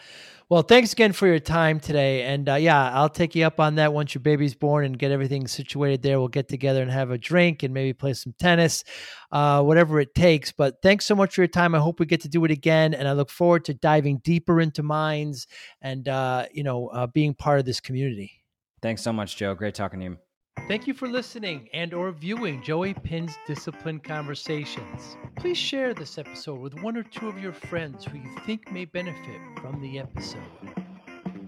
Well, 0.47 0.61
thanks 0.61 0.93
again 0.93 1.11
for 1.11 1.27
your 1.27 1.39
time 1.39 1.81
today. 1.81 2.23
And 2.23 2.47
uh, 2.47 2.55
yeah, 2.55 2.91
I'll 2.93 3.09
take 3.09 3.35
you 3.35 3.45
up 3.45 3.59
on 3.59 3.75
that 3.75 3.93
once 3.93 4.15
your 4.15 4.21
baby's 4.21 4.55
born 4.55 4.85
and 4.85 4.97
get 4.97 5.11
everything 5.11 5.45
situated 5.47 6.01
there. 6.01 6.19
We'll 6.19 6.29
get 6.29 6.47
together 6.47 6.81
and 6.81 6.89
have 6.89 7.11
a 7.11 7.17
drink 7.17 7.63
and 7.63 7.73
maybe 7.73 7.91
play 7.91 8.13
some 8.13 8.33
tennis, 8.39 8.85
uh, 9.31 9.61
whatever 9.61 9.99
it 9.99 10.15
takes. 10.15 10.53
But 10.53 10.81
thanks 10.81 11.05
so 11.05 11.15
much 11.15 11.35
for 11.35 11.41
your 11.41 11.49
time. 11.49 11.75
I 11.75 11.79
hope 11.79 11.99
we 11.99 12.05
get 12.05 12.21
to 12.21 12.29
do 12.29 12.45
it 12.45 12.51
again. 12.51 12.93
And 12.93 13.09
I 13.09 13.11
look 13.11 13.29
forward 13.29 13.65
to 13.65 13.73
diving 13.73 14.19
deeper 14.19 14.61
into 14.61 14.83
minds 14.83 15.47
and, 15.81 16.07
uh, 16.07 16.45
you 16.53 16.63
know, 16.63 16.87
uh, 16.87 17.07
being 17.07 17.33
part 17.33 17.59
of 17.59 17.65
this 17.65 17.81
community. 17.81 18.31
Thanks 18.81 19.01
so 19.01 19.11
much, 19.11 19.35
Joe. 19.35 19.53
Great 19.53 19.75
talking 19.75 19.99
to 19.99 20.05
you. 20.05 20.22
Thank 20.67 20.87
you 20.87 20.93
for 20.93 21.09
listening 21.09 21.67
and 21.73 21.93
or 21.93 22.11
viewing 22.11 22.63
Joey 22.63 22.93
Pinz 22.93 23.35
Discipline 23.45 23.99
Conversations. 23.99 25.17
Please 25.35 25.57
share 25.57 25.93
this 25.93 26.17
episode 26.17 26.61
with 26.61 26.81
one 26.81 26.95
or 26.95 27.03
two 27.03 27.27
of 27.27 27.37
your 27.37 27.51
friends 27.51 28.05
who 28.05 28.17
you 28.17 28.29
think 28.45 28.71
may 28.71 28.85
benefit 28.85 29.41
from 29.61 29.81
the 29.81 29.99
episode. 29.99 30.39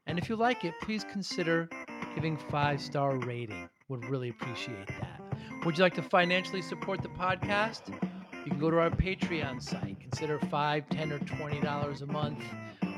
And 0.07 0.19
if 0.19 0.27
you 0.27 0.35
like 0.35 0.65
it, 0.65 0.73
please 0.81 1.05
consider 1.09 1.69
giving 2.15 2.35
five-star 2.35 3.15
rating. 3.19 3.69
Would 3.87 4.03
really 4.09 4.27
appreciate 4.27 4.87
that. 4.87 5.21
Would 5.63 5.77
you 5.77 5.85
like 5.85 5.95
to 5.95 6.01
financially 6.01 6.61
support 6.61 7.01
the 7.01 7.07
podcast? 7.07 7.97
You 8.43 8.51
can 8.51 8.59
go 8.59 8.69
to 8.69 8.77
our 8.77 8.89
Patreon 8.89 9.63
site. 9.63 10.01
Consider 10.01 10.37
five, 10.51 10.83
ten, 10.89 11.13
or 11.13 11.19
twenty 11.19 11.61
dollars 11.61 12.01
a 12.01 12.07
month. 12.07 12.43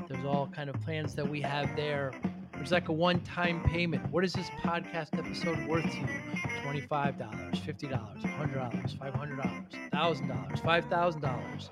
There's 0.09 0.25
all 0.25 0.47
kind 0.47 0.71
of 0.71 0.81
plans 0.81 1.13
that 1.13 1.29
we 1.29 1.39
have 1.41 1.75
there. 1.75 2.13
There's 2.57 2.71
like 2.71 2.89
a 2.89 2.93
one-time 2.93 3.63
payment. 3.63 4.11
What 4.11 4.23
is 4.25 4.33
this 4.33 4.49
podcast 4.61 5.17
episode 5.17 5.67
worth 5.67 5.89
to 5.89 5.97
you? 5.97 6.07
$25, 6.65 6.87
$50, 6.87 8.21
$100, 8.21 8.99
$500, 8.99 9.91
$1,000, 9.93 10.61
$5,000. 10.61 11.69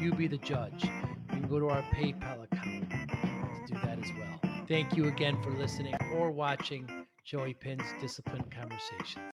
You 0.00 0.12
be 0.12 0.28
the 0.28 0.36
judge. 0.38 0.84
You 0.84 0.90
can 1.30 1.48
go 1.48 1.58
to 1.58 1.68
our 1.68 1.82
PayPal 1.94 2.44
account 2.44 2.90
to 2.90 3.72
do 3.72 3.74
that 3.82 3.98
as 3.98 4.10
well. 4.18 4.40
Thank 4.68 4.96
you 4.96 5.08
again 5.08 5.42
for 5.42 5.50
listening 5.50 5.94
or 6.14 6.30
watching 6.30 6.88
Joey 7.24 7.54
Pinz 7.54 7.82
Discipline 8.00 8.44
Conversations. 8.50 9.24